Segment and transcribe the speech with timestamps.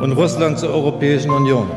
[0.00, 1.70] und Russland zur Europäischen Union.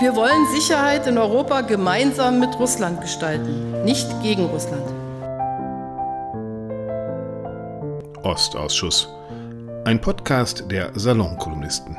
[0.00, 4.84] Wir wollen Sicherheit in Europa gemeinsam mit Russland gestalten, nicht gegen Russland.
[8.22, 9.08] Ostausschuss.
[9.84, 11.96] Ein Podcast der Salonkolumnisten.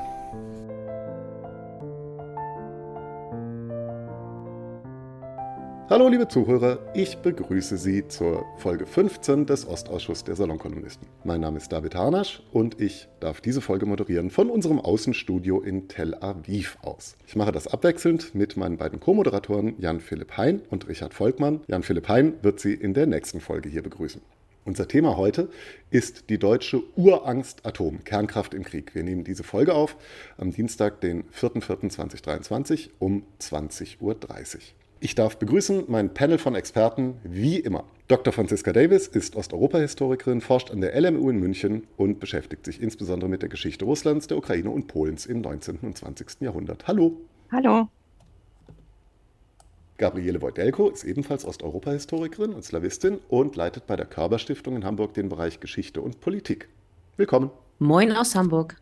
[5.90, 11.08] Hallo liebe Zuhörer, ich begrüße Sie zur Folge 15 des Ostausschuss der Salonkolumnisten.
[11.24, 15.88] Mein Name ist David Harnasch und ich darf diese Folge moderieren von unserem Außenstudio in
[15.88, 17.18] Tel Aviv aus.
[17.26, 21.62] Ich mache das abwechselnd mit meinen beiden Co-Moderatoren Jan-Philipp Hein und Richard Volkmann.
[21.66, 24.22] Jan-Philipp Hein wird Sie in der nächsten Folge hier begrüßen.
[24.66, 25.50] Unser Thema heute
[25.90, 28.94] ist die deutsche Urangst Atom, Kernkraft im Krieg.
[28.94, 29.96] Wir nehmen diese Folge auf
[30.38, 34.16] am Dienstag, den 4.4.2023 um 20.30 Uhr.
[35.02, 37.86] Ich darf begrüßen mein Panel von Experten, wie immer.
[38.10, 38.34] Dr.
[38.34, 43.42] Franziska Davis ist Osteuropa-Historikerin, forscht an der LMU in München und beschäftigt sich insbesondere mit
[43.42, 45.78] der Geschichte Russlands, der Ukraine und Polens im 19.
[45.84, 46.42] und 20.
[46.42, 46.86] Jahrhundert.
[46.88, 47.16] Hallo.
[47.50, 47.88] Hallo.
[49.98, 55.30] Gabriele Wojdelko ist ebenfalls Osteuropa-Historikerin und Slawistin und leitet bei der Körber-Stiftung in Hamburg den
[55.30, 56.68] Bereich Geschichte und Politik.
[57.16, 57.52] Willkommen.
[57.80, 58.76] Moin aus Hamburg.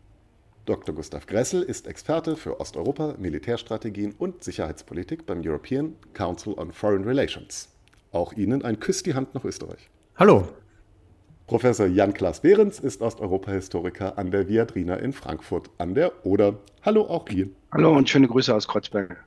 [0.68, 0.94] Dr.
[0.94, 7.70] Gustav Gressel ist Experte für Osteuropa, Militärstrategien und Sicherheitspolitik beim European Council on Foreign Relations.
[8.12, 9.88] Auch Ihnen ein Küss die Hand nach Österreich.
[10.16, 10.46] Hallo.
[11.46, 16.58] Professor Jan-Klaas Behrens ist Osteuropa-Historiker an der Viadrina in Frankfurt an der Oder.
[16.82, 17.56] Hallo auch Ihnen.
[17.72, 19.24] Hallo und schöne Grüße aus Kreuzberg.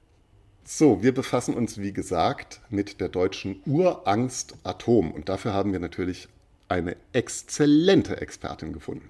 [0.63, 5.79] So, wir befassen uns wie gesagt mit der deutschen Urangst Atom und dafür haben wir
[5.79, 6.27] natürlich
[6.67, 9.09] eine exzellente Expertin gefunden.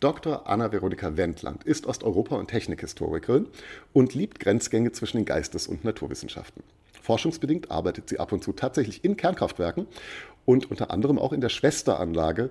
[0.00, 0.48] Dr.
[0.48, 3.46] Anna Veronika Wendland ist Osteuropa- und Technikhistorikerin
[3.92, 6.62] und liebt Grenzgänge zwischen den Geistes- und Naturwissenschaften.
[7.02, 9.86] Forschungsbedingt arbeitet sie ab und zu tatsächlich in Kernkraftwerken
[10.44, 12.50] und unter anderem auch in der Schwesteranlage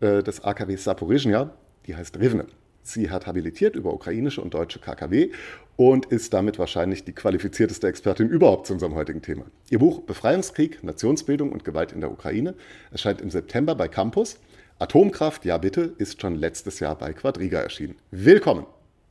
[0.00, 1.52] äh, des AKW Saporizhia,
[1.86, 2.46] die heißt Rivne.
[2.82, 5.30] Sie hat habilitiert über ukrainische und deutsche KKW
[5.76, 9.44] und ist damit wahrscheinlich die qualifizierteste Expertin überhaupt zu unserem heutigen Thema.
[9.70, 12.54] Ihr Buch Befreiungskrieg, Nationsbildung und Gewalt in der Ukraine
[12.90, 14.38] erscheint im September bei Campus
[14.80, 17.96] Atomkraft, ja bitte, ist schon letztes Jahr bei Quadriga erschienen.
[18.10, 18.64] Willkommen.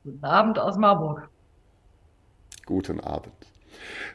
[0.03, 1.29] Guten Abend aus Marburg.
[2.65, 3.31] Guten Abend.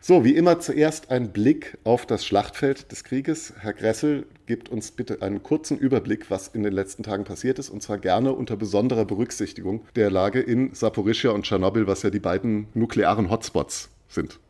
[0.01, 3.55] So, wie immer zuerst ein Blick auf das Schlachtfeld des Krieges.
[3.61, 7.71] Herr Gressel gibt uns bitte einen kurzen Überblick, was in den letzten Tagen passiert ist,
[7.71, 12.19] und zwar gerne unter besonderer Berücksichtigung der Lage in Saporischia und Tschernobyl, was ja die
[12.19, 14.41] beiden nuklearen Hotspots sind.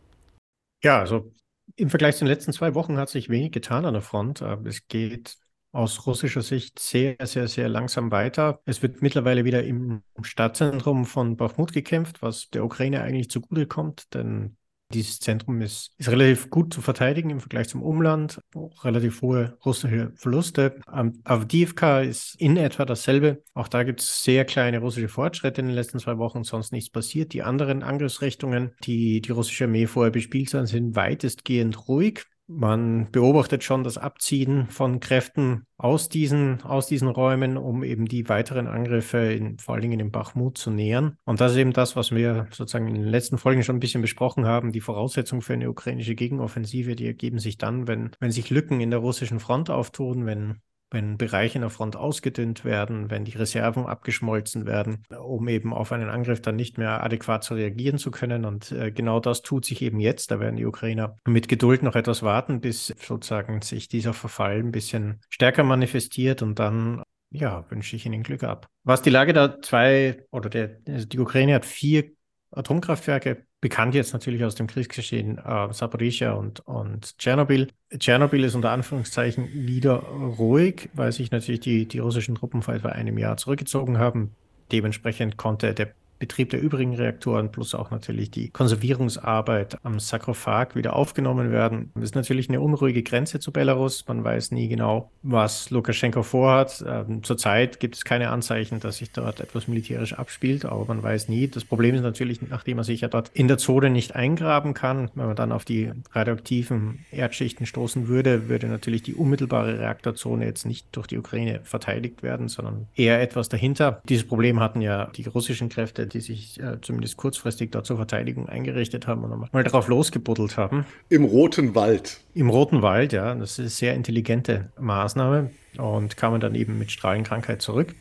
[0.83, 1.31] Ja, also
[1.77, 4.41] im Vergleich zu den letzten zwei Wochen hat sich wenig getan an der Front.
[4.41, 5.37] Es geht
[5.75, 8.61] aus russischer Sicht sehr, sehr, sehr langsam weiter.
[8.65, 14.57] Es wird mittlerweile wieder im Stadtzentrum von Bachmut gekämpft, was der Ukraine eigentlich zugutekommt, denn
[14.93, 18.41] dieses Zentrum ist, ist relativ gut zu verteidigen im Vergleich zum Umland,
[18.83, 20.79] relativ hohe russische Verluste.
[20.87, 23.43] Avdiivka ist in etwa dasselbe.
[23.55, 26.91] Auch da gibt es sehr kleine russische Fortschritte in den letzten zwei Wochen, sonst nichts
[26.91, 27.33] passiert.
[27.33, 32.25] Die anderen Angriffsrichtungen, die die russische Armee vorher bespielt sind, sind weitestgehend ruhig.
[32.47, 38.29] Man beobachtet schon das Abziehen von Kräften aus diesen, aus diesen Räumen, um eben die
[38.29, 41.17] weiteren Angriffe, in, vor allen Dingen in Bachmut, zu nähern.
[41.25, 44.03] Und das ist eben das, was wir sozusagen in den letzten Folgen schon ein bisschen
[44.03, 44.73] besprochen haben.
[44.73, 48.91] Die Voraussetzungen für eine ukrainische Gegenoffensive, die ergeben sich dann, wenn, wenn sich Lücken in
[48.91, 50.61] der russischen Front auftun, wenn
[50.95, 55.93] wenn Bereiche in der Front ausgedünnt werden, wenn die Reserven abgeschmolzen werden, um eben auf
[55.93, 58.47] einen Angriff dann nicht mehr adäquat zu reagieren zu können.
[58.47, 60.31] Und äh, genau das tut sich eben jetzt.
[60.31, 64.73] Da werden die Ukrainer mit Geduld noch etwas warten, bis sozusagen sich dieser Verfall ein
[64.73, 68.69] bisschen stärker manifestiert und dann ja, wünsche ich Ihnen Glück ab.
[68.85, 72.13] Was die Lage der zwei oder der, also die Ukraine hat vier
[72.55, 77.69] Atomkraftwerke bekannt jetzt natürlich aus dem Kriegsgeschehen äh, und, und Tschernobyl.
[77.99, 82.91] Tschernobyl ist unter Anführungszeichen wieder ruhig, weil sich natürlich die, die russischen Truppen vor etwa
[82.91, 84.35] einem Jahr zurückgezogen haben.
[84.73, 90.97] Dementsprechend konnte der Betrieb der übrigen Reaktoren plus auch natürlich die Konservierungsarbeit am Sarkophag wieder
[90.97, 91.91] aufgenommen werden.
[91.95, 94.07] Das ist natürlich eine unruhige Grenze zu Belarus.
[94.09, 96.83] Man weiß nie genau, was Lukaschenko vorhat.
[96.89, 101.29] Ähm, zurzeit gibt es keine Anzeichen, dass sich dort etwas militärisch abspielt, aber man weiß
[101.29, 101.47] nie.
[101.47, 105.11] Das Problem ist natürlich, nachdem er sich ja dort in der Zone nicht eingraben kann,
[105.15, 110.65] wenn man dann auf die radioaktiven Erdschichten stoßen würde, würde natürlich die unmittelbare Reaktorzone jetzt
[110.65, 114.01] nicht durch die Ukraine verteidigt werden, sondern eher etwas dahinter.
[114.09, 118.49] Dieses Problem hatten ja die russischen Kräfte die sich äh, zumindest kurzfristig dort zur Verteidigung
[118.49, 120.87] eingerichtet haben und mal darauf losgebuddelt haben.
[121.09, 122.21] Im Roten Wald.
[122.35, 123.35] Im Roten Wald, ja.
[123.35, 127.95] Das ist eine sehr intelligente Maßnahme und kamen dann eben mit Strahlenkrankheit zurück.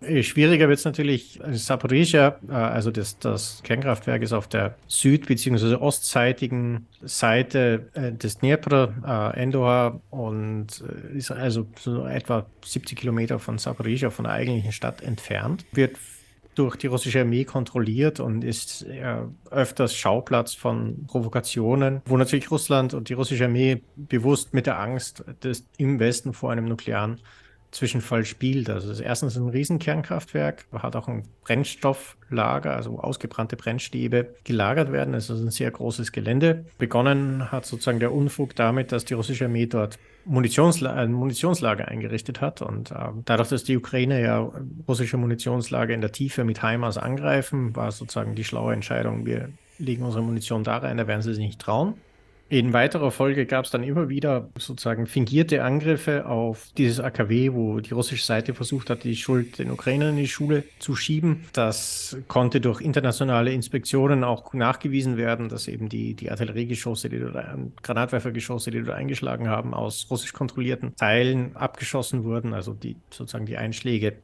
[0.00, 5.26] Äh, schwieriger wird es natürlich, Saporizhia, äh, also das, das Kernkraftwerk ist auf der süd-
[5.26, 5.74] bzw.
[5.74, 10.84] ostseitigen Seite äh, des Dnepr, Endor, und
[11.14, 15.64] ist also so etwa 70 Kilometer von Saporizhia, von der eigentlichen Stadt entfernt.
[15.72, 15.96] Wird
[16.58, 18.84] durch die russische Armee kontrolliert und ist
[19.50, 25.24] öfters Schauplatz von Provokationen, wo natürlich Russland und die russische Armee bewusst mit der Angst
[25.42, 27.20] des, im Westen vor einem nuklearen
[27.70, 28.70] Zwischenfall spielt.
[28.70, 35.14] Also das ist erstens ein Riesenkernkraftwerk, hat auch ein Brennstofflager, also ausgebrannte Brennstäbe gelagert werden.
[35.14, 36.64] Es ist ein sehr großes Gelände.
[36.78, 42.40] Begonnen hat sozusagen der Unfug damit, dass die russische Armee dort Munitionsla ein Munitionslager eingerichtet
[42.40, 42.62] hat.
[42.62, 42.94] Und äh,
[43.24, 44.50] dadurch, dass die Ukraine ja
[44.86, 50.02] russische Munitionslager in der Tiefe mit HIMARS angreifen, war sozusagen die schlaue Entscheidung, wir legen
[50.02, 51.94] unsere Munition da rein, da werden sie sich nicht trauen.
[52.50, 57.80] In weiterer Folge gab es dann immer wieder sozusagen fingierte Angriffe auf dieses AKW, wo
[57.80, 61.44] die russische Seite versucht hat, die Schuld den Ukrainern in die Schule zu schieben.
[61.52, 67.36] Das konnte durch internationale Inspektionen auch nachgewiesen werden, dass eben die, die Artilleriegeschosse, die dort,
[67.82, 72.54] Granatwerfergeschosse, die dort eingeschlagen haben, aus russisch kontrollierten Teilen abgeschossen wurden.
[72.54, 74.14] Also die sozusagen die Einschläge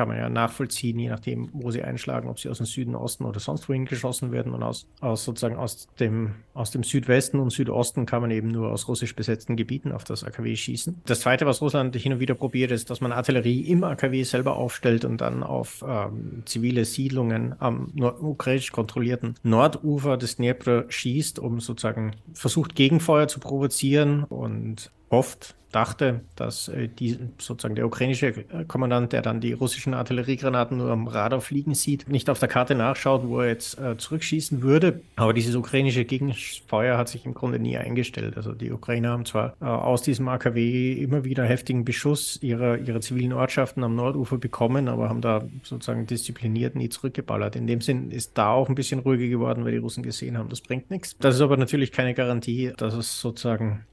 [0.00, 3.26] kann man ja nachvollziehen, je nachdem, wo sie einschlagen, ob sie aus dem Süden, Osten
[3.26, 4.54] oder sonst wohin geschossen werden.
[4.54, 8.72] Und aus, aus sozusagen aus dem, aus dem Südwesten und Südosten kann man eben nur
[8.72, 11.02] aus russisch besetzten Gebieten auf das AKW schießen.
[11.04, 14.56] Das Zweite, was Russland hin und wieder probiert, ist, dass man Artillerie im AKW selber
[14.56, 21.60] aufstellt und dann auf ähm, zivile Siedlungen am ukrainisch kontrollierten Nordufer des Dnepr schießt, um
[21.60, 28.64] sozusagen versucht, Gegenfeuer zu provozieren und hofft, dachte, dass äh, die, sozusagen der ukrainische äh,
[28.66, 32.74] Kommandant, der dann die russischen Artilleriegranaten nur am Radar fliegen sieht, nicht auf der Karte
[32.74, 35.00] nachschaut, wo er jetzt äh, zurückschießen würde.
[35.16, 38.36] Aber dieses ukrainische Gegenfeuer hat sich im Grunde nie eingestellt.
[38.36, 43.00] Also die Ukrainer haben zwar äh, aus diesem AKW immer wieder heftigen Beschuss ihrer, ihrer
[43.00, 47.56] zivilen Ortschaften am Nordufer bekommen, aber haben da sozusagen diszipliniert nie zurückgeballert.
[47.56, 50.48] In dem Sinn ist da auch ein bisschen ruhiger geworden, weil die Russen gesehen haben,
[50.48, 51.16] das bringt nichts.
[51.18, 53.84] Das ist aber natürlich keine Garantie, dass es sozusagen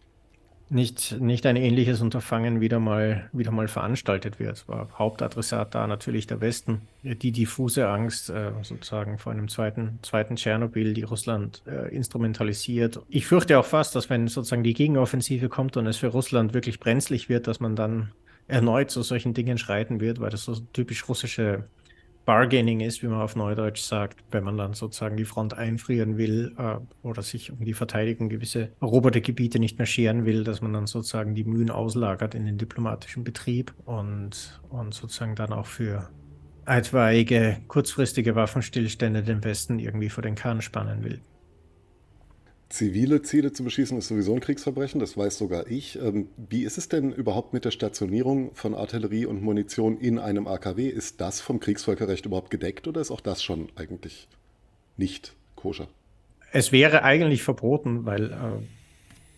[0.69, 4.67] nicht, nicht ein ähnliches Unterfangen wieder mal, wieder mal veranstaltet wird.
[4.67, 6.81] War Hauptadressat da natürlich der Westen.
[7.03, 12.99] Die diffuse Angst äh, sozusagen vor einem zweiten, zweiten Tschernobyl, die Russland äh, instrumentalisiert.
[13.07, 16.79] Ich fürchte auch fast, dass wenn sozusagen die Gegenoffensive kommt und es für Russland wirklich
[16.79, 18.11] brenzlig wird, dass man dann
[18.47, 21.65] erneut zu solchen Dingen schreiten wird, weil das so typisch russische
[22.27, 26.53] Bargaining ist, wie man auf Neudeutsch sagt, wenn man dann sozusagen die Front einfrieren will
[26.57, 30.73] äh, oder sich um die Verteidigung gewisse eroberte Gebiete nicht mehr scheren will, dass man
[30.73, 36.09] dann sozusagen die Mühen auslagert in den diplomatischen Betrieb und, und sozusagen dann auch für
[36.65, 41.21] etwaige kurzfristige Waffenstillstände den Westen irgendwie vor den Kahn spannen will.
[42.69, 45.97] Zivile Ziele zu beschießen ist sowieso ein Kriegsverbrechen, das weiß sogar ich.
[46.01, 50.47] Ähm, wie ist es denn überhaupt mit der Stationierung von Artillerie und Munition in einem
[50.47, 50.89] AKW?
[50.89, 54.27] Ist das vom Kriegsvölkerrecht überhaupt gedeckt oder ist auch das schon eigentlich
[54.97, 55.87] nicht koscher?
[56.51, 58.35] Es wäre eigentlich verboten, weil äh,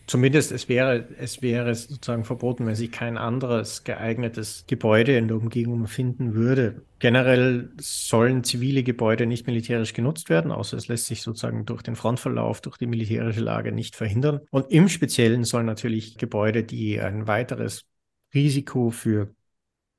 [0.10, 5.38] Zumindest es wäre, es wäre sozusagen verboten, wenn sich kein anderes geeignetes Gebäude in der
[5.38, 6.82] Umgebung finden würde.
[6.98, 11.96] Generell sollen zivile Gebäude nicht militärisch genutzt werden, außer es lässt sich sozusagen durch den
[11.96, 14.40] Frontverlauf, durch die militärische Lage nicht verhindern.
[14.50, 17.86] Und im Speziellen sollen natürlich Gebäude, die ein weiteres
[18.34, 19.36] Risiko für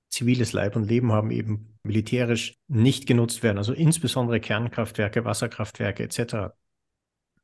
[0.09, 3.59] ziviles Leib und Leben haben, eben militärisch nicht genutzt werden.
[3.59, 6.53] Also insbesondere Kernkraftwerke, Wasserkraftwerke etc.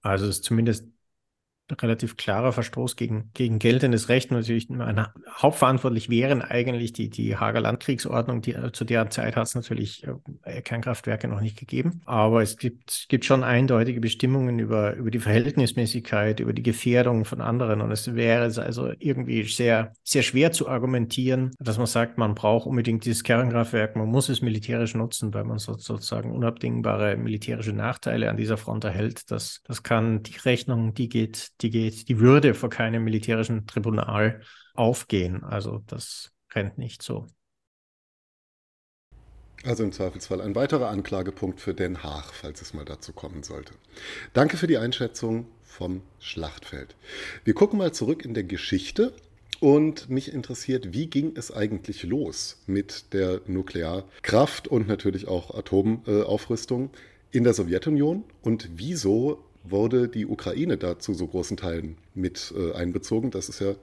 [0.02, 0.95] Also es ist zumindest
[1.80, 4.30] relativ klarer Verstoß gegen, gegen geltendes Recht.
[4.30, 4.68] Natürlich
[5.30, 8.42] hauptverantwortlich wären eigentlich die, die Hager Landkriegsordnung.
[8.42, 10.06] Die, zu der Zeit hat es natürlich
[10.44, 12.00] äh, Kernkraftwerke noch nicht gegeben.
[12.04, 17.40] Aber es gibt, gibt schon eindeutige Bestimmungen über, über die Verhältnismäßigkeit, über die Gefährdung von
[17.40, 17.80] anderen.
[17.80, 22.66] Und es wäre also irgendwie sehr, sehr schwer zu argumentieren, dass man sagt, man braucht
[22.66, 28.36] unbedingt dieses Kernkraftwerk, man muss es militärisch nutzen, weil man sozusagen unabdingbare militärische Nachteile an
[28.36, 29.30] dieser Front erhält.
[29.30, 34.42] Das, das kann die Rechnung, die geht die geht die Würde vor keinem militärischen Tribunal
[34.74, 35.42] aufgehen.
[35.44, 37.26] Also das rennt nicht so.
[39.64, 43.74] Also im Zweifelsfall ein weiterer Anklagepunkt für Den Haag, falls es mal dazu kommen sollte.
[44.32, 46.94] Danke für die Einschätzung vom Schlachtfeld.
[47.44, 49.12] Wir gucken mal zurück in der Geschichte
[49.58, 56.90] und mich interessiert, wie ging es eigentlich los mit der Nuklearkraft und natürlich auch Atomaufrüstung
[57.32, 62.74] in der Sowjetunion und wieso wurde die Ukraine da zu so großen Teilen mit äh,
[62.74, 63.30] einbezogen.
[63.30, 63.74] Das ist ja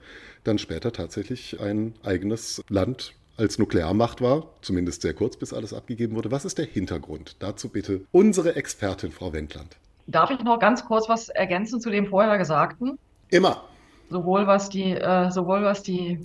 [0.44, 6.14] dann später tatsächlich ein eigenes Land als Nuklearmacht war, zumindest sehr kurz, bis alles abgegeben
[6.14, 6.30] wurde.
[6.30, 7.36] Was ist der Hintergrund?
[7.40, 9.76] Dazu bitte unsere Expertin, Frau Wendland.
[10.06, 12.98] Darf ich noch ganz kurz was ergänzen zu dem vorher Gesagten?
[13.30, 13.64] Immer.
[14.10, 16.20] Sowohl was die, äh, sowohl was die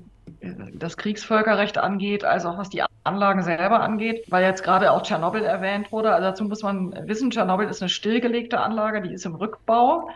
[0.73, 5.43] das Kriegsvölkerrecht angeht, als auch was die Anlagen selber angeht, weil jetzt gerade auch Tschernobyl
[5.43, 6.11] erwähnt wurde.
[6.13, 10.09] Also dazu muss man wissen, Tschernobyl ist eine stillgelegte Anlage, die ist im Rückbau.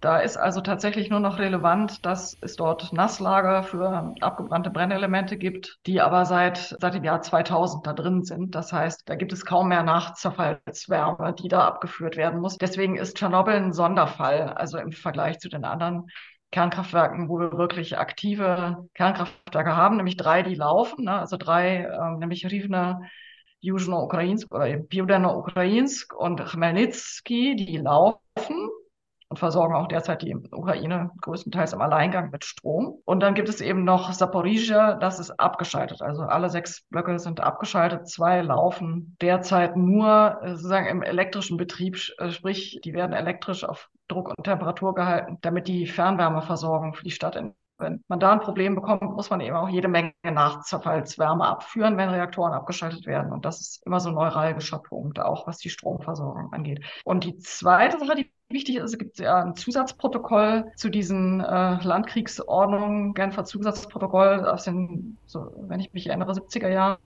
[0.00, 5.78] Da ist also tatsächlich nur noch relevant, dass es dort Nasslager für abgebrannte Brennelemente gibt,
[5.86, 8.54] die aber seit, seit dem Jahr 2000 da drin sind.
[8.54, 12.56] Das heißt, da gibt es kaum mehr Nachzerfallswärme, die da abgeführt werden muss.
[12.56, 16.06] Deswegen ist Tschernobyl ein Sonderfall, also im Vergleich zu den anderen
[16.50, 21.18] Kernkraftwerken, wo wir wirklich aktive Kernkraftwerke haben, nämlich drei, die laufen, ne?
[21.18, 23.02] also drei, ähm, nämlich Rivne,
[23.60, 28.70] Južno-Ukrainsk oder Piudeno-Ukrainsk und Chmelnytsky, die laufen
[29.30, 33.00] und versorgen auch derzeit die Ukraine größtenteils im Alleingang mit Strom.
[33.04, 36.02] Und dann gibt es eben noch Saporizhia, das ist abgeschaltet.
[36.02, 38.08] Also alle sechs Blöcke sind abgeschaltet.
[38.08, 43.88] Zwei laufen derzeit nur äh, sozusagen im elektrischen Betrieb, äh, sprich, die werden elektrisch auf
[44.10, 48.40] Druck und Temperatur gehalten, damit die Fernwärmeversorgung für die Stadt in wenn man da ein
[48.40, 53.32] Problem bekommt, muss man eben auch jede Menge Nachzerfallswärme abführen, wenn Reaktoren abgeschaltet werden.
[53.32, 56.84] Und das ist immer so ein neuralgischer Punkt, auch was die Stromversorgung angeht.
[57.04, 61.82] Und die zweite Sache, die wichtig ist, es gibt ja ein Zusatzprotokoll zu diesen äh,
[61.82, 66.98] Landkriegsordnungen, Genfer Zusatzprotokoll aus den, so, wenn ich mich erinnere, 70er Jahren.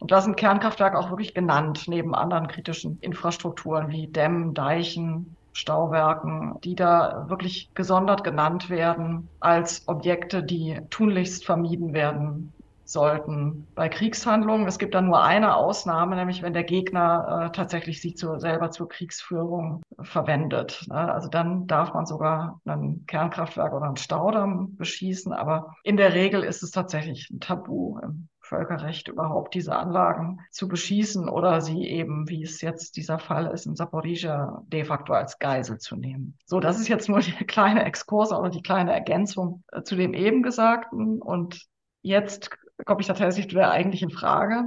[0.00, 6.54] Und da sind Kernkraftwerke auch wirklich genannt, neben anderen kritischen Infrastrukturen wie Dämmen, Deichen, Stauwerken,
[6.64, 12.52] die da wirklich gesondert genannt werden als Objekte, die tunlichst vermieden werden
[12.84, 14.66] sollten bei Kriegshandlungen.
[14.66, 18.70] Es gibt da nur eine Ausnahme, nämlich wenn der Gegner äh, tatsächlich sie zu, selber
[18.70, 20.84] zur Kriegsführung verwendet.
[20.88, 21.12] Ne?
[21.12, 26.42] Also dann darf man sogar ein Kernkraftwerk oder einen Staudamm beschießen, aber in der Regel
[26.42, 32.28] ist es tatsächlich ein Tabu im Völkerrecht überhaupt diese Anlagen zu beschießen oder sie eben,
[32.28, 36.36] wie es jetzt dieser Fall ist, in Saporizhia de facto als Geisel zu nehmen.
[36.44, 40.12] So, das ist jetzt nur die kleine Exkurse oder die kleine Ergänzung äh, zu dem
[40.12, 41.22] eben Gesagten.
[41.22, 41.66] Und
[42.02, 42.50] jetzt
[42.84, 44.64] komme ich tatsächlich zu der eigentlichen Frage,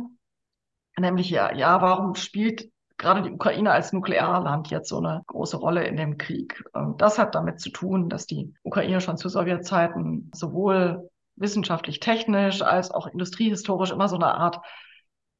[0.97, 5.85] nämlich ja, ja, warum spielt gerade die Ukraine als Nuklearland jetzt so eine große Rolle
[5.85, 6.63] in dem Krieg.
[6.97, 12.91] Das hat damit zu tun, dass die Ukraine schon zu Sowjetzeiten sowohl wissenschaftlich, technisch als
[12.91, 14.59] auch industriehistorisch immer so eine Art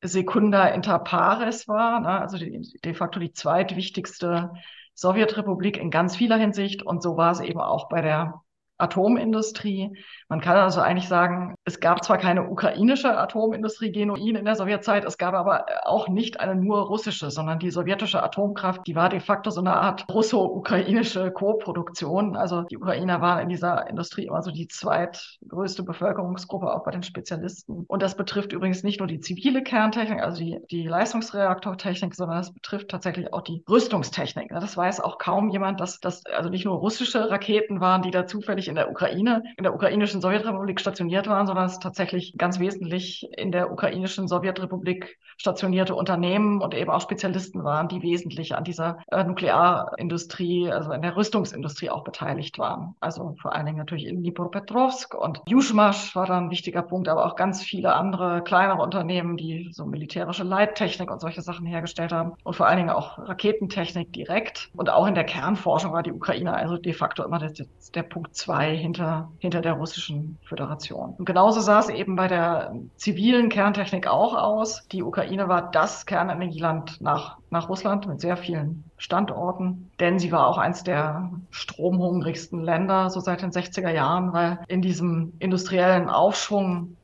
[0.01, 2.19] Secunda inter pares war, ne?
[2.21, 4.51] also die, de facto die zweitwichtigste
[4.93, 6.83] Sowjetrepublik in ganz vieler Hinsicht.
[6.83, 8.41] Und so war es eben auch bei der
[8.77, 9.97] Atomindustrie.
[10.27, 15.03] Man kann also eigentlich sagen, es gab zwar keine ukrainische Atomindustrie genuin in der Sowjetzeit,
[15.03, 19.19] es gab aber auch nicht eine nur russische, sondern die sowjetische Atomkraft, die war de
[19.19, 22.35] facto so eine Art russo-ukrainische Co-Produktion.
[22.35, 27.01] Also die Ukrainer waren in dieser Industrie immer so die zweitgrößte Bevölkerungsgruppe, auch bei den
[27.01, 27.85] Spezialisten.
[27.87, 32.53] Und das betrifft übrigens nicht nur die zivile Kerntechnik, also die, die Leistungsreaktortechnik, sondern das
[32.53, 34.49] betrifft tatsächlich auch die Rüstungstechnik.
[34.49, 38.27] Das weiß auch kaum jemand, dass das also nicht nur russische Raketen waren, die da
[38.27, 43.53] zufällig in der Ukraine, in der ukrainischen Sowjetrepublik stationiert waren, es tatsächlich ganz wesentlich in
[43.53, 49.23] der ukrainischen Sowjetrepublik stationierte Unternehmen und eben auch Spezialisten waren, die wesentlich an dieser äh,
[49.23, 52.95] Nuklearindustrie, also in der Rüstungsindustrie auch beteiligt waren.
[52.99, 57.25] Also vor allen Dingen natürlich in Dnipropetrovsk und Yushmash war da ein wichtiger Punkt, aber
[57.25, 62.33] auch ganz viele andere kleinere Unternehmen, die so militärische Leittechnik und solche Sachen hergestellt haben
[62.43, 64.69] und vor allen Dingen auch Raketentechnik direkt.
[64.73, 67.51] Und auch in der Kernforschung war die Ukraine also de facto immer der,
[67.93, 71.15] der Punkt zwei hinter, hinter der russischen Föderation.
[71.17, 74.87] Und genauso sah es eben bei der zivilen Kerntechnik auch aus.
[74.91, 80.47] Die Ukraine war das Kernenergieland nach, nach Russland mit sehr vielen Standorten, denn sie war
[80.47, 86.97] auch eines der stromhungrigsten Länder so seit den 60er Jahren, weil in diesem industriellen Aufschwung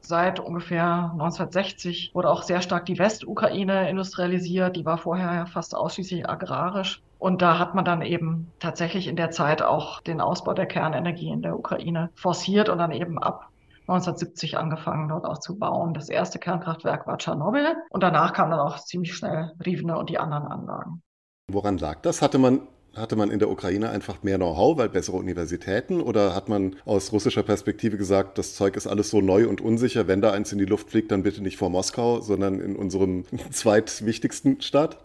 [0.00, 4.76] seit ungefähr 1960 wurde auch sehr stark die Westukraine industrialisiert.
[4.76, 7.02] Die war vorher fast ausschließlich agrarisch.
[7.18, 11.30] Und da hat man dann eben tatsächlich in der Zeit auch den Ausbau der Kernenergie
[11.30, 13.48] in der Ukraine forciert und dann eben ab
[13.88, 15.94] 1970 angefangen, dort auch zu bauen.
[15.94, 20.18] Das erste Kernkraftwerk war Tschernobyl und danach kam dann auch ziemlich schnell Rivne und die
[20.18, 21.02] anderen Anlagen.
[21.50, 22.20] Woran lag das?
[22.20, 22.60] Hatte man
[22.96, 26.00] hatte man in der Ukraine einfach mehr Know-how, weil bessere Universitäten?
[26.00, 30.08] Oder hat man aus russischer Perspektive gesagt, das Zeug ist alles so neu und unsicher,
[30.08, 33.24] wenn da eins in die Luft fliegt, dann bitte nicht vor Moskau, sondern in unserem
[33.50, 34.98] zweitwichtigsten Staat?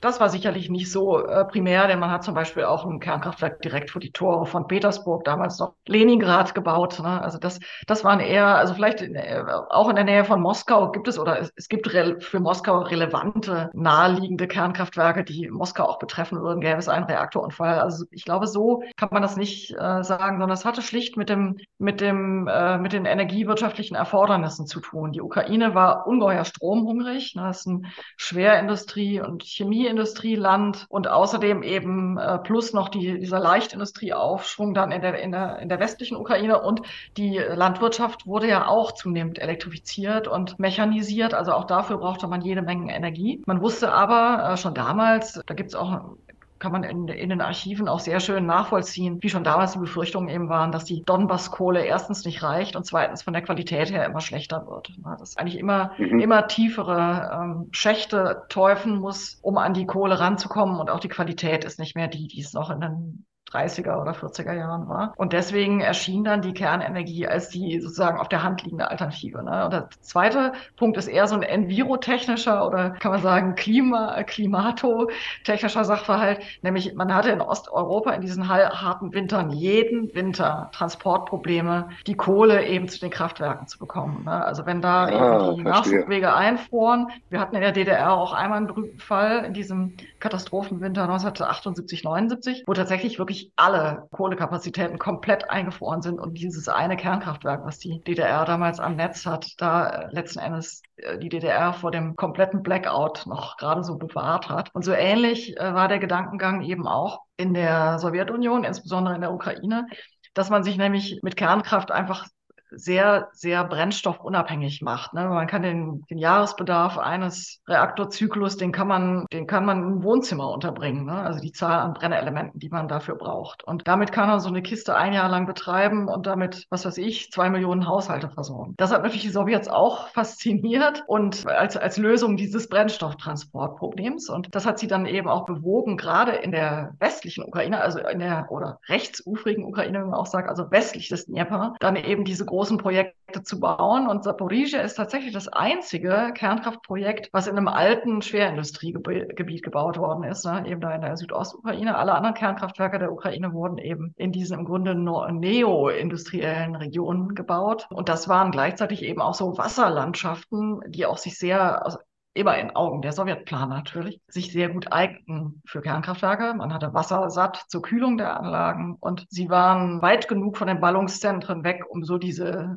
[0.00, 3.60] Das war sicherlich nicht so äh, primär, denn man hat zum Beispiel auch ein Kernkraftwerk
[3.60, 7.00] direkt vor die Tore von Petersburg, damals noch Leningrad gebaut.
[7.00, 7.20] Ne?
[7.20, 10.90] Also das, das waren eher, also vielleicht in, äh, auch in der Nähe von Moskau
[10.90, 16.40] gibt es oder es, es gibt für Moskau relevante, naheliegende Kernkraftwerke, die Moskau auch betreffen
[16.40, 17.80] würden, gäbe es einen Reaktorunfall.
[17.80, 21.28] Also ich glaube, so kann man das nicht äh, sagen, sondern es hatte schlicht mit
[21.28, 25.12] dem, mit dem, äh, mit den energiewirtschaftlichen Erfordernissen zu tun.
[25.12, 27.34] Die Ukraine war ungeheuer stromhungrig.
[27.34, 27.42] Ne?
[27.42, 29.42] Das ist ein Schwerindustrie- und
[29.90, 35.58] Chemieindustrieland und außerdem eben äh, plus noch die, dieser Leichtindustrieaufschwung dann in der, in, der,
[35.58, 36.82] in der westlichen Ukraine und
[37.16, 41.34] die Landwirtschaft wurde ja auch zunehmend elektrifiziert und mechanisiert.
[41.34, 43.42] Also auch dafür brauchte man jede Menge Energie.
[43.46, 46.16] Man wusste aber äh, schon damals, da gibt es auch
[46.60, 50.28] kann man in, in, den Archiven auch sehr schön nachvollziehen, wie schon damals die Befürchtungen
[50.28, 54.20] eben waren, dass die Donbasskohle erstens nicht reicht und zweitens von der Qualität her immer
[54.20, 54.92] schlechter wird.
[55.18, 56.20] Dass eigentlich immer, mhm.
[56.20, 61.64] immer tiefere ähm, Schächte teufen muss, um an die Kohle ranzukommen und auch die Qualität
[61.64, 65.12] ist nicht mehr die, die es noch in den 30er oder 40er Jahren war.
[65.16, 69.42] Und deswegen erschien dann die Kernenergie als die sozusagen auf der Hand liegende Alternative.
[69.42, 69.64] Ne?
[69.64, 75.84] Und der zweite Punkt ist eher so ein envirotechnischer oder kann man sagen Klima, klimatotechnischer
[75.84, 82.66] Sachverhalt, nämlich man hatte in Osteuropa in diesen harten Wintern jeden Winter Transportprobleme, die Kohle
[82.66, 84.24] eben zu den Kraftwerken zu bekommen.
[84.24, 84.44] Ne?
[84.44, 88.58] Also wenn da ah, eben die Nachschubwege einfroren, wir hatten in der DDR auch einmal
[88.58, 95.50] einen berühmten Fall in diesem Katastrophenwinter 1978, 79, wo tatsächlich wirklich wirklich alle Kohlekapazitäten komplett
[95.50, 100.08] eingefroren sind und dieses eine Kernkraftwerk, was die DDR damals am Netz hat, da äh,
[100.12, 104.74] letzten Endes äh, die DDR vor dem kompletten Blackout noch gerade so bewahrt hat.
[104.74, 109.32] Und so ähnlich äh, war der Gedankengang eben auch in der Sowjetunion, insbesondere in der
[109.32, 109.86] Ukraine,
[110.34, 112.26] dass man sich nämlich mit Kernkraft einfach
[112.72, 115.14] sehr, sehr brennstoffunabhängig macht.
[115.14, 115.26] Ne?
[115.26, 120.50] Man kann den, den Jahresbedarf eines Reaktorzyklus, den kann man, den kann man im Wohnzimmer
[120.50, 121.06] unterbringen.
[121.06, 121.12] Ne?
[121.12, 123.64] Also die Zahl an Brennelementen, die man dafür braucht.
[123.64, 126.98] Und damit kann man so eine Kiste ein Jahr lang betreiben und damit, was weiß
[126.98, 128.74] ich, zwei Millionen Haushalte versorgen.
[128.76, 134.28] Das hat natürlich die Sowjets auch fasziniert und als, als Lösung dieses Brennstofftransportproblems.
[134.28, 138.18] Und das hat sie dann eben auch bewogen, gerade in der westlichen Ukraine, also in
[138.18, 142.44] der oder rechtsufrigen Ukraine, wenn man auch sagt, also westlich des Dnieper, dann eben diese
[142.44, 144.06] große großen Projekte zu bauen.
[144.06, 150.44] Und Zaporizhia ist tatsächlich das einzige Kernkraftprojekt, was in einem alten Schwerindustriegebiet gebaut worden ist,
[150.44, 150.64] ne?
[150.66, 151.96] eben da in der Südostukraine.
[151.96, 157.86] Alle anderen Kernkraftwerke der Ukraine wurden eben in diesen im Grunde neo-industriellen Regionen gebaut.
[157.88, 162.00] Und das waren gleichzeitig eben auch so Wasserlandschaften, die auch sich sehr
[162.34, 166.54] immer in Augen der Sowjetplaner natürlich, sich sehr gut eigneten für Kernkraftwerke.
[166.54, 170.80] Man hatte Wasser satt zur Kühlung der Anlagen und sie waren weit genug von den
[170.80, 172.76] Ballungszentren weg, um so diese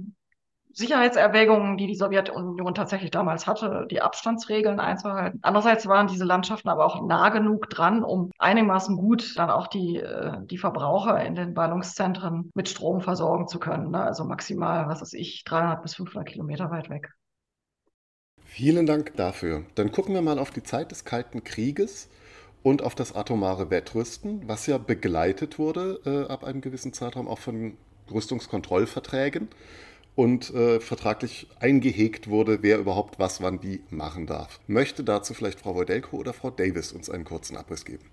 [0.75, 5.39] Sicherheitserwägungen, die die Sowjetunion tatsächlich damals hatte, die Abstandsregeln einzuhalten.
[5.43, 9.97] Andererseits waren diese Landschaften aber auch nah genug dran, um einigermaßen gut dann auch die,
[9.97, 13.91] äh, die Verbraucher in den Ballungszentren mit Strom versorgen zu können.
[13.91, 14.01] Ne?
[14.01, 17.13] Also maximal, was weiß ich, 300 bis 500 Kilometer weit weg.
[18.55, 19.65] Vielen Dank dafür.
[19.73, 22.07] Dann gucken wir mal auf die Zeit des Kalten Krieges
[22.61, 27.39] und auf das atomare Wettrüsten, was ja begleitet wurde äh, ab einem gewissen Zeitraum auch
[27.39, 27.75] von
[28.11, 29.47] Rüstungskontrollverträgen
[30.13, 34.59] und äh, vertraglich eingehegt wurde, wer überhaupt was wann wie machen darf.
[34.67, 38.05] Möchte dazu vielleicht Frau Wojdelko oder Frau Davis uns einen kurzen Abriss geben?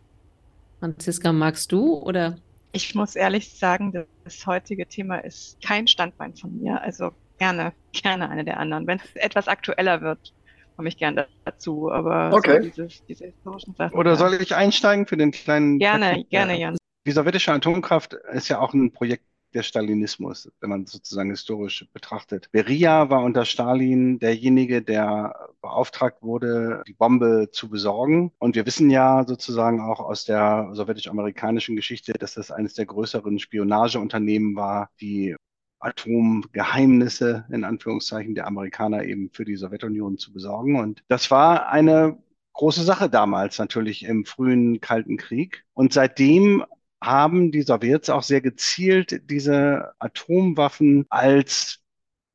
[0.79, 2.39] Franziska, magst du oder?
[2.73, 6.81] Ich muss ehrlich sagen, das heutige Thema ist kein Standbein von mir.
[6.81, 8.87] Also gerne, gerne eine der anderen.
[8.87, 10.33] Wenn es etwas aktueller wird,
[10.77, 11.91] komme ich gerne dazu.
[11.91, 12.63] Aber okay.
[12.63, 13.99] so dieses, diese historischen Sachen.
[13.99, 15.79] Oder soll ich einsteigen für den kleinen?
[15.81, 16.77] Gerne, gerne, Jan.
[17.07, 19.25] Die sowjetische Atomkraft ist ja auch ein Projekt
[19.55, 22.49] der Stalinismus, wenn man sozusagen historisch betrachtet.
[22.53, 28.31] Beria war unter Stalin derjenige, der beauftragt wurde, die Bombe zu besorgen.
[28.39, 33.41] Und wir wissen ja sozusagen auch aus der sowjetisch-amerikanischen Geschichte, dass das eines der größeren
[33.41, 35.35] Spionageunternehmen war, die
[35.81, 40.79] Atomgeheimnisse in Anführungszeichen der Amerikaner eben für die Sowjetunion zu besorgen.
[40.79, 42.19] Und das war eine
[42.53, 45.65] große Sache damals natürlich im frühen Kalten Krieg.
[45.75, 46.65] Und seitdem
[47.03, 51.81] haben die Sowjets auch sehr gezielt diese Atomwaffen als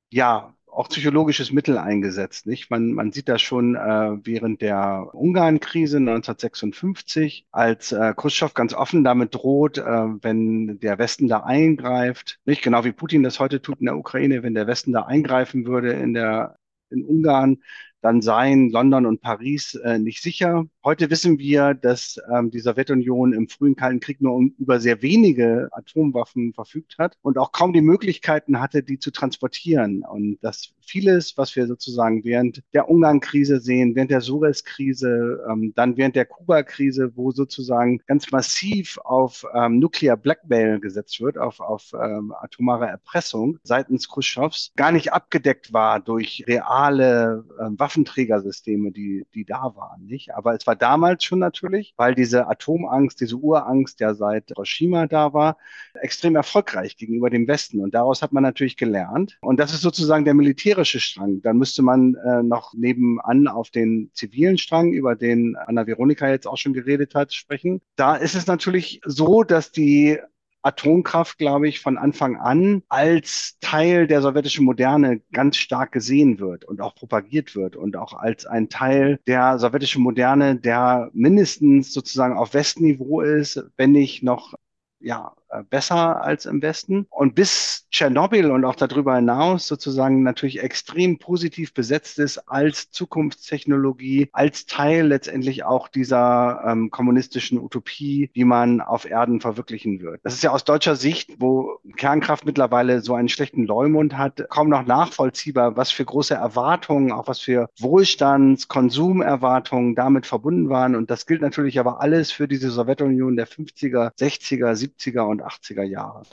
[0.10, 2.45] ja auch psychologisches Mittel eingesetzt.
[2.45, 2.69] Nicht?
[2.69, 3.79] Man, man sieht das schon äh,
[4.23, 11.27] während der Ungarn-Krise 1956, als äh, Khrushchev ganz offen damit droht, äh, wenn der Westen
[11.27, 14.91] da eingreift, nicht genau wie Putin das heute tut in der Ukraine, wenn der Westen
[14.91, 16.57] da eingreifen würde in der
[16.91, 17.57] in Ungarn,
[18.05, 20.67] dann seien London und Paris äh, nicht sicher.
[20.83, 25.01] Heute wissen wir, dass ähm, die Sowjetunion im frühen Kalten Krieg nur um, über sehr
[25.01, 30.03] wenige Atomwaffen verfügt hat und auch kaum die Möglichkeiten hatte, die zu transportieren.
[30.07, 35.97] Und dass vieles, was wir sozusagen während der Ungarn-Krise sehen, während der Suez-Krise, ähm, dann
[35.97, 41.91] während der Kuba-Krise, wo sozusagen ganz massiv auf ähm, Nuclear Blackmail gesetzt wird, auf, auf
[41.99, 49.45] ähm, atomare Erpressung seitens Khrushchevs, gar nicht abgedeckt war durch reale ähm, Waffenträgersysteme, die, die
[49.45, 50.05] da waren.
[50.05, 50.36] Nicht?
[50.36, 55.34] Aber es war damals schon natürlich, weil diese Atomangst, diese Urangst ja seit Hiroshima da
[55.34, 55.58] war,
[55.93, 57.79] extrem erfolgreich gegenüber dem Westen.
[57.81, 59.38] Und daraus hat man natürlich gelernt.
[59.41, 61.41] Und das ist sozusagen der militärische Strang.
[61.41, 66.47] Dann müsste man äh, noch nebenan auf den zivilen Strang, über den Anna Veronika jetzt
[66.47, 67.81] auch schon geredet hat, sprechen.
[67.95, 70.19] Da ist es natürlich so, dass die
[70.65, 76.65] Atomkraft, glaube ich, von Anfang an als Teil der sowjetischen Moderne ganz stark gesehen wird
[76.65, 82.38] und auch propagiert wird und auch als ein Teil der sowjetischen Moderne, der mindestens sozusagen
[82.38, 84.56] auf Westniveau ist, wenn nicht noch
[84.99, 85.36] ja,
[85.69, 87.08] besser als im Westen.
[87.10, 94.29] Und bis Tschernobyl und auch darüber hinaus sozusagen natürlich extrem positiv besetzt ist als Zukunftstechnologie,
[94.34, 100.19] als Teil letztendlich auch dieser ähm, kommunistischen Utopie, die man auf Erden verwirklichen wird.
[100.23, 104.69] Das ist ja aus deutscher Sicht, wo Kernkraft mittlerweile so einen schlechten Leumund hat, kaum
[104.69, 110.95] noch nachvollziehbar, was für große Erwartungen, auch was für Wohlstands-, Konsumerwartungen damit verbunden waren.
[110.95, 115.83] Und das gilt natürlich aber alles für diese Sowjetunion der 50er, 60er, 70er und 80er
[115.83, 116.23] Jahre.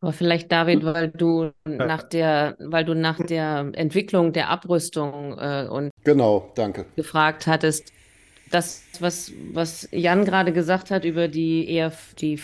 [0.00, 5.66] Aber vielleicht, David, weil du nach der, weil du nach der Entwicklung der Abrüstung äh,
[5.70, 6.84] und genau, danke.
[6.96, 7.92] gefragt hattest,
[8.50, 12.38] das, was, was Jan gerade gesagt hat über die eher die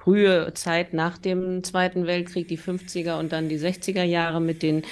[0.00, 4.82] frühe Zeit nach dem Zweiten Weltkrieg, die 50er und dann die 60er Jahre mit den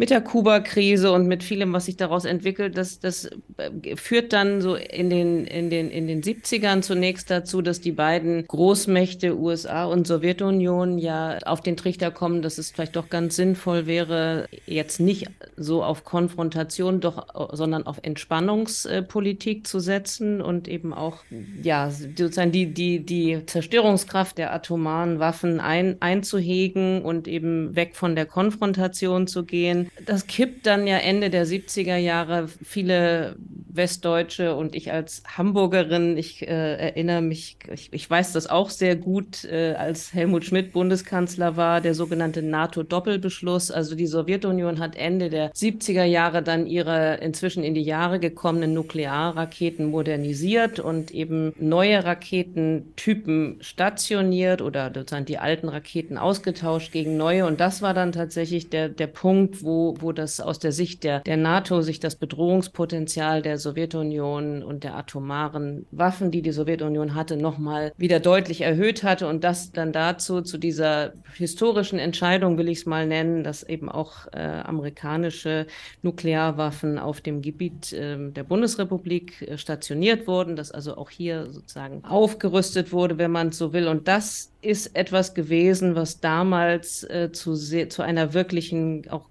[0.00, 4.62] mit der Kuba-Krise und mit vielem, was sich daraus entwickelt, das, das äh, führt dann
[4.62, 9.84] so in den, in, den, in den 70ern zunächst dazu, dass die beiden Großmächte USA
[9.84, 15.00] und Sowjetunion ja auf den Trichter kommen, dass es vielleicht doch ganz sinnvoll wäre, jetzt
[15.00, 15.26] nicht
[15.58, 21.18] so auf Konfrontation, doch, sondern auf Entspannungspolitik zu setzen und eben auch
[21.62, 28.16] ja, sozusagen die, die, die Zerstörungskraft der atomaren Waffen ein, einzuhegen und eben weg von
[28.16, 32.48] der Konfrontation zu gehen das kippt dann ja Ende der 70er Jahre.
[32.48, 33.36] Viele
[33.72, 38.96] Westdeutsche und ich als Hamburgerin, ich äh, erinnere mich, ich, ich, weiß das auch sehr
[38.96, 43.70] gut, äh, als Helmut Schmidt Bundeskanzler war, der sogenannte NATO-Doppelbeschluss.
[43.70, 48.74] Also die Sowjetunion hat Ende der 70er Jahre dann ihre inzwischen in die Jahre gekommenen
[48.74, 57.46] Nuklearraketen modernisiert und eben neue Raketentypen stationiert oder sozusagen die alten Raketen ausgetauscht gegen neue.
[57.46, 61.20] Und das war dann tatsächlich der, der Punkt, wo wo, das aus der Sicht der,
[61.20, 67.36] der NATO sich das Bedrohungspotenzial der Sowjetunion und der atomaren Waffen, die die Sowjetunion hatte,
[67.36, 72.78] nochmal wieder deutlich erhöht hatte und das dann dazu, zu dieser historischen Entscheidung, will ich
[72.78, 75.66] es mal nennen, dass eben auch äh, amerikanische
[76.02, 82.04] Nuklearwaffen auf dem Gebiet äh, der Bundesrepublik äh, stationiert wurden, dass also auch hier sozusagen
[82.04, 83.88] aufgerüstet wurde, wenn man so will.
[83.88, 89.29] Und das ist etwas gewesen, was damals äh, zu, zu einer wirklichen auch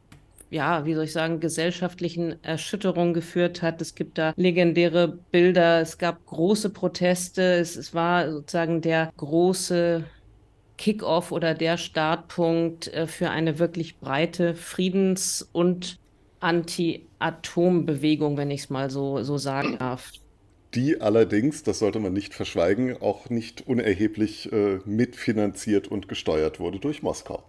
[0.50, 3.82] ja, wie soll ich sagen, gesellschaftlichen Erschütterung geführt hat.
[3.82, 10.04] Es gibt da legendäre Bilder, es gab große Proteste, es, es war sozusagen der große
[10.78, 16.00] Kickoff oder der Startpunkt äh, für eine wirklich breite Friedens- und
[16.40, 20.12] Anti-Atom-Bewegung, wenn ich es mal so, so sagen darf.
[20.74, 26.80] Die allerdings, das sollte man nicht verschweigen, auch nicht unerheblich äh, mitfinanziert und gesteuert wurde
[26.80, 27.44] durch Moskau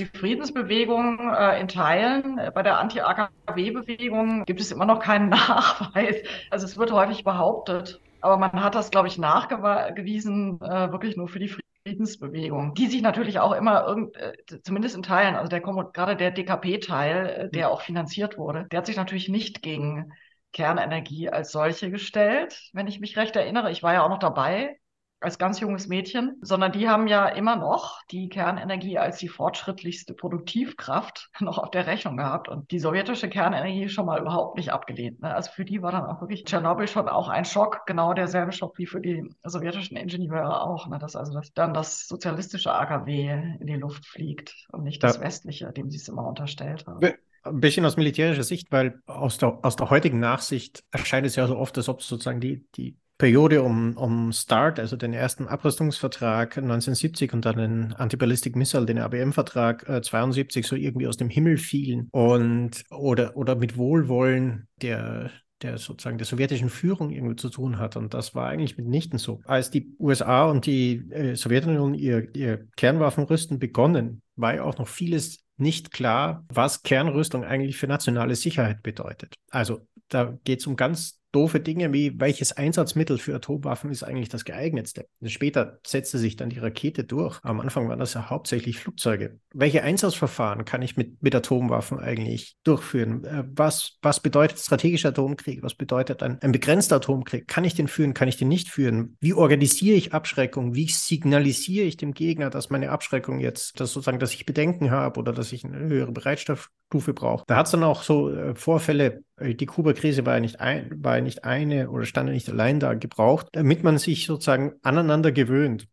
[0.00, 2.40] die Friedensbewegung äh, in Teilen.
[2.54, 6.16] Bei der Anti-AKW-Bewegung gibt es immer noch keinen Nachweis.
[6.50, 11.28] Also es wird häufig behauptet, aber man hat das, glaube ich, nachgewiesen, äh, wirklich nur
[11.28, 14.32] für die Friedensbewegung, die sich natürlich auch immer irgend, äh,
[14.62, 18.86] zumindest in Teilen, also der gerade der DKP-Teil, äh, der auch finanziert wurde, der hat
[18.86, 20.12] sich natürlich nicht gegen
[20.52, 23.70] Kernenergie als solche gestellt, wenn ich mich recht erinnere.
[23.70, 24.76] Ich war ja auch noch dabei
[25.20, 30.14] als ganz junges Mädchen, sondern die haben ja immer noch die Kernenergie als die fortschrittlichste
[30.14, 35.20] Produktivkraft noch auf der Rechnung gehabt und die sowjetische Kernenergie schon mal überhaupt nicht abgelehnt.
[35.20, 35.34] Ne?
[35.34, 38.78] Also für die war dann auch wirklich Tschernobyl schon auch ein Schock, genau derselbe Schock
[38.78, 40.98] wie für die sowjetischen Ingenieure auch, ne?
[40.98, 43.28] dass also dass dann das sozialistische AKW
[43.60, 47.14] in die Luft fliegt und nicht das westliche, dem sie es immer unterstellt haben.
[47.42, 51.46] Ein bisschen aus militärischer Sicht, weil aus der, aus der heutigen Nachsicht erscheint es ja
[51.46, 56.56] so oft, als ob sozusagen die, die Periode um, um START, also den ersten Abrüstungsvertrag
[56.56, 61.58] 1970 und dann den Anti-Ballistic Missile, den ABM-Vertrag äh, 72 so irgendwie aus dem Himmel
[61.58, 65.30] fielen und oder, oder mit Wohlwollen der
[65.62, 67.94] der sozusagen der sowjetischen Führung irgendwie zu tun hat.
[67.94, 69.42] Und das war eigentlich mitnichten so.
[69.44, 74.88] Als die USA und die äh, Sowjetunion ihr, ihr Kernwaffenrüsten begonnen, war ja auch noch
[74.88, 79.34] vieles nicht klar, was Kernrüstung eigentlich für nationale Sicherheit bedeutet.
[79.50, 84.28] Also da geht es um ganz doofe Dinge wie, welches Einsatzmittel für Atomwaffen ist eigentlich
[84.28, 85.06] das geeignetste?
[85.24, 87.38] Später setzte sich dann die Rakete durch.
[87.42, 89.38] Am Anfang waren das ja hauptsächlich Flugzeuge.
[89.52, 93.24] Welche Einsatzverfahren kann ich mit, mit Atomwaffen eigentlich durchführen?
[93.24, 95.62] Äh, was, was bedeutet strategischer Atomkrieg?
[95.62, 97.46] Was bedeutet ein, ein begrenzter Atomkrieg?
[97.48, 98.14] Kann ich den führen?
[98.14, 99.16] Kann ich den nicht führen?
[99.20, 100.74] Wie organisiere ich Abschreckung?
[100.74, 105.20] Wie signalisiere ich dem Gegner, dass meine Abschreckung jetzt, dass sozusagen, dass ich Bedenken habe
[105.20, 107.44] oder dass ich eine höhere Bereitschaftsstufe brauche?
[107.46, 111.20] Da hat es dann auch so äh, Vorfälle, die Kuba-Krise war ja nicht ein, war
[111.20, 115.88] nicht eine oder stand nicht allein da gebraucht, damit man sich sozusagen aneinander gewöhnt.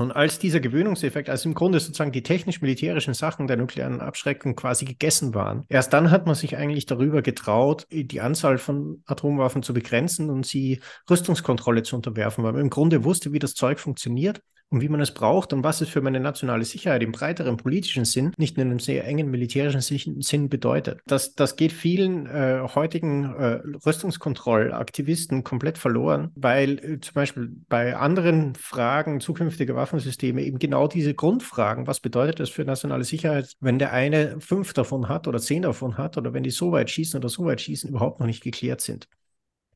[0.00, 4.84] Und als dieser Gewöhnungseffekt, als im Grunde sozusagen die technisch-militärischen Sachen der nuklearen Abschreckung quasi
[4.84, 9.74] gegessen waren, erst dann hat man sich eigentlich darüber getraut, die Anzahl von Atomwaffen zu
[9.74, 14.40] begrenzen und sie Rüstungskontrolle zu unterwerfen, weil man im Grunde wusste, wie das Zeug funktioniert
[14.70, 18.04] und wie man es braucht und was es für meine nationale Sicherheit im breiteren politischen
[18.04, 19.80] Sinn, nicht nur in einem sehr engen militärischen
[20.22, 21.00] Sinn bedeutet.
[21.06, 27.96] Das, das geht vielen äh, heutigen äh, Rüstungskontrollaktivisten komplett verloren, weil äh, zum Beispiel bei
[27.96, 33.78] anderen Fragen zukünftiger Waffensysteme eben genau diese Grundfragen, was bedeutet das für nationale Sicherheit, wenn
[33.78, 37.18] der eine fünf davon hat oder zehn davon hat oder wenn die so weit schießen
[37.18, 39.08] oder so weit schießen, überhaupt noch nicht geklärt sind.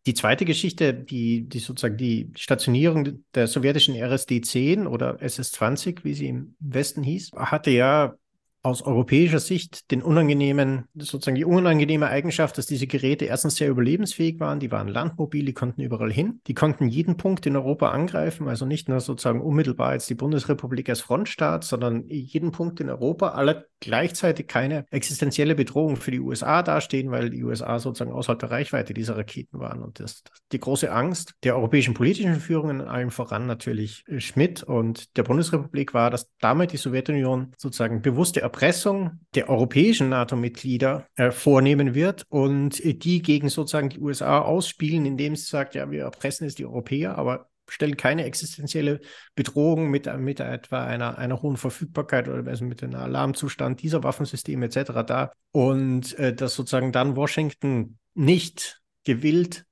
[0.07, 6.27] Die zweite Geschichte, die, die sozusagen die Stationierung der sowjetischen RSD-10 oder SS-20, wie sie
[6.29, 8.15] im Westen hieß, hatte ja
[8.62, 14.38] aus europäischer Sicht den unangenehmen, sozusagen die unangenehme Eigenschaft, dass diese Geräte erstens sehr überlebensfähig
[14.38, 18.48] waren, die waren landmobil, die konnten überall hin, die konnten jeden Punkt in Europa angreifen,
[18.48, 23.31] also nicht nur sozusagen unmittelbar jetzt die Bundesrepublik als Frontstaat, sondern jeden Punkt in Europa,
[23.31, 28.53] alle gleichzeitig keine existenzielle Bedrohung für die USA dastehen, weil die USA sozusagen außerhalb der
[28.53, 29.83] Reichweite dieser Raketen waren.
[29.83, 30.22] Und das,
[30.53, 35.94] die große Angst der europäischen politischen Führung, in allem voran natürlich Schmidt und der Bundesrepublik
[35.94, 42.85] war, dass damit die Sowjetunion sozusagen bewusste Erpressung der europäischen NATO-Mitglieder äh, vornehmen wird und
[42.85, 47.17] die gegen sozusagen die USA ausspielen, indem sie sagt, ja, wir erpressen jetzt die Europäer,
[47.17, 49.01] aber stellen keine existenzielle
[49.35, 54.67] Bedrohung mit, mit etwa einer, einer hohen Verfügbarkeit oder also mit einem Alarmzustand dieser Waffensysteme
[54.67, 55.03] etc.
[55.07, 55.33] dar.
[55.53, 59.65] Und äh, dass sozusagen dann Washington nicht gewillt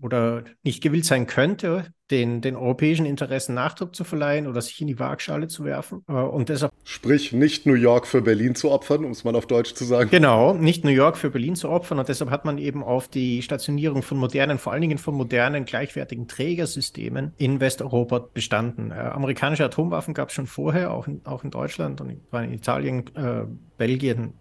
[0.00, 4.86] oder nicht gewillt sein könnte, den, den europäischen Interessen Nachdruck zu verleihen oder sich in
[4.86, 6.04] die Waagschale zu werfen.
[6.08, 9.46] Äh, und deshalb Sprich, nicht New York für Berlin zu opfern, um es mal auf
[9.46, 10.10] Deutsch zu sagen.
[10.10, 11.98] Genau, nicht New York für Berlin zu opfern.
[11.98, 15.64] Und deshalb hat man eben auf die Stationierung von modernen, vor allen Dingen von modernen,
[15.64, 18.90] gleichwertigen Trägersystemen in Westeuropa bestanden.
[18.90, 23.04] Äh, amerikanische Atomwaffen gab es schon vorher, auch in, auch in Deutschland und in Italien,
[23.16, 23.46] äh,
[23.78, 24.34] Belgien,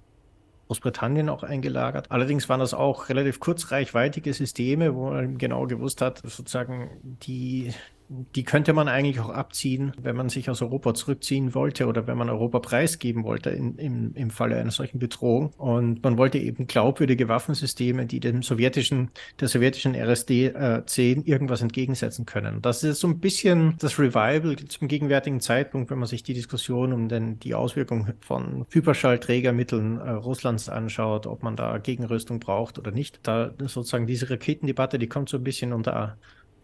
[0.74, 2.10] Großbritannien auch eingelagert.
[2.10, 7.72] Allerdings waren das auch relativ kurzreichweitige Systeme, wo man genau gewusst hat, sozusagen die
[8.36, 12.18] die könnte man eigentlich auch abziehen, wenn man sich aus Europa zurückziehen wollte oder wenn
[12.18, 15.54] man Europa preisgeben wollte in, im, im Falle einer solchen Bedrohung.
[15.58, 22.26] Und man wollte eben glaubwürdige Waffensysteme, die dem sowjetischen, der sowjetischen RSD-10 äh, irgendwas entgegensetzen
[22.26, 22.62] können.
[22.62, 26.94] Das ist so ein bisschen das Revival zum gegenwärtigen Zeitpunkt, wenn man sich die Diskussion
[26.94, 32.92] um den, die Auswirkungen von Hyperschallträgermitteln äh, Russlands anschaut, ob man da Gegenrüstung braucht oder
[32.92, 33.20] nicht.
[33.24, 36.18] Da sozusagen diese Raketendebatte, die kommt so ein bisschen unter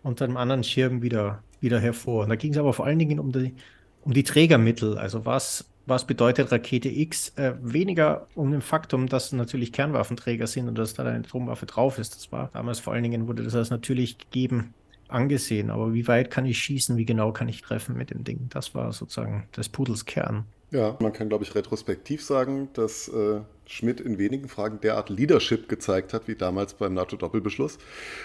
[0.04, 2.24] unter einem anderen Schirm wieder, wieder hervor.
[2.24, 3.54] Und da ging es aber vor allen Dingen um die,
[4.02, 4.98] um die Trägermittel.
[4.98, 7.34] Also was, was bedeutet Rakete X?
[7.36, 11.98] Äh, weniger um den Faktum, dass natürlich Kernwaffenträger sind und dass da eine Atomwaffe drauf
[11.98, 12.16] ist.
[12.16, 14.74] Das war damals vor allen Dingen, wurde das als natürlich gegeben
[15.08, 15.70] angesehen.
[15.70, 16.98] Aber wie weit kann ich schießen?
[16.98, 18.48] Wie genau kann ich treffen mit dem Ding?
[18.50, 20.46] Das war sozusagen des Pudels Kern.
[20.72, 25.68] Ja, man kann, glaube ich, retrospektiv sagen, dass äh, Schmidt in wenigen Fragen derart Leadership
[25.68, 27.80] gezeigt hat, wie damals beim NATO-Doppelbeschluss,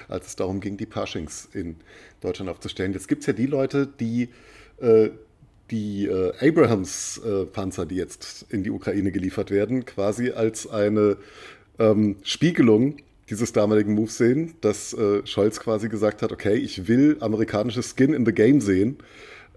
[0.09, 1.77] als es darum ging, die Pershings in
[2.21, 2.93] Deutschland aufzustellen.
[2.93, 4.29] Jetzt gibt es ja die Leute, die
[4.79, 5.11] äh,
[5.71, 11.17] die äh, Abrahams-Panzer, äh, die jetzt in die Ukraine geliefert werden, quasi als eine
[11.79, 12.99] ähm, Spiegelung
[13.31, 18.13] dieses damaligen Moves sehen, dass äh, Scholz quasi gesagt hat, okay, ich will amerikanisches Skin
[18.13, 18.99] in the Game sehen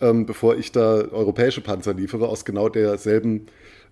[0.01, 3.47] ähm, bevor ich da europäische Panzer liefere, aus genau derselben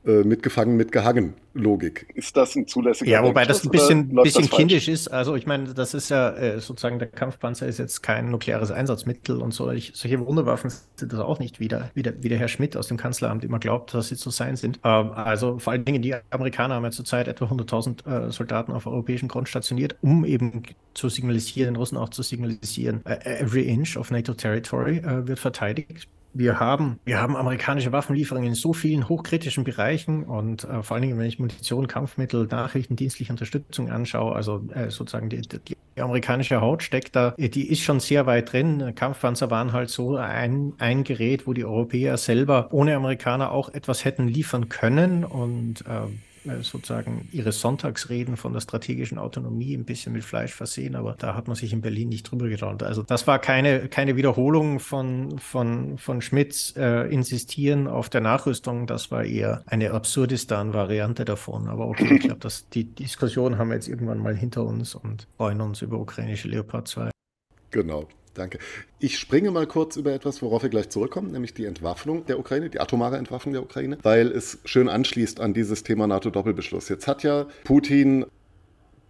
[0.05, 2.07] äh, mitgefangen, mitgehangen Logik.
[2.13, 5.07] Ist das ein zulässiger Ja, wobei das ein bisschen, bisschen kindisch ist.
[5.07, 9.41] Also ich meine, das ist ja äh, sozusagen, der Kampfpanzer ist jetzt kein nukleares Einsatzmittel
[9.41, 12.49] und solch, solche Wunderwaffen sind das auch nicht, wie der, wie, der, wie der Herr
[12.49, 14.79] Schmidt aus dem Kanzleramt immer glaubt, dass sie zu sein sind.
[14.83, 18.85] Ähm, also vor allen Dingen die Amerikaner haben ja zurzeit etwa 100.000 äh, Soldaten auf
[18.85, 20.63] europäischem Grund stationiert, um eben
[20.93, 26.59] zu signalisieren, den Russen auch zu signalisieren, every inch of NATO territory wird verteidigt wir
[26.59, 31.17] haben, wir haben amerikanische Waffenlieferungen in so vielen hochkritischen Bereichen und äh, vor allen Dingen,
[31.17, 37.15] wenn ich Munition, Kampfmittel, nachrichtendienstliche Unterstützung anschaue, also äh, sozusagen die, die, amerikanische Haut steckt
[37.15, 38.93] da, äh, die ist schon sehr weit drin.
[38.95, 44.03] Kampfpanzer waren halt so ein, ein Gerät, wo die Europäer selber ohne Amerikaner auch etwas
[44.03, 46.07] hätten liefern können und äh, äh,
[46.61, 51.47] sozusagen ihre Sonntagsreden von der strategischen Autonomie ein bisschen mit Fleisch versehen, aber da hat
[51.47, 52.83] man sich in Berlin nicht drüber getraut.
[52.83, 58.87] Also das war keine, keine Wiederholung von, von, von Schmidts äh, Insistieren auf der Nachrüstung,
[58.87, 61.67] das war eher eine Absurdistan-Variante davon.
[61.67, 65.61] Aber okay, ich glaube, die Diskussion haben wir jetzt irgendwann mal hinter uns und freuen
[65.61, 67.11] uns über ukrainische Leopard 2.
[67.71, 68.07] Genau.
[68.35, 68.59] Danke.
[68.99, 72.69] Ich springe mal kurz über etwas, worauf wir gleich zurückkommen, nämlich die Entwaffnung der Ukraine,
[72.69, 76.89] die atomare Entwaffnung der Ukraine, weil es schön anschließt an dieses Thema NATO-Doppelbeschluss.
[76.89, 78.25] Jetzt hat ja Putin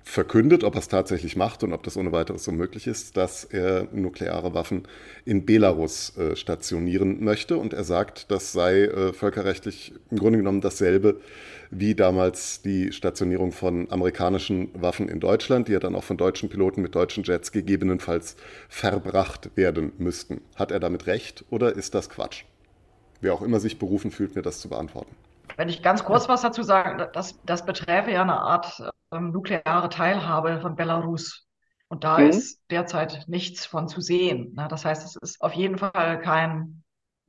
[0.06, 3.44] verkündet, ob er es tatsächlich macht und ob das ohne weiteres so möglich ist, dass
[3.44, 4.84] er nukleare Waffen
[5.26, 7.58] in Belarus äh, stationieren möchte.
[7.58, 11.20] Und er sagt, das sei äh, völkerrechtlich im Grunde genommen dasselbe
[11.72, 16.50] wie damals die Stationierung von amerikanischen Waffen in Deutschland, die ja dann auch von deutschen
[16.50, 18.36] Piloten mit deutschen Jets gegebenenfalls
[18.70, 20.41] verbracht werden müssten.
[20.56, 22.44] Hat er damit recht oder ist das Quatsch?
[23.22, 25.15] Wer auch immer sich berufen fühlt, mir das zu beantworten.
[25.58, 28.81] Wenn ich ganz kurz was dazu sage, das, das beträfe ja eine Art
[29.12, 31.45] ähm, nukleare Teilhabe von Belarus.
[31.88, 32.29] Und da mhm.
[32.29, 34.53] ist derzeit nichts von zu sehen.
[34.55, 34.67] Ne?
[34.69, 36.84] Das heißt, es ist auf jeden Fall kein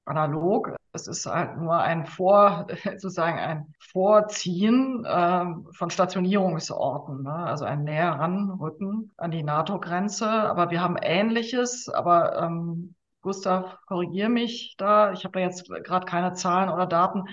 [0.06, 0.74] analog.
[0.92, 7.34] Es ist halt nur ein Vor, sozusagen ein Vorziehen äh, von Stationierungsorten, ne?
[7.34, 10.28] also ein näher ranrücken an die NATO-Grenze.
[10.28, 15.12] Aber wir haben Ähnliches, aber ähm, Gustav, korrigier mich da.
[15.12, 17.24] Ich habe da jetzt gerade keine Zahlen oder Daten.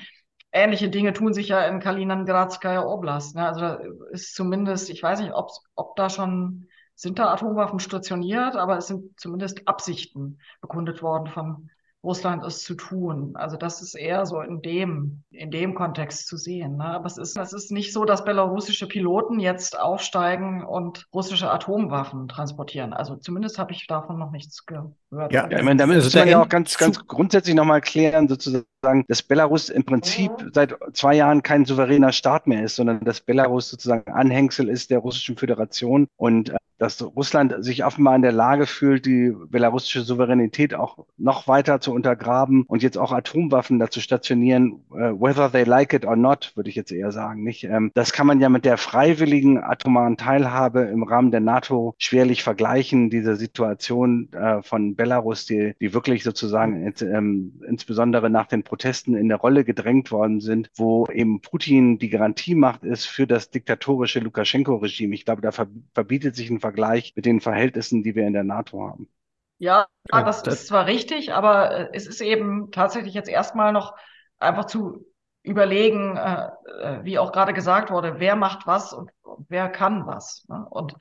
[0.53, 3.35] Ähnliche Dinge tun sich ja in Kaliningradskaya Oblast.
[3.35, 3.45] Ne?
[3.47, 3.79] Also da
[4.11, 8.87] ist zumindest, ich weiß nicht, ob, ob da schon sind da Atomwaffen stationiert, aber es
[8.87, 11.69] sind zumindest Absichten bekundet worden von
[12.03, 13.35] Russland es zu tun.
[13.35, 16.77] Also das ist eher so in dem, in dem Kontext zu sehen.
[16.77, 16.85] Ne?
[16.85, 22.27] Aber es ist, es ist nicht so, dass belarussische Piloten jetzt aufsteigen und russische Atomwaffen
[22.27, 22.91] transportieren.
[22.91, 24.91] Also zumindest habe ich davon noch nichts gehört.
[25.31, 28.65] Ja, ja ich meine, damit muss man ja auch ganz, ganz grundsätzlich nochmal klären, sozusagen,
[29.07, 33.69] dass Belarus im Prinzip seit zwei Jahren kein souveräner Staat mehr ist, sondern dass Belarus
[33.69, 38.65] sozusagen Anhängsel ist der Russischen Föderation und äh, dass Russland sich offenbar in der Lage
[38.65, 44.83] fühlt, die belarussische Souveränität auch noch weiter zu untergraben und jetzt auch Atomwaffen dazu stationieren,
[44.91, 47.43] uh, whether they like it or not, würde ich jetzt eher sagen.
[47.43, 47.63] Nicht?
[47.63, 52.43] Ähm, das kann man ja mit der freiwilligen atomaren Teilhabe im Rahmen der NATO schwerlich
[52.43, 53.09] vergleichen.
[53.09, 59.29] Diese Situation äh, von Belarus, die, die wirklich sozusagen ähm, insbesondere nach den Protesten in
[59.29, 65.13] der Rolle gedrängt worden sind, wo eben Putin die Garantiemacht ist für das diktatorische Lukaschenko-Regime.
[65.13, 68.81] Ich glaube, da verbietet sich ein Vergleich mit den Verhältnissen, die wir in der NATO
[68.81, 69.07] haben.
[69.59, 73.93] Ja, das, das ist zwar richtig, aber äh, es ist eben tatsächlich jetzt erstmal noch
[74.39, 75.05] einfach zu
[75.43, 76.47] überlegen, äh,
[76.81, 79.11] äh, wie auch gerade gesagt wurde, wer macht was und,
[79.49, 80.47] wer kann was.
[80.49, 80.65] Ne?
[80.67, 80.95] Und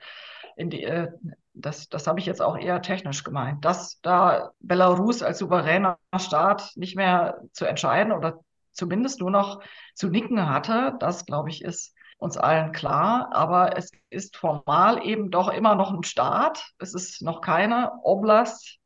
[0.59, 1.07] die, äh,
[1.53, 6.71] das, das habe ich jetzt auch eher technisch gemeint, dass da Belarus als souveräner Staat
[6.75, 8.39] nicht mehr zu entscheiden oder
[8.71, 9.61] zumindest nur noch
[9.93, 13.29] zu nicken hatte, das glaube ich ist uns allen klar.
[13.33, 16.71] Aber es ist formal eben doch immer noch ein Staat.
[16.79, 18.77] Es ist noch keine Oblast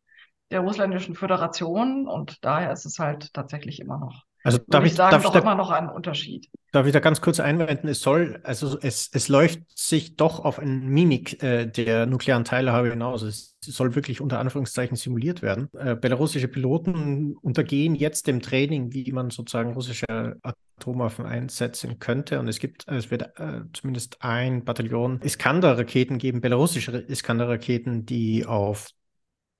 [0.52, 4.24] der russländischen Föderation und daher ist es halt tatsächlich immer noch.
[4.48, 6.50] Also darf ich, sagen, darf doch ich da, immer noch ein Unterschied.
[6.72, 7.90] Darf ich da ganz kurz einwenden?
[7.90, 12.90] Es soll, also es, es läuft sich doch auf eine Mimik äh, der nuklearen Teilhabe
[12.90, 13.24] hinaus.
[13.24, 15.68] Es soll wirklich unter Anführungszeichen simuliert werden.
[15.78, 22.40] Äh, belarussische Piloten untergehen jetzt dem Training, wie man sozusagen russische Atomwaffen einsetzen könnte.
[22.40, 28.92] Und es gibt, es wird äh, zumindest ein Bataillon Iskander-Raketen geben, belarussische Iskander-Raketen, die auf,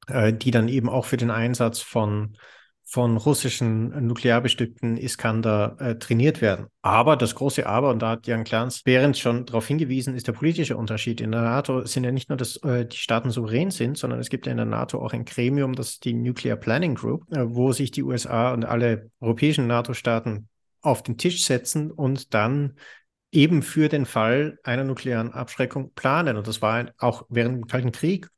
[0.08, 2.38] äh, die dann eben auch für den Einsatz von
[2.90, 6.68] von russischen nuklearbestückten Iskander äh, trainiert werden.
[6.82, 10.32] Aber das große Aber, und da hat Jan Clans Behrens schon darauf hingewiesen, ist der
[10.32, 11.20] politische Unterschied.
[11.20, 14.30] In der NATO sind ja nicht nur, dass äh, die Staaten souverän sind, sondern es
[14.30, 17.44] gibt ja in der NATO auch ein Gremium, das ist die Nuclear Planning Group, äh,
[17.46, 20.48] wo sich die USA und alle europäischen NATO-Staaten
[20.82, 22.78] auf den Tisch setzen und dann
[23.34, 26.38] eben für den Fall einer nuklearen Abschreckung planen.
[26.38, 28.30] Und das war auch während dem Kalten Krieg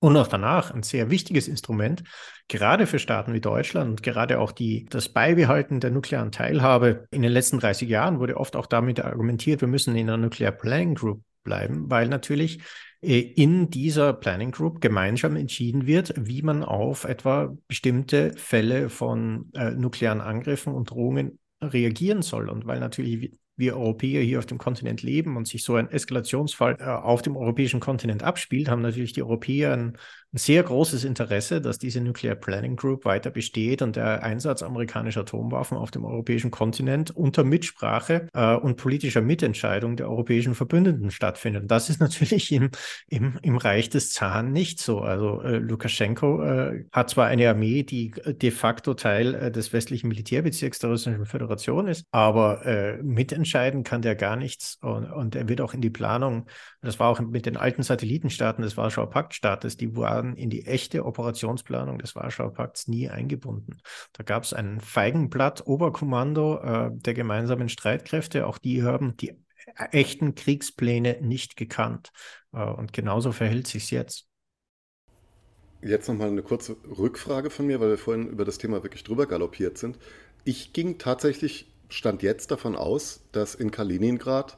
[0.00, 2.02] und auch danach ein sehr wichtiges Instrument,
[2.48, 7.06] gerade für Staaten wie Deutschland und gerade auch die, das Beibehalten der nuklearen Teilhabe.
[7.10, 10.52] In den letzten 30 Jahren wurde oft auch damit argumentiert, wir müssen in einer Nuclear
[10.52, 12.60] Planning Group bleiben, weil natürlich
[13.02, 19.50] äh, in dieser Planning Group gemeinsam entschieden wird, wie man auf etwa bestimmte Fälle von
[19.54, 22.48] äh, nuklearen Angriffen und Drohungen reagieren soll.
[22.48, 26.78] Und weil natürlich wir Europäer hier auf dem Kontinent leben und sich so ein Eskalationsfall
[26.80, 29.98] äh, auf dem europäischen Kontinent abspielt, haben natürlich die Europäer ein,
[30.32, 35.20] ein, sehr großes Interesse, dass diese Nuclear Planning Group weiter besteht und der Einsatz amerikanischer
[35.20, 41.62] Atomwaffen auf dem europäischen Kontinent unter Mitsprache äh, und politischer Mitentscheidung der europäischen Verbündeten stattfindet.
[41.62, 42.70] Und das ist natürlich im,
[43.08, 45.00] im, im Reich des Zahn nicht so.
[45.00, 50.08] Also äh, Lukaschenko äh, hat zwar eine Armee, die de facto Teil äh, des westlichen
[50.08, 55.34] Militärbezirks der Russischen Föderation ist, aber äh, mitentscheidend entscheiden kann der gar nichts und, und
[55.34, 56.46] er wird auch in die Planung,
[56.82, 61.04] das war auch mit den alten Satellitenstaaten des Warschauer Paktstaates, die waren in die echte
[61.04, 63.78] Operationsplanung des Warschauer Pakts nie eingebunden.
[64.12, 69.34] Da gab es ein Feigenblatt Oberkommando äh, der gemeinsamen Streitkräfte, auch die haben die
[69.90, 72.12] echten Kriegspläne nicht gekannt.
[72.52, 74.26] Äh, und genauso verhält sich jetzt.
[75.82, 79.26] Jetzt nochmal eine kurze Rückfrage von mir, weil wir vorhin über das Thema wirklich drüber
[79.26, 79.98] galoppiert sind.
[80.44, 84.56] Ich ging tatsächlich stand jetzt davon aus, dass in Kaliningrad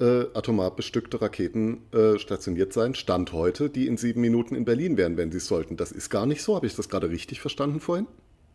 [0.00, 4.96] äh, atomar bestückte Raketen äh, stationiert seien, Stand heute, die in sieben Minuten in Berlin
[4.96, 5.76] wären, wenn sie es sollten.
[5.76, 6.56] Das ist gar nicht so.
[6.56, 8.06] Habe ich das gerade richtig verstanden vorhin?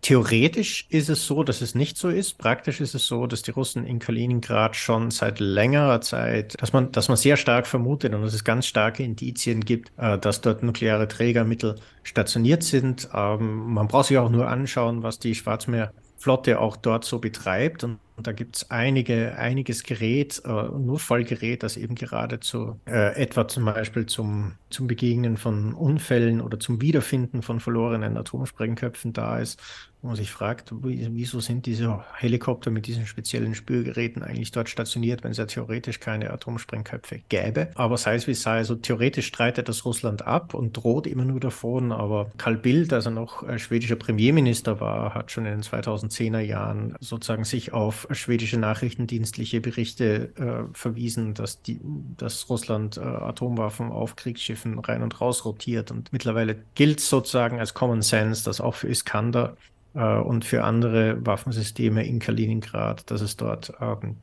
[0.06, 2.38] Theoretisch ist es so, dass es nicht so ist.
[2.38, 6.91] Praktisch ist es so, dass die Russen in Kaliningrad schon seit längerer Zeit, dass man,
[6.91, 10.62] dass man sehr stark vermutet und dass es ganz starke Indizien gibt, äh, dass dort
[10.62, 13.10] nukleare Trägermittel stationiert sind.
[13.16, 17.84] Ähm, man braucht sich auch nur anschauen, was die Schwarzmeerflotte auch dort so betreibt.
[17.84, 23.16] Und und da gibt es einige, einiges Gerät, äh, Notfallgerät, das eben gerade zu, äh,
[23.22, 29.39] etwa zum Beispiel zum, zum Begegnen von Unfällen oder zum Wiederfinden von verlorenen Atomsprengköpfen da
[29.39, 29.61] ist
[30.06, 35.24] wo man sich fragt, wieso sind diese Helikopter mit diesen speziellen Spürgeräten eigentlich dort stationiert,
[35.24, 37.72] wenn es ja theoretisch keine Atomsprengköpfe gäbe.
[37.74, 41.39] Aber sei es wie sei, also theoretisch streitet das Russland ab und droht immer nur
[41.39, 41.91] davon.
[41.91, 46.39] Aber Karl Bildt, als er noch äh, schwedischer Premierminister war, hat schon in den 2010er
[46.39, 51.82] Jahren sozusagen sich auf schwedische nachrichtendienstliche Berichte äh, verwiesen, dass, die,
[52.18, 55.89] dass Russland äh, Atomwaffen auf Kriegsschiffen rein und raus rotiert.
[55.89, 59.58] Und mittlerweile gilt sozusagen als Common Sense, dass auch für Iskander
[59.96, 64.18] äh, und für andere Waffensysteme in Kaliningrad, dass es dort ähm,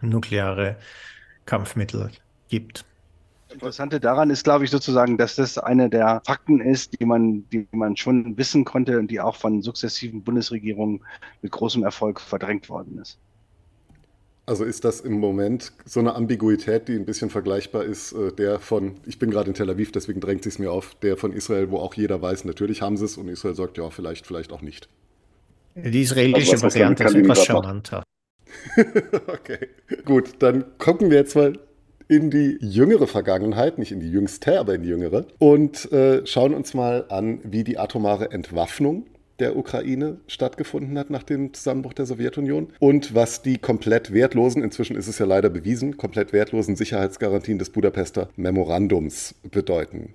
[0.00, 0.76] nukleare
[1.46, 2.10] Kampfmittel
[2.48, 2.84] gibt.
[3.52, 7.68] Interessante daran ist, glaube ich, sozusagen, dass das eine der Fakten ist, die man, die
[7.72, 11.04] man schon wissen konnte und die auch von sukzessiven Bundesregierungen
[11.42, 13.18] mit großem Erfolg verdrängt worden ist.
[14.44, 18.58] Also ist das im Moment so eine Ambiguität, die ein bisschen vergleichbar ist, äh, der
[18.58, 21.70] von, ich bin gerade in Tel Aviv, deswegen drängt es mir auf, der von Israel,
[21.70, 24.62] wo auch jeder weiß, natürlich haben sie es und Israel sagt, ja, vielleicht, vielleicht auch
[24.62, 24.88] nicht.
[25.76, 28.02] Die israelische also, Variante ist etwas charmanter.
[29.28, 29.68] okay,
[30.04, 31.58] gut, dann gucken wir jetzt mal
[32.08, 36.52] in die jüngere Vergangenheit, nicht in die jüngste, aber in die jüngere, und äh, schauen
[36.52, 39.06] uns mal an, wie die atomare Entwaffnung
[39.42, 44.96] der Ukraine stattgefunden hat nach dem Zusammenbruch der Sowjetunion und was die komplett wertlosen, inzwischen
[44.96, 50.14] ist es ja leider bewiesen, komplett wertlosen Sicherheitsgarantien des Budapester Memorandums bedeuten.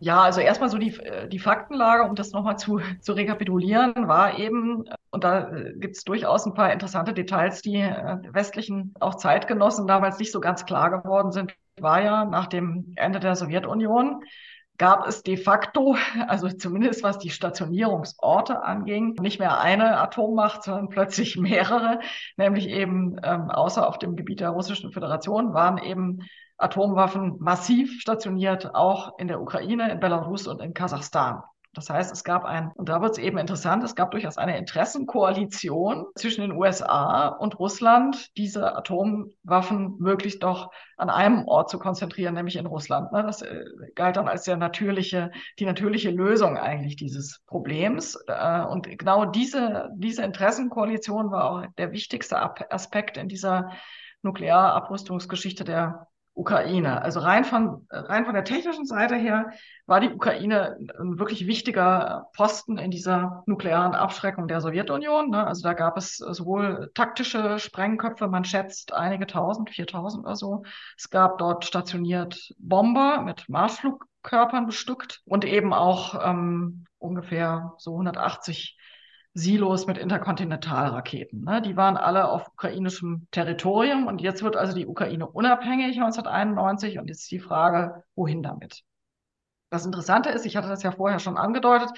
[0.00, 0.98] Ja, also erstmal so die,
[1.30, 6.02] die Faktenlage, um das nochmal zu, zu rekapitulieren, war eben, und da äh, gibt es
[6.02, 10.90] durchaus ein paar interessante Details, die äh, westlichen, auch Zeitgenossen damals nicht so ganz klar
[10.90, 14.24] geworden sind, war ja nach dem Ende der Sowjetunion
[14.82, 15.94] gab es de facto,
[16.26, 22.00] also zumindest was die Stationierungsorte anging, nicht mehr eine Atommacht, sondern plötzlich mehrere,
[22.36, 26.18] nämlich eben ähm, außer auf dem Gebiet der Russischen Föderation waren eben
[26.56, 31.44] Atomwaffen massiv stationiert, auch in der Ukraine, in Belarus und in Kasachstan.
[31.74, 34.58] Das heißt, es gab ein, und da wird es eben interessant, es gab durchaus eine
[34.58, 42.34] Interessenkoalition zwischen den USA und Russland, diese Atomwaffen möglichst doch an einem Ort zu konzentrieren,
[42.34, 43.10] nämlich in Russland.
[43.12, 43.22] Ne?
[43.22, 43.64] Das äh,
[43.94, 48.18] galt dann als der natürliche, die natürliche Lösung eigentlich dieses Problems.
[48.26, 52.38] Äh, und genau diese, diese Interessenkoalition war auch der wichtigste
[52.70, 53.70] Aspekt in dieser
[54.20, 57.02] Nuklearabrüstungsgeschichte der Ukraine.
[57.02, 59.50] Also rein von, rein von der technischen Seite her
[59.86, 65.30] war die Ukraine ein wirklich wichtiger Posten in dieser nuklearen Abschreckung der Sowjetunion.
[65.30, 65.46] Ne?
[65.46, 70.62] Also da gab es sowohl taktische Sprengköpfe, man schätzt einige tausend, viertausend oder so.
[70.96, 78.78] Es gab dort stationiert Bomber mit Marschflugkörpern bestückt und eben auch ähm, ungefähr so 180
[79.34, 81.44] Silos mit Interkontinentalraketen.
[81.44, 81.62] Ne?
[81.62, 87.08] Die waren alle auf ukrainischem Territorium und jetzt wird also die Ukraine unabhängig 1991 und
[87.08, 88.82] jetzt die Frage, wohin damit?
[89.70, 91.90] Das Interessante ist, ich hatte das ja vorher schon angedeutet,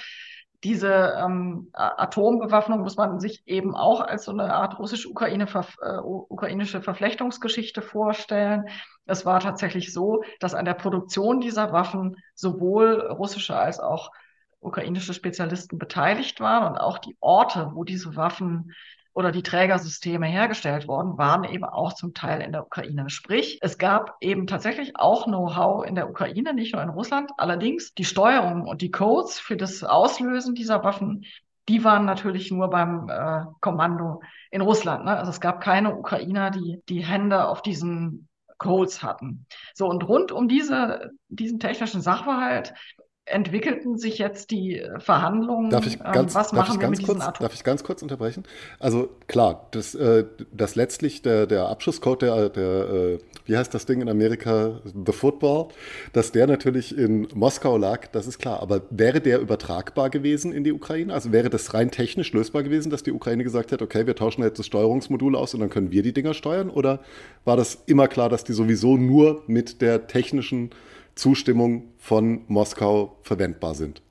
[0.65, 5.47] diese ähm, Atombewaffnung muss man sich eben auch als so eine Art russisch-ukraine
[5.83, 8.65] äh, ukrainische Verflechtungsgeschichte vorstellen.
[9.05, 14.11] Es war tatsächlich so, dass an der Produktion dieser Waffen sowohl russische als auch
[14.65, 18.73] ukrainische Spezialisten beteiligt waren und auch die Orte, wo diese Waffen
[19.13, 23.09] oder die Trägersysteme hergestellt worden, waren eben auch zum Teil in der Ukraine.
[23.11, 27.31] Sprich, es gab eben tatsächlich auch Know-how in der Ukraine, nicht nur in Russland.
[27.37, 31.25] Allerdings die Steuerung und die Codes für das Auslösen dieser Waffen,
[31.69, 35.05] die waren natürlich nur beim äh, Kommando in Russland.
[35.05, 35.17] Ne?
[35.17, 39.47] Also es gab keine Ukrainer, die die Hände auf diesen Codes hatten.
[39.75, 42.75] So, und rund um diese, diesen technischen Sachverhalt
[43.27, 45.71] entwickelten sich jetzt die äh, Verhandlungen.
[45.71, 48.03] Darf ich ähm, ganz, was machen wir mit kurz, diesen Atom Darf ich ganz kurz
[48.03, 48.45] unterbrechen?
[48.79, 53.87] Also klar, das, äh, das letztlich der, der Abschusscode, der, der äh, wie heißt das
[53.87, 55.69] Ding in Amerika, The Football,
[56.13, 58.61] dass der natürlich in Moskau lag, das ist klar.
[58.61, 61.13] Aber wäre der übertragbar gewesen in die Ukraine?
[61.15, 64.43] Also wäre das rein technisch lösbar gewesen, dass die Ukraine gesagt hätte, okay, wir tauschen
[64.43, 66.69] jetzt das Steuerungsmodul aus und dann können wir die Dinger steuern?
[66.69, 67.01] Oder
[67.47, 70.71] war das immer klar, dass die sowieso nur mit der technischen
[71.15, 74.03] Zustimmung von Moskau verwendbar sind.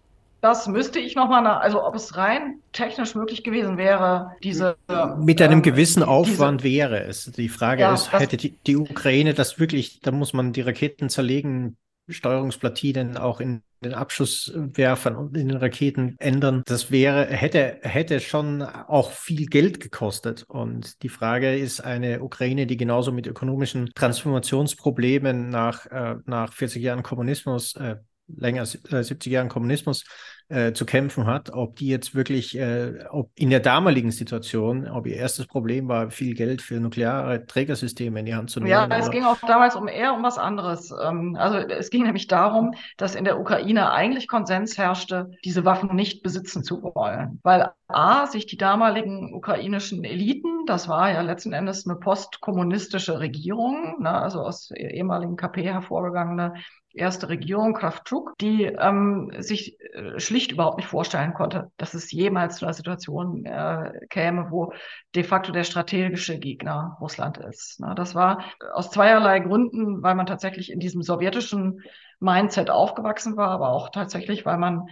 [0.41, 4.76] Das müsste ich nochmal nach, also ob es rein technisch möglich gewesen wäre, diese.
[5.18, 7.32] Mit einem ähm, gewissen Aufwand diese, wäre es.
[7.32, 11.08] Die Frage ja, ist, hätte die, die Ukraine das wirklich, da muss man die Raketen
[11.08, 11.78] zerlegen,
[12.10, 16.64] Steuerungsplatinen auch in den Abschusswerfern und in den Raketen ändern.
[16.66, 20.43] Das wäre, hätte, hätte schon auch viel Geld gekostet.
[20.47, 26.82] Und die Frage ist, eine Ukraine, die genauso mit ökonomischen Transformationsproblemen nach, äh, nach 40
[26.82, 27.97] Jahren Kommunismus, äh,
[28.28, 30.06] länger, äh, 70 Jahren Kommunismus
[30.54, 35.08] äh, zu kämpfen hat, ob die jetzt wirklich, äh, ob in der damaligen Situation, ob
[35.08, 38.70] ihr erstes Problem war, viel Geld für nukleare Trägersysteme in die Hand zu nehmen.
[38.70, 40.93] Ja, es ging auch damals um eher um was anderes.
[41.04, 45.95] Ähm, also es ging nämlich darum, dass in der Ukraine eigentlich Konsens herrschte, diese Waffen
[45.95, 51.54] nicht besitzen zu wollen, weil A, sich die damaligen ukrainischen Eliten, das war ja letzten
[51.54, 56.54] Endes eine postkommunistische Regierung, ne, also aus ehemaligen KP hervorgegangene
[56.93, 62.57] erste Regierung, Kraftschuk, die ähm, sich äh, schlicht überhaupt nicht vorstellen konnte, dass es jemals
[62.57, 64.73] zu einer Situation äh, käme, wo
[65.15, 67.79] de facto der strategische Gegner Russland ist.
[67.79, 71.81] Na, das war aus zweierlei Gründen, weil man tatsächlich in diesem sowjetischen
[72.19, 74.87] Mindset aufgewachsen war, aber auch tatsächlich, weil man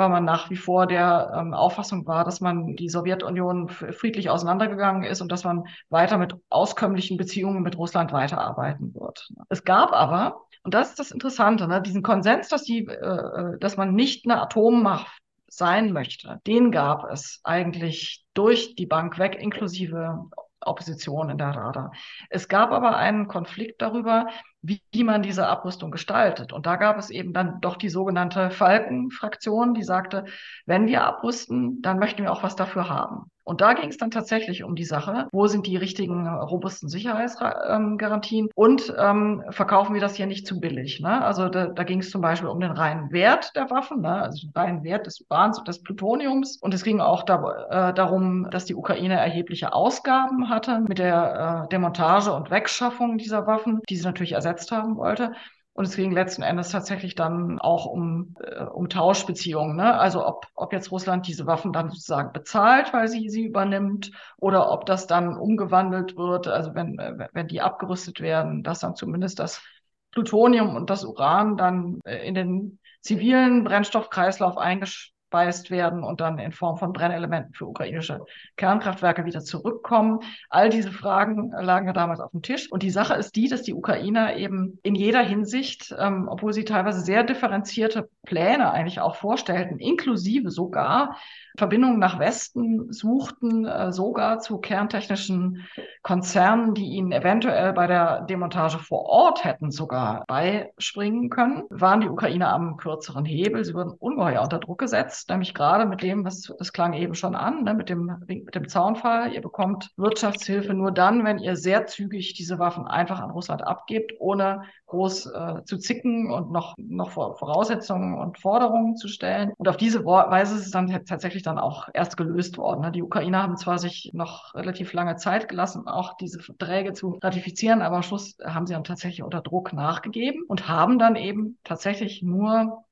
[0.00, 5.04] weil man nach wie vor der ähm, Auffassung war, dass man die Sowjetunion friedlich auseinandergegangen
[5.04, 9.28] ist und dass man weiter mit auskömmlichen Beziehungen mit Russland weiterarbeiten wird.
[9.48, 11.80] Es gab aber und das ist das Interessante, ne?
[11.80, 15.06] diesen Konsens, dass, die, äh, äh, dass man nicht eine Atommacht
[15.48, 20.30] sein möchte, den gab es eigentlich durch die Bank weg, inklusive
[20.60, 21.92] Opposition in der Rada.
[22.28, 24.26] Es gab aber einen Konflikt darüber,
[24.62, 26.52] wie, man diese Abrüstung gestaltet.
[26.52, 30.24] Und da gab es eben dann doch die sogenannte Falken-Fraktion, die sagte,
[30.66, 33.30] wenn wir abrüsten, dann möchten wir auch was dafür haben.
[33.50, 36.88] Und da ging es dann tatsächlich um die Sache, wo sind die richtigen äh, robusten
[36.88, 41.00] Sicherheitsgarantien und ähm, verkaufen wir das hier nicht zu billig.
[41.00, 41.20] Ne?
[41.20, 44.22] Also da, da ging es zum Beispiel um den reinen Wert der Waffen, ne?
[44.22, 46.58] also den reinen Wert des Urans und des Plutoniums.
[46.58, 51.64] Und es ging auch da, äh, darum, dass die Ukraine erhebliche Ausgaben hatte mit der
[51.64, 55.32] äh, Demontage und Wegschaffung dieser Waffen, die sie natürlich ersetzt haben wollte.
[55.80, 59.76] Und es ging letzten Endes tatsächlich dann auch um, äh, um Tauschbeziehungen.
[59.76, 59.98] Ne?
[59.98, 64.70] Also ob, ob jetzt Russland diese Waffen dann sozusagen bezahlt, weil sie sie übernimmt, oder
[64.72, 69.38] ob das dann umgewandelt wird, also wenn, äh, wenn die abgerüstet werden, dass dann zumindest
[69.38, 69.62] das
[70.10, 76.38] Plutonium und das Uran dann äh, in den zivilen Brennstoffkreislauf eingesch abgespeist werden und dann
[76.38, 78.24] in Form von Brennelementen für ukrainische
[78.56, 80.20] Kernkraftwerke wieder zurückkommen.
[80.48, 82.70] All diese Fragen lagen ja damals auf dem Tisch.
[82.70, 86.64] Und die Sache ist die, dass die Ukrainer eben in jeder Hinsicht, ähm, obwohl sie
[86.64, 91.16] teilweise sehr differenzierte Pläne eigentlich auch vorstellten, inklusive sogar
[91.56, 95.66] Verbindungen nach Westen suchten, äh, sogar zu kerntechnischen
[96.02, 102.08] Konzernen, die ihnen eventuell bei der Demontage vor Ort hätten sogar beispringen können, waren die
[102.08, 103.64] Ukrainer am kürzeren Hebel.
[103.64, 107.34] Sie wurden ungeheuer unter Druck gesetzt, nämlich gerade mit dem, was das klang eben schon
[107.34, 109.32] an, ne, mit dem, mit dem Zaunfall.
[109.32, 114.12] Ihr bekommt Wirtschaftshilfe nur dann, wenn ihr sehr zügig diese Waffen einfach an Russland abgebt,
[114.18, 119.52] ohne groß äh, zu zicken und noch, noch Voraussetzungen und Forderungen zu stellen.
[119.56, 122.80] Und auf diese Weise ist es dann tatsächlich dann auch erst gelöst worden.
[122.80, 122.92] Ne?
[122.92, 127.82] Die Ukrainer haben zwar sich noch relativ lange Zeit gelassen, auch diese Verträge zu ratifizieren,
[127.82, 132.22] aber am Schluss haben sie dann tatsächlich unter Druck nachgegeben und haben dann eben tatsächlich
[132.22, 132.84] nur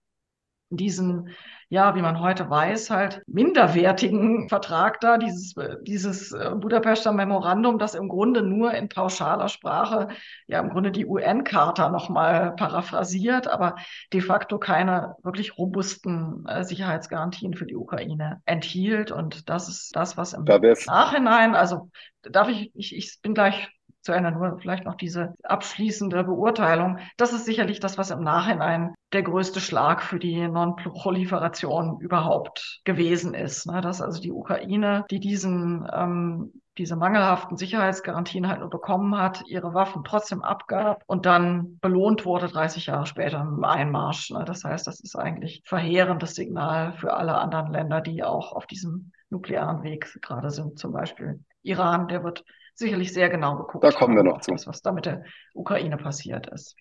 [0.71, 1.31] diesen
[1.71, 7.95] ja, wie man heute weiß, halt minderwertigen Vertrag da, dieses, dieses äh, Budapester Memorandum, das
[7.95, 10.09] im Grunde nur in pauschaler Sprache
[10.47, 13.77] ja im Grunde die UN-Charta nochmal paraphrasiert, aber
[14.14, 19.11] de facto keine wirklich robusten äh, Sicherheitsgarantien für die Ukraine enthielt.
[19.11, 21.91] Und das ist das, was im da Nachhinein, also
[22.23, 23.69] darf ich, ich, ich bin gleich
[24.03, 26.99] zu Ende, nur vielleicht noch diese abschließende Beurteilung.
[27.16, 33.34] Das ist sicherlich das, was im Nachhinein der größte Schlag für die Non-Proliferation überhaupt gewesen
[33.34, 33.66] ist.
[33.66, 33.80] Ne?
[33.80, 39.74] Dass also die Ukraine, die diesen ähm, diese mangelhaften Sicherheitsgarantien halt nur bekommen hat, ihre
[39.74, 44.30] Waffen trotzdem abgab und dann belohnt wurde 30 Jahre später im Einmarsch.
[44.30, 44.44] Ne?
[44.44, 49.12] Das heißt, das ist eigentlich verheerendes Signal für alle anderen Länder, die auch auf diesem
[49.28, 50.78] nuklearen Weg gerade sind.
[50.78, 52.44] Zum Beispiel Iran, der wird
[52.79, 53.85] sicherlich sehr genau geguckt.
[53.85, 54.53] Da kommen wir noch zu.
[54.53, 55.24] Das, was da mit der
[55.55, 56.76] Ukraine passiert ist.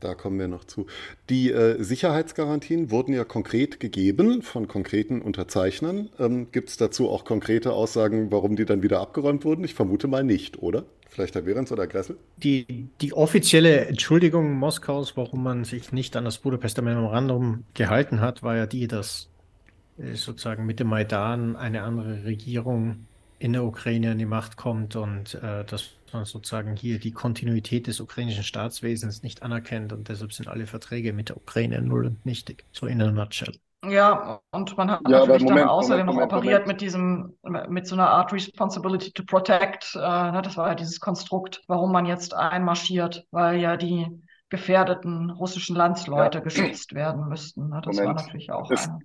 [0.00, 0.86] Da kommen wir noch zu.
[1.30, 6.10] Die äh, Sicherheitsgarantien wurden ja konkret gegeben von konkreten Unterzeichnern.
[6.18, 9.64] Ähm, Gibt es dazu auch konkrete Aussagen, warum die dann wieder abgeräumt wurden?
[9.64, 10.84] Ich vermute mal nicht, oder?
[11.08, 12.18] Vielleicht Herr Behrens oder Gressel?
[12.36, 18.42] Die, die offizielle Entschuldigung Moskaus, warum man sich nicht an das Budapester Memorandum gehalten hat,
[18.42, 19.30] war ja die, dass
[19.96, 23.06] äh, sozusagen mit dem Maidan eine andere Regierung
[23.38, 27.86] in der Ukraine an die Macht kommt und äh, dass man sozusagen hier die Kontinuität
[27.86, 32.24] des ukrainischen Staatswesens nicht anerkennt und deshalb sind alle Verträge mit der Ukraine null und
[32.24, 33.54] nichtig, so in a nutshell.
[33.84, 36.66] Ja, und man hat ja, natürlich Moment, dann außerdem Moment, noch operiert Moment.
[36.68, 37.36] mit diesem,
[37.68, 39.94] mit so einer Art Responsibility to Protect.
[39.94, 44.06] Äh, ne, das war ja dieses Konstrukt, warum man jetzt einmarschiert, weil ja die
[44.48, 46.44] gefährdeten russischen Landsleute ja.
[46.44, 47.68] geschützt werden müssten.
[47.68, 47.80] Ne?
[47.84, 48.98] Das war natürlich auch es, eine.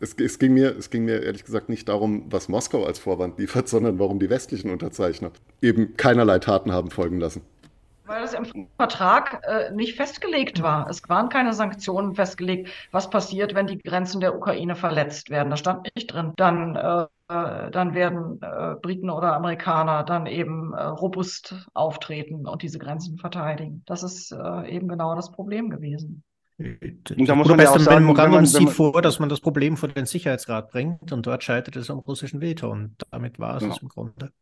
[0.00, 3.38] Es, es, ging mir, es ging mir ehrlich gesagt nicht darum, was Moskau als Vorwand
[3.38, 5.30] liefert, sondern warum die westlichen Unterzeichner
[5.62, 7.42] eben keinerlei Taten haben folgen lassen.
[8.06, 10.90] Weil es im Vertrag äh, nicht festgelegt war.
[10.90, 15.48] Es waren keine Sanktionen festgelegt, was passiert, wenn die Grenzen der Ukraine verletzt werden.
[15.48, 16.34] Da stand nicht drin.
[16.36, 22.78] Dann, äh, dann werden äh, Briten oder Amerikaner dann eben äh, robust auftreten und diese
[22.78, 23.82] Grenzen verteidigen.
[23.86, 26.22] Das ist äh, eben genau das Problem gewesen.
[26.56, 29.76] Und da muss man ja auch sagen, Memorandum man, sieht vor, dass man das Problem
[29.76, 33.64] vor den Sicherheitsrat bringt und dort scheitert es am russischen Veto und damit war es
[33.64, 33.70] ja.
[33.70, 34.32] es im Grunde.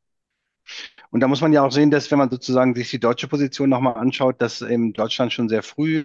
[1.10, 3.68] Und da muss man ja auch sehen, dass wenn man sozusagen sich die deutsche Position
[3.70, 6.02] nochmal anschaut, dass eben Deutschland schon sehr früh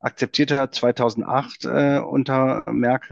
[0.00, 3.10] akzeptiert hat, 2008 äh, unter Merkel,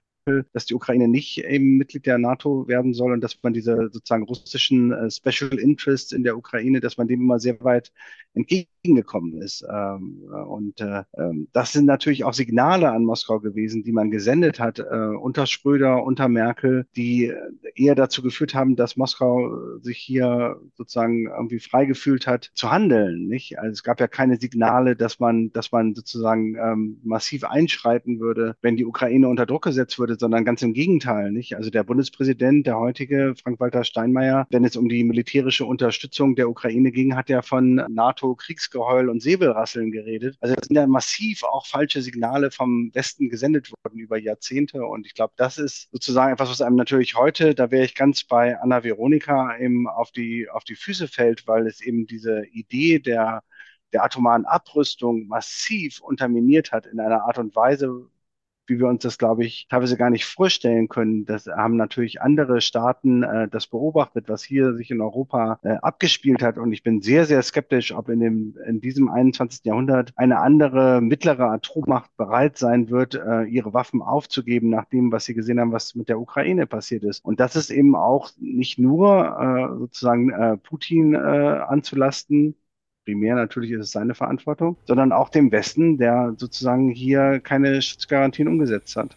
[0.52, 4.24] dass die Ukraine nicht eben Mitglied der NATO werden soll und dass man diese sozusagen
[4.24, 7.92] russischen äh, Special Interests in der Ukraine, dass man dem immer sehr weit
[8.34, 9.64] entgegengekommen ist.
[9.70, 14.10] Ähm, äh, und äh, ähm, das sind natürlich auch Signale an Moskau gewesen, die man
[14.10, 17.32] gesendet hat unter Schröder, unter Merkel, die
[17.74, 23.26] eher dazu geführt haben, dass Moskau sich hier sozusagen irgendwie frei gefühlt hat zu handeln.
[23.26, 23.58] Nicht?
[23.58, 28.56] Also es gab ja keine Signale, dass man, dass man sozusagen ähm, massiv einschreiten würde,
[28.62, 31.32] wenn die Ukraine unter Druck gesetzt würde, sondern ganz im Gegenteil.
[31.32, 31.56] Nicht?
[31.56, 36.92] Also der Bundespräsident, der heutige Frank-Walter Steinmeier, wenn es um die militärische Unterstützung der Ukraine
[36.92, 40.36] ging, hat ja von NATO Kriegsgeheul und Säbelrasseln geredet.
[40.40, 44.84] Also es sind ja massiv auch falsche Signale vom Westen gesendet worden über Jahrzehnte.
[44.84, 48.24] Und ich glaube, das ist sozusagen etwas, was einem natürlich heute, da wäre ich ganz
[48.24, 52.98] bei Anna Veronika eben auf die, auf die Füße fällt, weil es eben diese Idee
[52.98, 53.42] der
[53.92, 58.08] der atomaren Abrüstung massiv unterminiert hat in einer Art und Weise,
[58.68, 61.24] wie wir uns das, glaube ich, teilweise gar nicht vorstellen können.
[61.24, 66.42] Das haben natürlich andere Staaten äh, das beobachtet, was hier sich in Europa äh, abgespielt
[66.42, 66.58] hat.
[66.58, 69.64] Und ich bin sehr, sehr skeptisch, ob in, dem, in diesem 21.
[69.64, 75.24] Jahrhundert eine andere mittlere Atommacht bereit sein wird, äh, ihre Waffen aufzugeben, nach dem, was
[75.24, 77.24] sie gesehen haben, was mit der Ukraine passiert ist.
[77.24, 82.54] Und das ist eben auch nicht nur äh, sozusagen äh, Putin äh, anzulasten,
[83.08, 88.46] primär natürlich ist es seine Verantwortung, sondern auch dem Westen, der sozusagen hier keine Schutzgarantien
[88.48, 89.16] umgesetzt hat.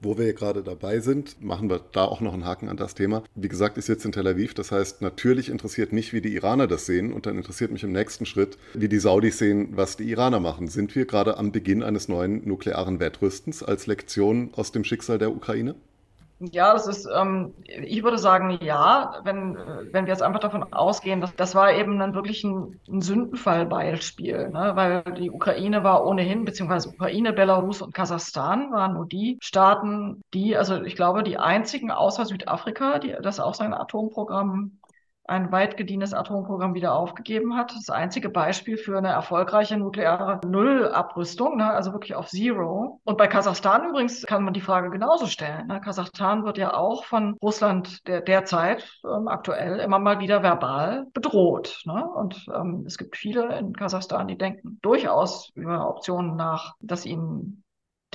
[0.00, 3.22] Wo wir gerade dabei sind, machen wir da auch noch einen Haken an das Thema.
[3.36, 6.66] Wie gesagt, ich sitze in Tel Aviv, das heißt, natürlich interessiert mich, wie die Iraner
[6.66, 10.10] das sehen und dann interessiert mich im nächsten Schritt, wie die Saudis sehen, was die
[10.10, 10.66] Iraner machen.
[10.66, 15.30] Sind wir gerade am Beginn eines neuen nuklearen Wettrüstens als Lektion aus dem Schicksal der
[15.30, 15.76] Ukraine?
[16.40, 19.56] Ja, das ist, ähm, ich würde sagen, ja, wenn,
[19.90, 24.50] wenn wir jetzt einfach davon ausgehen, dass das war eben dann wirklich ein, ein Sündenfallbeispiel,
[24.50, 24.72] ne?
[24.76, 30.56] weil die Ukraine war ohnehin, beziehungsweise Ukraine, Belarus und Kasachstan waren nur die Staaten, die,
[30.56, 34.77] also ich glaube, die einzigen außer Südafrika, die das auch sein Atomprogramm
[35.28, 37.74] ein weit gediehenes Atomprogramm wieder aufgegeben hat.
[37.74, 43.00] Das einzige Beispiel für eine erfolgreiche nukleare Nullabrüstung, ne, also wirklich auf Zero.
[43.04, 45.66] Und bei Kasachstan übrigens kann man die Frage genauso stellen.
[45.66, 45.80] Ne.
[45.80, 51.82] Kasachstan wird ja auch von Russland der, derzeit ähm, aktuell immer mal wieder verbal bedroht.
[51.84, 52.08] Ne.
[52.08, 57.62] Und ähm, es gibt viele in Kasachstan, die denken durchaus über Optionen nach, dass ihnen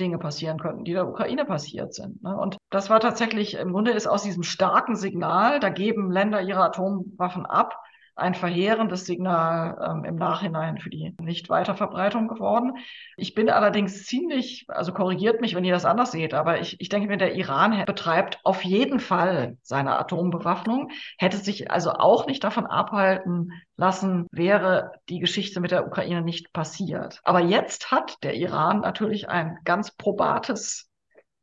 [0.00, 2.22] Dinge passieren könnten, die der Ukraine passiert sind.
[2.22, 2.36] Ne?
[2.36, 6.62] Und das war tatsächlich, im Grunde ist aus diesem starken Signal, da geben Länder ihre
[6.64, 7.78] Atomwaffen ab,
[8.16, 12.76] ein verheerendes Signal ähm, im Nachhinein für die Nicht-Weiterverbreitung geworden.
[13.16, 16.88] Ich bin allerdings ziemlich, also korrigiert mich, wenn ihr das anders seht, aber ich, ich
[16.88, 22.44] denke mir, der Iran betreibt auf jeden Fall seine Atombewaffnung, hätte sich also auch nicht
[22.44, 27.20] davon abhalten lassen, wäre die Geschichte mit der Ukraine nicht passiert.
[27.24, 30.88] Aber jetzt hat der Iran natürlich ein ganz probates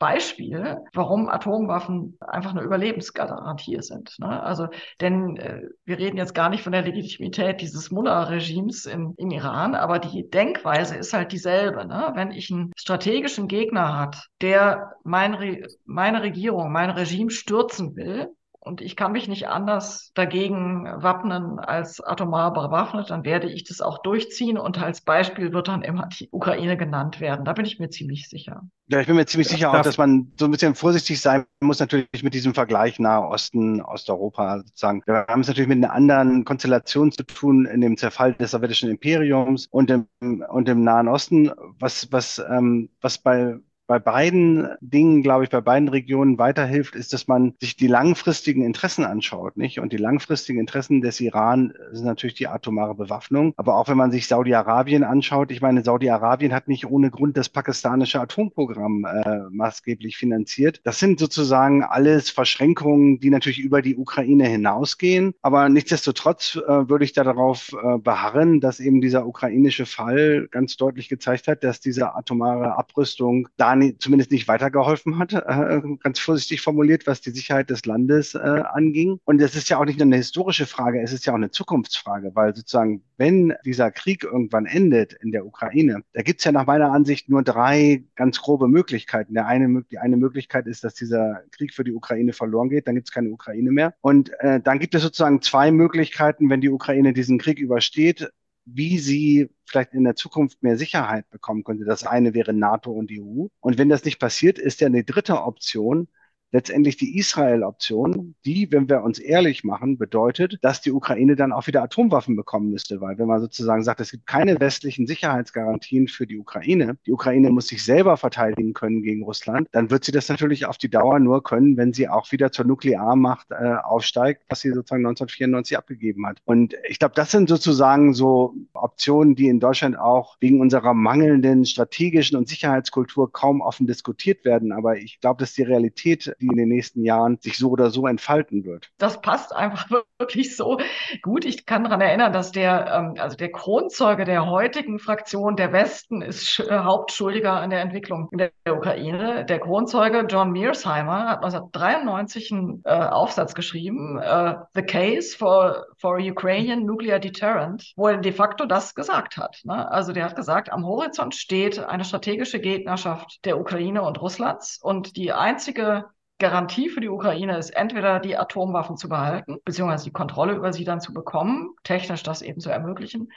[0.01, 4.15] Beispiel, warum Atomwaffen einfach eine Überlebensgarantie sind.
[4.17, 4.41] Ne?
[4.41, 4.67] Also,
[4.99, 9.99] denn äh, wir reden jetzt gar nicht von der Legitimität dieses Mullah-Regimes im Iran, aber
[9.99, 11.85] die Denkweise ist halt dieselbe.
[11.85, 12.13] Ne?
[12.15, 18.29] Wenn ich einen strategischen Gegner hat, der mein Re meine Regierung, mein Regime stürzen will,
[18.63, 23.81] und ich kann mich nicht anders dagegen wappnen als atomar bewaffnet, dann werde ich das
[23.81, 27.43] auch durchziehen und als Beispiel wird dann immer die Ukraine genannt werden.
[27.43, 28.61] Da bin ich mir ziemlich sicher.
[28.87, 31.79] Ja, ich bin mir ziemlich sicher auch, dass man so ein bisschen vorsichtig sein muss
[31.79, 35.01] natürlich mit diesem Vergleich Nahe Osten, Osteuropa sozusagen.
[35.07, 38.91] Wir haben es natürlich mit einer anderen Konstellation zu tun in dem Zerfall des sowjetischen
[38.91, 43.57] Imperiums und im, und im Nahen Osten, was, was, ähm, was bei
[43.91, 48.63] bei beiden Dingen, glaube ich, bei beiden Regionen weiterhilft, ist, dass man sich die langfristigen
[48.63, 49.81] Interessen anschaut, nicht?
[49.81, 53.53] Und die langfristigen Interessen des Iran sind natürlich die atomare Bewaffnung.
[53.57, 57.49] Aber auch wenn man sich Saudi-Arabien anschaut, ich meine, Saudi-Arabien hat nicht ohne Grund das
[57.49, 60.79] pakistanische Atomprogramm äh, maßgeblich finanziert.
[60.85, 65.33] Das sind sozusagen alles Verschränkungen, die natürlich über die Ukraine hinausgehen.
[65.41, 70.77] Aber nichtsdestotrotz äh, würde ich da darauf äh, beharren, dass eben dieser ukrainische Fall ganz
[70.77, 76.61] deutlich gezeigt hat, dass diese atomare Abrüstung da zumindest nicht weitergeholfen hat, äh, ganz vorsichtig
[76.61, 79.19] formuliert, was die Sicherheit des Landes äh, anging.
[79.25, 81.51] Und es ist ja auch nicht nur eine historische Frage, es ist ja auch eine
[81.51, 86.51] Zukunftsfrage, weil sozusagen, wenn dieser Krieg irgendwann endet in der Ukraine, da gibt es ja
[86.51, 89.33] nach meiner Ansicht nur drei ganz grobe Möglichkeiten.
[89.33, 92.95] Der eine, die eine Möglichkeit ist, dass dieser Krieg für die Ukraine verloren geht, dann
[92.95, 93.93] gibt es keine Ukraine mehr.
[94.01, 98.31] Und äh, dann gibt es sozusagen zwei Möglichkeiten, wenn die Ukraine diesen Krieg übersteht,
[98.65, 101.85] wie sie vielleicht in der Zukunft mehr Sicherheit bekommen könnte.
[101.85, 103.47] Das eine wäre NATO und EU.
[103.59, 106.07] Und wenn das nicht passiert, ist ja eine dritte Option,
[106.51, 111.67] letztendlich die Israel-Option, die, wenn wir uns ehrlich machen, bedeutet, dass die Ukraine dann auch
[111.67, 116.27] wieder Atomwaffen bekommen müsste, weil wenn man sozusagen sagt, es gibt keine westlichen Sicherheitsgarantien für
[116.27, 120.29] die Ukraine, die Ukraine muss sich selber verteidigen können gegen Russland, dann wird sie das
[120.29, 124.61] natürlich auf die Dauer nur können, wenn sie auch wieder zur Nuklearmacht äh, aufsteigt, was
[124.61, 126.39] sie sozusagen 1994 abgegeben hat.
[126.45, 131.65] Und ich glaube, das sind sozusagen so Optionen, die in Deutschland auch wegen unserer mangelnden
[131.65, 134.71] strategischen und Sicherheitskultur kaum offen diskutiert werden.
[134.71, 138.07] Aber ich glaube, dass die Realität die in den nächsten Jahren sich so oder so
[138.07, 138.89] entfalten wird.
[138.97, 139.89] Das passt einfach
[140.19, 140.79] wirklich so
[141.21, 141.45] gut.
[141.45, 146.21] Ich kann daran erinnern, dass der, ähm, also der Kronzeuge der heutigen Fraktion der Westen
[146.21, 149.45] ist äh, Hauptschuldiger an der Entwicklung in der Ukraine.
[149.45, 156.17] Der Kronzeuge John Mearsheimer hat 1993 einen äh, Aufsatz geschrieben, äh, The Case for, for
[156.17, 159.59] Ukrainian Nuclear Deterrent, wo er de facto das gesagt hat.
[159.63, 159.89] Ne?
[159.91, 165.15] Also der hat gesagt, am Horizont steht eine strategische Gegnerschaft der Ukraine und Russlands und
[165.15, 166.05] die einzige
[166.41, 170.83] Garantie für die Ukraine ist entweder die Atomwaffen zu behalten, beziehungsweise die Kontrolle über sie
[170.83, 173.31] dann zu bekommen, technisch das eben zu ermöglichen,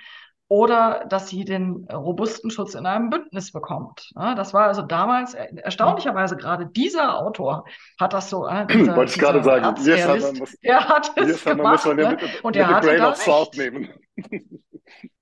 [0.48, 4.10] oder dass sie den robusten Schutz in einem Bündnis bekommt.
[4.14, 7.64] Das war also damals erstaunlicherweise gerade dieser Autor
[7.98, 8.46] hat das so.
[8.46, 12.10] Äh, dieser, Wollte ich gerade sagen, Yes, muss, er hat es gemacht, muss man ja
[12.10, 12.28] mit, ne?
[12.42, 13.56] und er hatte da recht.
[13.56, 13.88] nehmen.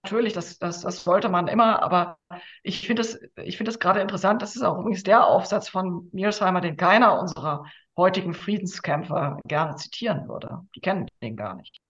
[0.02, 2.18] Natürlich, das, das, das sollte man immer, aber
[2.64, 4.42] ich finde es es gerade interessant.
[4.42, 7.64] Das ist auch übrigens der Aufsatz von Mearsheimer, den keiner unserer
[7.96, 10.66] heutigen Friedenskämpfer gerne zitieren würde.
[10.74, 11.80] Die kennen den gar nicht.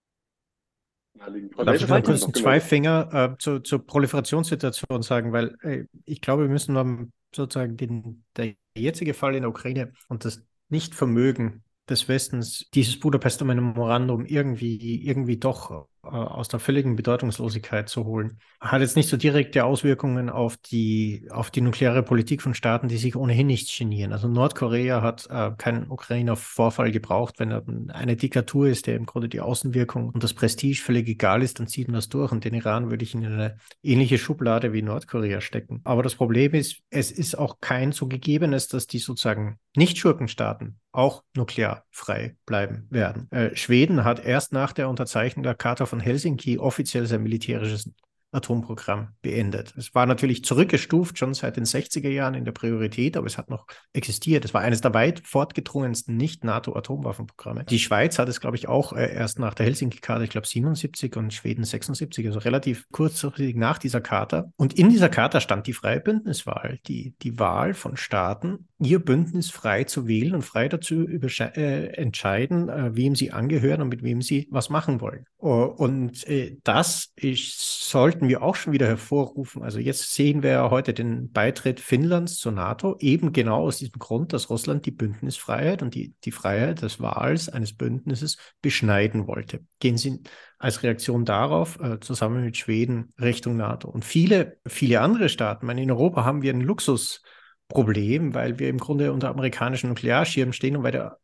[1.15, 6.45] Darf ich mal kurz zwei Finger äh, zu, zur Proliferationssituation sagen, weil äh, ich glaube,
[6.45, 12.69] wir müssen sozusagen den, der jetzige Fall in der Ukraine und das Nichtvermögen des Westens,
[12.75, 18.39] dieses Budapester Memorandum irgendwie, irgendwie doch aus der völligen Bedeutungslosigkeit zu holen.
[18.61, 22.97] Hat jetzt nicht so direkte Auswirkungen auf die, auf die nukleare Politik von Staaten, die
[22.97, 24.13] sich ohnehin nicht genieren.
[24.13, 27.39] Also Nordkorea hat äh, keinen Ukrainer-Vorfall gebraucht.
[27.39, 27.63] Wenn er
[27.95, 31.69] eine Diktatur ist, der im Grunde die Außenwirkung und das Prestige völlig egal ist, dann
[31.69, 32.33] zieht man das durch.
[32.33, 35.83] Und den Iran würde ich in eine ähnliche Schublade wie Nordkorea stecken.
[35.85, 41.25] Aber das Problem ist, es ist auch kein so gegebenes, dass die sozusagen Nicht-Schurkenstaaten auch
[41.35, 43.31] nuklearfrei bleiben werden.
[43.31, 47.91] Äh, Schweden hat erst nach der Unterzeichnung der Charta von Helsinki offiziell sein militärisches
[48.33, 49.75] Atomprogramm beendet.
[49.77, 53.51] Es war natürlich zurückgestuft schon seit den 60er Jahren in der Priorität, aber es hat
[53.51, 54.45] noch existiert.
[54.45, 57.65] Es war eines der weit fortgedrungensten Nicht-NATO-Atomwaffenprogramme.
[57.65, 61.17] Die Schweiz hat es, glaube ich, auch äh, erst nach der Helsinki-Charta, ich glaube 77
[61.17, 64.51] und Schweden 76, also relativ kurzfristig nach dieser Charta.
[64.57, 69.51] Und in dieser Charta stand die freie Bündniswahl, die, die Wahl von Staaten, ihr Bündnis
[69.51, 74.23] frei zu wählen und frei dazu äh, entscheiden, äh, wem sie angehören und mit wem
[74.23, 75.27] sie was machen wollen.
[75.39, 79.63] Und äh, das ist, sollten wir auch schon wieder hervorrufen.
[79.63, 83.99] Also jetzt sehen wir ja heute den Beitritt Finnlands zur NATO, eben genau aus diesem
[83.99, 89.61] Grund, dass Russland die Bündnisfreiheit und die, die Freiheit des Wahls eines Bündnisses beschneiden wollte.
[89.81, 90.21] Gehen Sie
[90.59, 93.89] als Reaktion darauf äh, zusammen mit Schweden Richtung NATO.
[93.89, 98.79] Und viele, viele andere Staaten, meine, in Europa haben wir einen Luxusproblem, weil wir im
[98.79, 101.19] Grunde unter amerikanischen Nuklearschirm stehen und weil der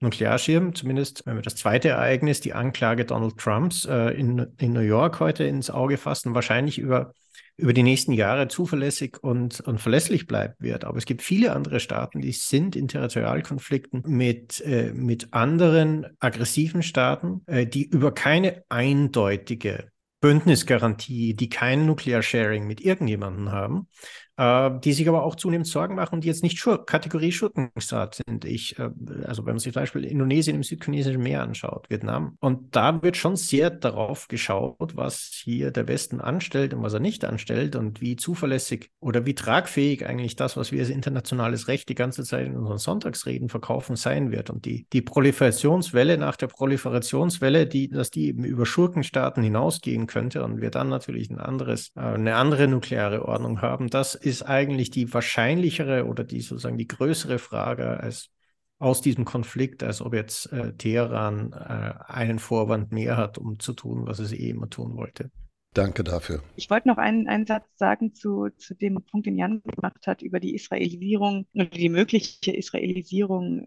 [0.00, 4.80] Nuklearschirm, zumindest wenn wir das zweite Ereignis, die Anklage Donald Trumps äh, in, in New
[4.80, 7.12] York heute ins Auge fassen, wahrscheinlich über,
[7.56, 10.84] über die nächsten Jahre zuverlässig und, und verlässlich bleiben wird.
[10.84, 16.82] Aber es gibt viele andere Staaten, die sind in Territorialkonflikten mit, äh, mit anderen aggressiven
[16.82, 19.88] Staaten, äh, die über keine eindeutige
[20.20, 23.88] Bündnisgarantie, die kein Nuklear-Sharing mit irgendjemandem haben,
[24.36, 28.22] äh, die sich aber auch zunehmend Sorgen machen und die jetzt nicht Schur Kategorie Schurkenstaat
[28.26, 28.44] sind.
[28.44, 28.90] Ich, äh,
[29.26, 33.16] also wenn man sich zum Beispiel Indonesien im südchinesischen Meer anschaut, Vietnam, und da wird
[33.16, 38.00] schon sehr darauf geschaut, was hier der Westen anstellt und was er nicht anstellt und
[38.00, 42.46] wie zuverlässig oder wie tragfähig eigentlich das, was wir als internationales Recht die ganze Zeit
[42.46, 44.50] in unseren Sonntagsreden verkaufen, sein wird.
[44.50, 50.44] Und die, die Proliferationswelle nach der Proliferationswelle, die, dass die eben über Schurkenstaaten hinausgehen könnte
[50.44, 54.90] und wir dann natürlich ein anderes, äh, eine andere nukleare Ordnung haben, das ist eigentlich
[54.90, 58.30] die wahrscheinlichere oder die sozusagen die größere Frage als
[58.78, 63.72] aus diesem Konflikt, als ob jetzt äh, Teheran äh, einen Vorwand mehr hat, um zu
[63.72, 65.30] tun, was es eh immer tun wollte.
[65.74, 66.42] Danke dafür.
[66.56, 70.22] Ich wollte noch einen, einen Satz sagen zu, zu dem Punkt, den Jan gemacht hat,
[70.22, 73.66] über die Israelisierung oder die mögliche Israelisierung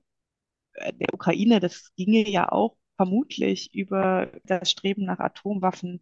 [0.74, 1.60] äh, der Ukraine.
[1.60, 6.02] Das ginge ja auch vermutlich über das Streben nach Atomwaffen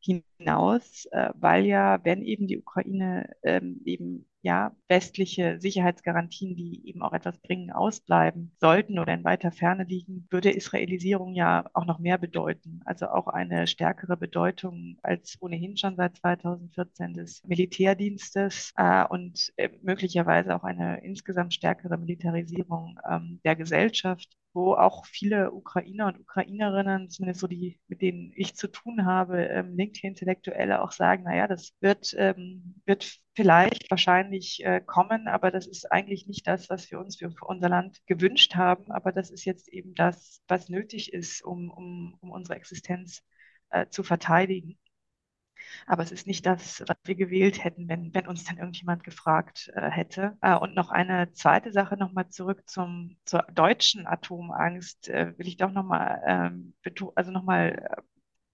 [0.00, 7.02] hinaus, äh, weil ja, wenn eben die Ukraine ähm, eben ja, westliche Sicherheitsgarantien, die eben
[7.02, 11.98] auch etwas bringen, ausbleiben sollten oder in weiter Ferne liegen, würde Israelisierung ja auch noch
[11.98, 12.80] mehr bedeuten.
[12.84, 19.70] Also auch eine stärkere Bedeutung als ohnehin schon seit 2014 des Militärdienstes äh, und äh,
[19.82, 27.10] möglicherweise auch eine insgesamt stärkere Militarisierung ähm, der Gesellschaft wo auch viele Ukrainer und Ukrainerinnen,
[27.10, 31.46] zumindest so die, mit denen ich zu tun habe, ähm, linke Intellektuelle auch sagen, naja,
[31.46, 36.90] das wird, ähm, wird vielleicht wahrscheinlich äh, kommen, aber das ist eigentlich nicht das, was
[36.90, 38.90] wir uns für, für, unser Land gewünscht haben.
[38.92, 43.22] Aber das ist jetzt eben das, was nötig ist, um, um, um unsere Existenz
[43.70, 44.78] äh, zu verteidigen.
[45.86, 49.70] Aber es ist nicht das, was wir gewählt hätten, wenn, wenn uns dann irgendjemand gefragt
[49.74, 50.36] äh, hätte.
[50.40, 55.56] Äh, und noch eine zweite Sache nochmal zurück zum, zur deutschen Atomangst, äh, will ich
[55.56, 56.74] doch nochmal, ähm,
[57.14, 58.02] also nochmal äh,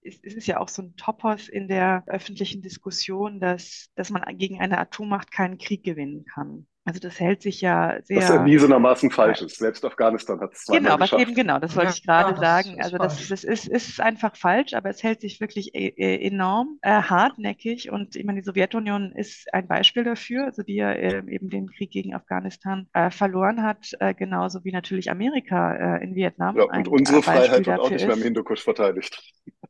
[0.05, 4.59] es ist ja auch so ein Topos in der öffentlichen Diskussion, dass, dass man gegen
[4.61, 6.67] eine Atommacht keinen Krieg gewinnen kann.
[6.85, 8.17] Also das hält sich ja sehr.
[8.17, 9.57] Was erwiesenermaßen falsch ist.
[9.57, 12.81] Selbst Afghanistan hat es Genau, was eben genau, das wollte ja, ich gerade ja, sagen.
[12.81, 16.79] Also das, das ist, ist einfach falsch, aber es hält sich wirklich e e enorm
[16.81, 17.89] äh, hartnäckig.
[17.89, 21.67] Und ich meine, die Sowjetunion ist ein Beispiel dafür, also die ja äh, eben den
[21.67, 26.57] Krieg gegen Afghanistan äh, verloren hat, äh, genauso wie natürlich Amerika äh, in Vietnam.
[26.57, 29.23] Ja, und ein, unsere Freiheit wird auch nicht mehr im Hindukusch verteidigt.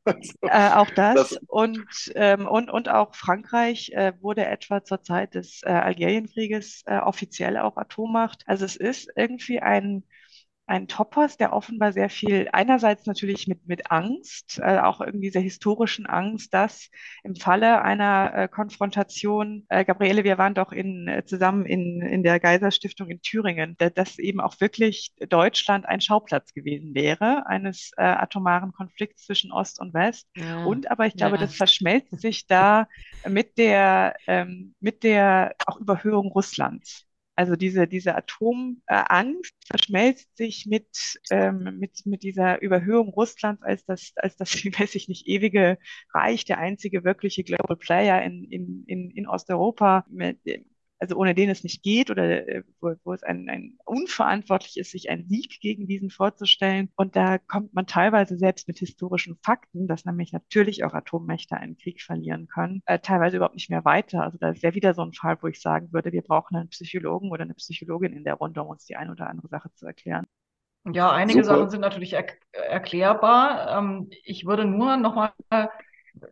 [0.41, 1.85] Äh, auch das, das und,
[2.15, 7.57] ähm, und, und auch Frankreich äh, wurde etwa zur Zeit des äh, Algerienkrieges äh, offiziell
[7.57, 8.43] auch Atommacht.
[8.45, 10.03] Also es ist irgendwie ein
[10.66, 15.41] ein Topos, der offenbar sehr viel, einerseits natürlich mit, mit Angst, äh, auch irgendwie sehr
[15.41, 16.89] historischen Angst, dass
[17.24, 22.24] im Falle einer äh, Konfrontation, äh, Gabriele, wir waren doch in, äh, zusammen in, in
[22.24, 27.91] der Geiser-Stiftung in Thüringen, da, dass eben auch wirklich Deutschland ein Schauplatz gewesen wäre, eines
[27.97, 30.30] äh, atomaren Konflikts zwischen Ost und West.
[30.38, 30.64] Ja.
[30.64, 31.41] Und aber ich glaube, ja.
[31.41, 32.88] das verschmelzt sich da
[33.28, 37.05] mit der, ähm, mit der auch Überhöhung Russlands.
[37.36, 40.88] Also diese, diese Atomangst verschmelzt sich mit,
[41.31, 45.77] ähm, mit, mit dieser Überhöhung Russlands als das, als das, weiß ich nicht, ewige
[46.13, 50.39] Reich, der einzige wirkliche Global Player in, in, in, in Osteuropa, mit,
[51.03, 54.91] also ohne den es nicht geht oder äh, wo, wo es ein, ein unverantwortlich ist,
[54.91, 56.89] sich einen Sieg gegen diesen vorzustellen.
[56.95, 61.77] Und da kommt man teilweise selbst mit historischen Fakten, dass nämlich natürlich auch Atommächte einen
[61.77, 64.23] Krieg verlieren können, äh, teilweise überhaupt nicht mehr weiter.
[64.23, 66.69] Also da ist ja wieder so ein Fall, wo ich sagen würde, wir brauchen einen
[66.69, 69.85] Psychologen oder eine Psychologin in der Runde, um uns die eine oder andere Sache zu
[69.85, 70.25] erklären.
[70.89, 71.57] Ja, einige Super.
[71.57, 73.77] Sachen sind natürlich er erklärbar.
[73.77, 75.33] Ähm, ich würde nur nochmal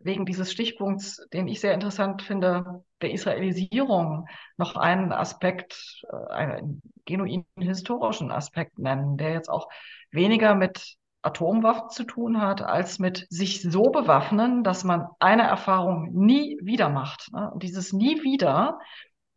[0.02, 4.26] wegen dieses Stichpunkts, den ich sehr interessant finde, der Israelisierung,
[4.56, 9.68] noch einen Aspekt, äh, einen genuinen historischen Aspekt nennen, der jetzt auch
[10.10, 16.12] weniger mit Atomwaffen zu tun hat, als mit sich so bewaffnen, dass man eine Erfahrung
[16.12, 17.32] nie wieder macht.
[17.32, 17.50] Ne?
[17.52, 18.78] Und dieses nie wieder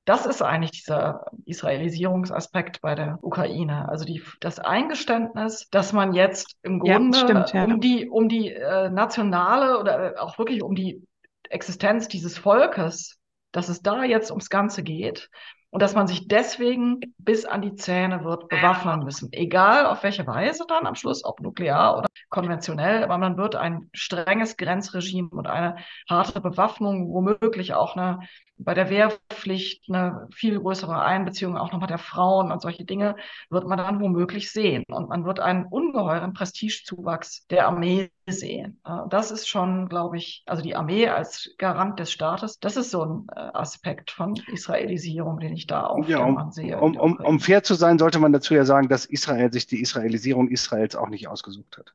[0.05, 3.89] das ist eigentlich dieser Israelisierungsaspekt bei der Ukraine.
[3.89, 7.63] Also die, das Eingeständnis, dass man jetzt im Grunde ja, stimmt, ja.
[7.65, 11.03] um die, um die äh, nationale oder auch wirklich um die
[11.49, 13.17] Existenz dieses Volkes,
[13.51, 15.29] dass es da jetzt ums Ganze geht
[15.75, 19.29] und dass man sich deswegen bis an die Zähne wird bewaffnen müssen.
[19.33, 23.89] Egal auf welche Weise dann am Schluss, ob nuklear oder konventionell, aber man wird ein
[23.93, 25.77] strenges Grenzregime und eine
[26.09, 28.19] harte Bewaffnung, womöglich auch eine
[28.57, 33.15] bei der Wehrpflicht eine viel größere Einbeziehung auch nochmal der Frauen und solche Dinge
[33.49, 34.83] wird man dann womöglich sehen.
[34.87, 38.81] Und man wird einen ungeheuren Prestigezuwachs der Armee sehen.
[39.09, 43.03] Das ist schon, glaube ich, also die Armee als Garant des Staates, das ist so
[43.03, 46.79] ein äh, Aspekt von Israelisierung, den ich da auch ja, um, sehe.
[46.79, 49.81] Um, um, um fair zu sein, sollte man dazu ja sagen, dass Israel sich die
[49.81, 51.93] Israelisierung Israels auch nicht ausgesucht hat.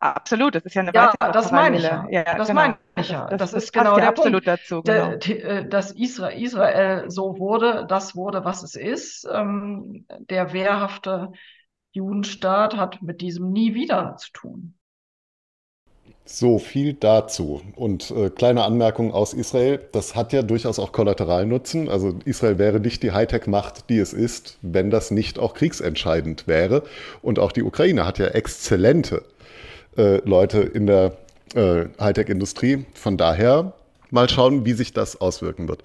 [0.00, 2.06] Absolut, das ist ja eine ja, das meine ich ja.
[2.08, 2.60] ja das genau.
[2.60, 3.26] meine ich ja.
[3.26, 4.46] Das, das, das ist genau der absolut Punkt.
[4.46, 4.82] dazu.
[4.82, 5.16] Genau.
[5.16, 9.26] Der, äh, dass Israel, Israel so wurde, das wurde, was es ist.
[9.32, 11.32] Ähm, der wehrhafte
[11.90, 14.74] Judenstaat hat mit diesem nie wieder zu tun.
[16.24, 17.62] So viel dazu.
[17.74, 21.88] Und äh, kleine Anmerkung aus Israel, das hat ja durchaus auch Kollateralnutzen.
[21.88, 26.82] Also Israel wäre nicht die Hightech-Macht, die es ist, wenn das nicht auch kriegsentscheidend wäre.
[27.22, 29.24] Und auch die Ukraine hat ja exzellente
[29.98, 31.16] äh, Leute in der
[31.54, 32.86] äh, Hightech-Industrie.
[32.94, 33.72] Von daher
[34.10, 35.82] mal schauen, wie sich das auswirken wird.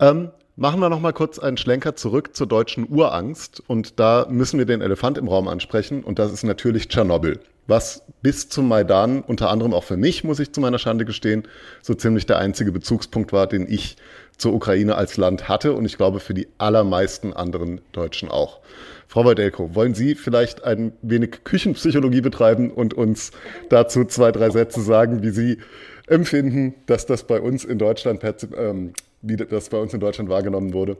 [0.00, 3.62] Ähm, machen wir noch mal kurz einen Schlenker zurück zur deutschen Urangst.
[3.66, 6.02] Und da müssen wir den Elefant im Raum ansprechen.
[6.02, 7.40] Und das ist natürlich Tschernobyl.
[7.66, 11.46] Was bis zum Maidan, unter anderem auch für mich, muss ich zu meiner Schande gestehen,
[11.82, 13.96] so ziemlich der einzige Bezugspunkt war, den ich
[14.38, 15.74] zur Ukraine als Land hatte.
[15.74, 18.60] Und ich glaube für die allermeisten anderen Deutschen auch.
[19.08, 23.32] Frau Waldelko, wollen Sie vielleicht ein wenig Küchenpsychologie betreiben und uns
[23.70, 25.58] dazu zwei, drei Sätze sagen, wie Sie
[26.06, 28.22] empfinden, dass das bei uns in Deutschland,
[28.56, 28.92] ähm,
[29.22, 30.98] wie das bei uns in Deutschland wahrgenommen wurde?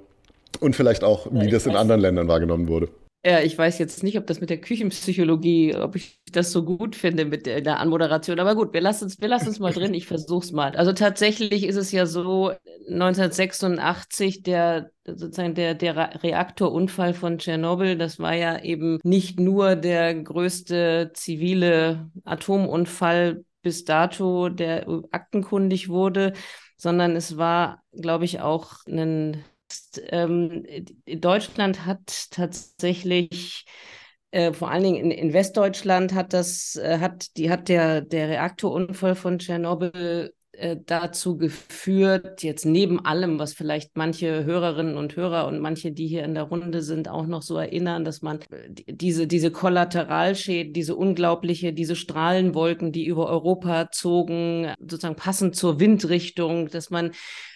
[0.59, 2.89] Und vielleicht auch, wie das in anderen Ländern wahrgenommen wurde.
[3.25, 6.95] Ja, ich weiß jetzt nicht, ob das mit der Küchenpsychologie, ob ich das so gut
[6.95, 8.39] finde mit der, der Anmoderation.
[8.39, 9.93] Aber gut, wir lassen es, mal drin.
[9.93, 10.77] Ich versuche es mal.
[10.77, 12.53] Also tatsächlich ist es ja so,
[12.89, 20.15] 1986 der sozusagen der, der Reaktorunfall von Tschernobyl, das war ja eben nicht nur der
[20.15, 26.35] größte zivile Atomunfall bis dato, der aktenkundig wurde,
[26.77, 29.45] sondern es war, glaube ich, auch ein
[30.09, 30.65] ähm,
[31.07, 33.67] Deutschland hat tatsächlich
[34.31, 38.29] äh, vor allen Dingen in, in, Westdeutschland hat das, äh, hat, die hat der, der
[38.29, 45.47] Reaktorunfall von Tschernobyl äh, dazu geführt, jetzt neben allem, was vielleicht manche Hörerinnen und Hörer
[45.47, 48.69] und manche, die hier in der Runde sind, auch noch so erinnern, dass man äh,
[48.87, 56.69] diese, diese Kollateralschäden, diese unglaubliche, diese Strahlenwolken, die über Europa zogen, sozusagen passend zur Windrichtung,
[56.69, 57.13] dass man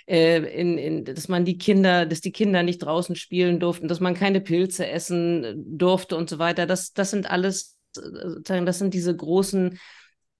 [0.07, 3.99] äh, in, in, dass man die Kinder, dass die Kinder nicht draußen spielen durften, dass
[3.99, 6.67] man keine Pilze essen durfte und so weiter.
[6.67, 7.79] Das, das sind alles,
[8.45, 9.79] das sind diese großen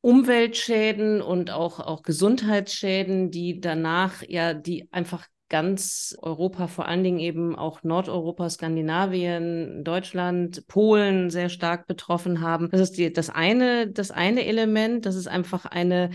[0.03, 7.19] Umweltschäden und auch, auch Gesundheitsschäden, die danach ja, die einfach ganz Europa, vor allen Dingen
[7.19, 12.69] eben auch Nordeuropa, Skandinavien, Deutschland, Polen sehr stark betroffen haben.
[12.71, 16.11] Das ist die, das eine, das eine Element, das ist einfach eine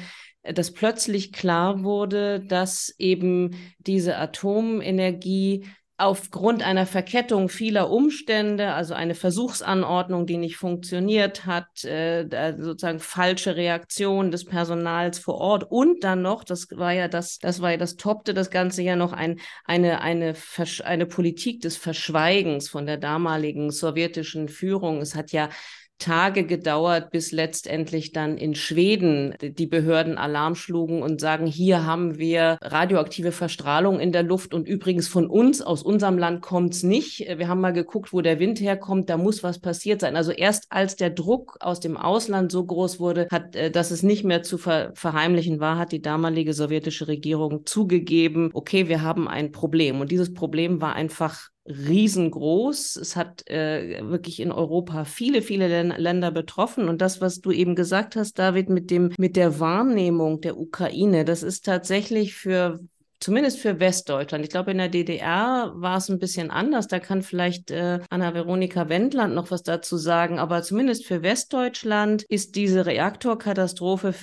[0.54, 5.66] dass plötzlich klar wurde, dass eben diese Atomenergie
[6.00, 13.56] aufgrund einer Verkettung vieler Umstände, also eine Versuchsanordnung, die nicht funktioniert hat, äh, sozusagen falsche
[13.56, 17.78] Reaktion des Personals vor Ort und dann noch, das war ja das, das war ja
[17.78, 20.36] das toppte das Ganze ja noch ein, eine, eine,
[20.84, 25.02] eine Politik des Verschweigens von der damaligen sowjetischen Führung.
[25.02, 25.50] Es hat ja
[25.98, 32.18] Tage gedauert, bis letztendlich dann in Schweden die Behörden Alarm schlugen und sagen, hier haben
[32.18, 37.20] wir radioaktive Verstrahlung in der Luft und übrigens von uns, aus unserem Land kommt's nicht.
[37.20, 40.16] Wir haben mal geguckt, wo der Wind herkommt, da muss was passiert sein.
[40.16, 44.04] Also erst als der Druck aus dem Ausland so groß wurde, hat, äh, dass es
[44.04, 49.28] nicht mehr zu ver verheimlichen war, hat die damalige sowjetische Regierung zugegeben, okay, wir haben
[49.28, 50.00] ein Problem.
[50.02, 52.96] Und dieses Problem war einfach riesengroß.
[52.96, 56.90] Es hat äh, wirklich in Europa viele, viele Länder betroffen.
[56.90, 61.26] Und das, was du eben gesagt hast, David, mit dem, mit der Wahrnehmung der Ukraine,
[61.26, 62.80] das ist tatsächlich für
[63.20, 64.44] zumindest für Westdeutschland.
[64.44, 66.88] Ich glaube, in der DDR war es ein bisschen anders.
[66.88, 70.40] Da kann vielleicht äh, Anna-Veronika Wendland noch was dazu sagen.
[70.40, 74.14] Aber zumindest für Westdeutschland ist diese Reaktorkatastrophe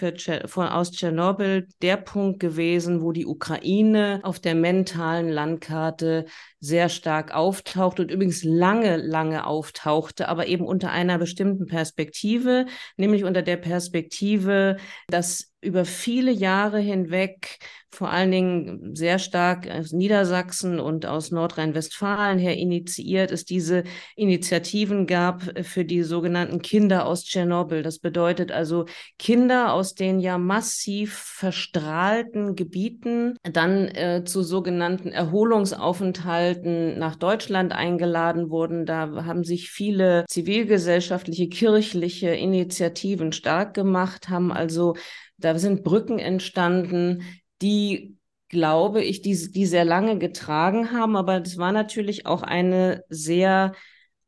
[0.47, 6.27] von, aus Tschernobyl der Punkt gewesen, wo die Ukraine auf der mentalen Landkarte
[6.65, 13.25] sehr stark auftaucht und übrigens lange, lange auftauchte, aber eben unter einer bestimmten Perspektive, nämlich
[13.25, 14.77] unter der Perspektive,
[15.09, 17.59] dass über viele Jahre hinweg
[17.91, 23.85] vor allen Dingen sehr stark aus Niedersachsen und aus Nordrhein-Westfalen her initiiert, es diese
[24.17, 27.83] Initiativen gab für die sogenannten Kinder aus Tschernobyl.
[27.83, 28.87] Das bedeutet also
[29.19, 38.51] Kinder aus den ja massiv verstrahlten Gebieten dann äh, zu sogenannten Erholungsaufenthalten nach Deutschland eingeladen
[38.51, 38.87] wurden.
[38.87, 44.95] Da haben sich viele zivilgesellschaftliche, kirchliche Initiativen stark gemacht, haben also
[45.37, 47.23] da sind Brücken entstanden,
[47.61, 48.17] die,
[48.49, 51.17] glaube ich, die, die sehr lange getragen haben.
[51.17, 53.73] Aber das war natürlich auch eine sehr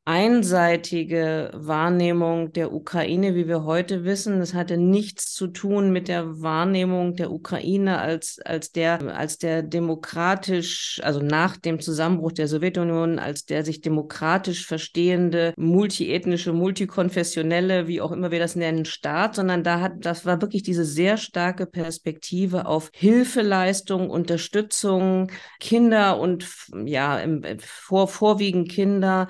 [0.07, 4.38] einseitige Wahrnehmung der Ukraine, wie wir heute wissen.
[4.38, 9.64] Das hatte nichts zu tun mit der Wahrnehmung der Ukraine als, als der, als der
[9.64, 18.00] demokratisch, also nach dem Zusammenbruch der Sowjetunion, als der sich demokratisch verstehende, multiethnische, multikonfessionelle, wie
[18.00, 21.66] auch immer wir das nennen, Staat, sondern da hat, das war wirklich diese sehr starke
[21.66, 26.46] Perspektive auf Hilfeleistung, Unterstützung, Kinder und
[26.84, 29.26] ja, im, vor, vorwiegend Kinder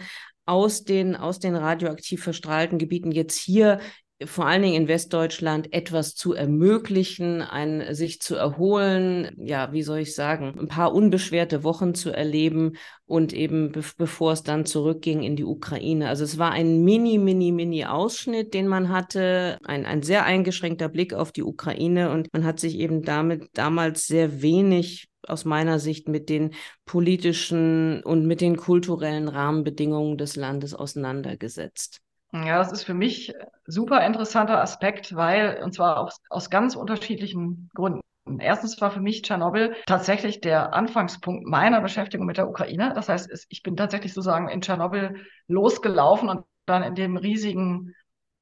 [0.46, 3.80] aus den, aus den radioaktiv verstrahlten Gebieten jetzt hier
[4.24, 9.98] vor allen Dingen in Westdeutschland etwas zu ermöglichen, ein, sich zu erholen, ja, wie soll
[9.98, 15.22] ich sagen, ein paar unbeschwerte Wochen zu erleben und eben be bevor es dann zurückging
[15.22, 16.08] in die Ukraine.
[16.08, 20.88] Also es war ein mini, mini, mini Ausschnitt, den man hatte, ein, ein sehr eingeschränkter
[20.88, 25.78] Blick auf die Ukraine und man hat sich eben damit damals sehr wenig aus meiner
[25.78, 26.54] Sicht mit den
[26.84, 32.00] politischen und mit den kulturellen Rahmenbedingungen des Landes auseinandergesetzt.
[32.32, 33.32] Ja, das ist für mich
[33.66, 38.00] super interessanter Aspekt, weil, und zwar aus, aus ganz unterschiedlichen Gründen.
[38.40, 42.92] Erstens war für mich Tschernobyl tatsächlich der Anfangspunkt meiner Beschäftigung mit der Ukraine.
[42.94, 47.94] Das heißt, ich bin tatsächlich sozusagen in Tschernobyl losgelaufen und dann in dem riesigen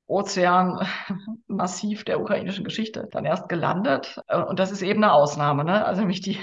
[0.06, 0.86] Ozean
[1.46, 4.20] massiv der ukrainischen Geschichte dann erst gelandet.
[4.28, 5.64] Äh, und das ist eben eine Ausnahme.
[5.64, 5.84] Ne?
[5.84, 6.38] Also nämlich die,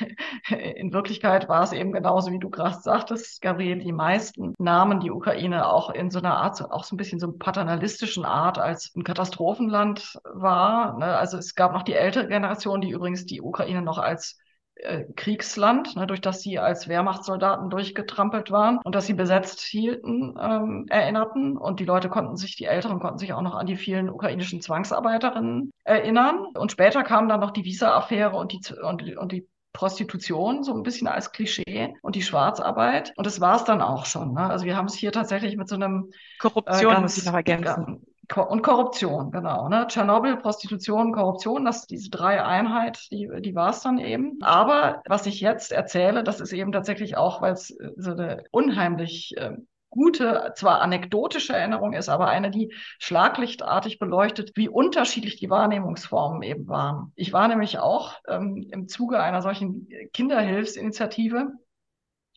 [0.49, 5.11] in Wirklichkeit war es eben genauso, wie du gerade sagtest, Gabriel, die meisten nahmen die
[5.11, 9.03] Ukraine auch in so einer Art, auch so ein bisschen so paternalistischen Art als ein
[9.03, 10.97] Katastrophenland wahr.
[10.97, 11.05] Ne?
[11.05, 14.40] Also es gab noch die ältere Generation, die übrigens die Ukraine noch als
[14.81, 20.35] äh, Kriegsland, ne, durch das sie als Wehrmachtssoldaten durchgetrampelt waren und dass sie besetzt hielten,
[20.39, 21.57] ähm, erinnerten.
[21.57, 24.61] Und die Leute konnten sich, die Älteren konnten sich auch noch an die vielen ukrainischen
[24.61, 26.45] Zwangsarbeiterinnen erinnern.
[26.55, 30.83] Und später kam dann noch die Visa-Affäre und die, und, und die Prostitution, so ein
[30.83, 33.13] bisschen als Klischee und die Schwarzarbeit.
[33.15, 34.33] Und das war es dann auch schon.
[34.33, 34.49] Ne?
[34.49, 37.33] Also wir haben es hier tatsächlich mit so einem Korruption, äh, ganz, muss ich noch
[37.33, 38.05] ergänzen
[38.35, 39.67] und Korruption, genau.
[39.69, 39.85] Ne?
[39.87, 44.37] Tschernobyl, Prostitution, Korruption, das diese drei Einheit, die, die war es dann eben.
[44.41, 48.43] Aber was ich jetzt erzähle, das ist eben tatsächlich auch, weil es äh, so eine
[48.51, 49.57] unheimlich äh,
[49.89, 56.67] gute, zwar anekdotische Erinnerung ist, aber eine, die schlaglichtartig beleuchtet, wie unterschiedlich die Wahrnehmungsformen eben
[56.67, 57.11] waren.
[57.15, 61.51] Ich war nämlich auch ähm, im Zuge einer solchen Kinderhilfsinitiative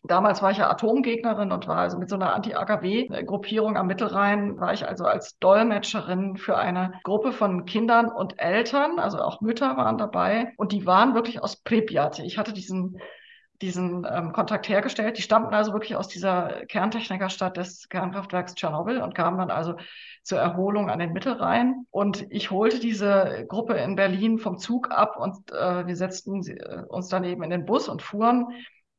[0.06, 4.74] Damals war ich ja Atomgegnerin und war also mit so einer Anti-AKW-Gruppierung am Mittelrhein, war
[4.74, 9.96] ich also als Dolmetscherin für eine Gruppe von Kindern und Eltern, also auch Mütter waren
[9.96, 12.18] dabei und die waren wirklich aus Pripyat.
[12.18, 13.00] Ich hatte diesen
[13.62, 15.16] diesen ähm, Kontakt hergestellt.
[15.16, 19.76] Die stammten also wirklich aus dieser Kerntechnikerstadt des Kernkraftwerks Tschernobyl und kamen dann also
[20.22, 21.86] zur Erholung an den Mittelrhein.
[21.90, 26.82] Und ich holte diese Gruppe in Berlin vom Zug ab und äh, wir setzten äh,
[26.88, 28.48] uns daneben in den Bus und fuhren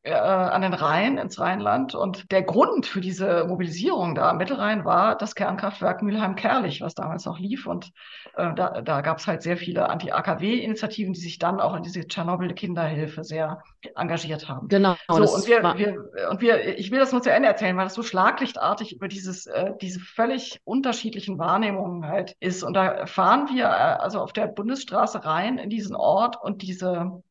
[0.06, 1.96] äh, an den Rhein, ins Rheinland.
[1.96, 7.26] Und der Grund für diese Mobilisierung da am Mittelrhein war das Kernkraftwerk Mülheim-Kerlich, was damals
[7.26, 7.66] noch lief.
[7.66, 7.92] Und
[8.36, 12.02] äh, da, da gab es halt sehr viele Anti-AKW-Initiativen, die sich dann auch in diese
[12.02, 13.64] Tschernobyl-Kinderhilfe sehr
[13.96, 14.68] engagiert haben.
[14.68, 14.96] Genau.
[15.08, 17.96] So, und wir, wir, und wir, ich will das nur zu Ende erzählen, weil das
[17.96, 22.64] so schlaglichtartig über dieses, äh, diese völlig unterschiedlichen Wahrnehmungen halt ist.
[22.64, 27.24] Und da fahren wir äh, also auf der Bundesstraße rein in diesen Ort und diese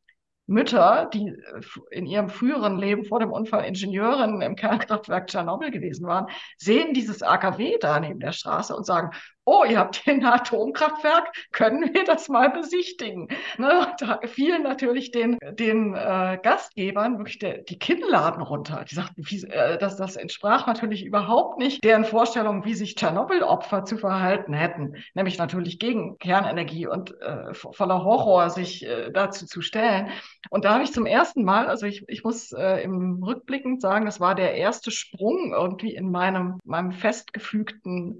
[0.46, 6.06] Mütter, die äh, in ihrem früheren Leben vor dem Unfall Ingenieurinnen im Kernkraftwerk Tschernobyl gewesen
[6.06, 6.26] waren,
[6.58, 9.10] sehen dieses AKW da neben der Straße und sagen,
[9.44, 13.28] oh, ihr habt hier ein Atomkraftwerk, können wir das mal besichtigen?
[13.58, 13.86] Ne?
[13.98, 18.84] Da fielen natürlich den, den äh, Gastgebern wirklich der, die Kinnladen runter.
[18.88, 23.84] Die sagten, wie, äh, das, das entsprach natürlich überhaupt nicht deren Vorstellung, wie sich Tschernobyl-Opfer
[23.84, 29.60] zu verhalten hätten, nämlich natürlich gegen Kernenergie und äh, voller Horror sich äh, dazu zu
[29.60, 30.08] stellen.
[30.50, 34.06] Und da habe ich zum ersten Mal, also ich, ich muss äh, im Rückblickend sagen,
[34.06, 38.18] das war der erste Sprung irgendwie in meinem, meinem festgefügten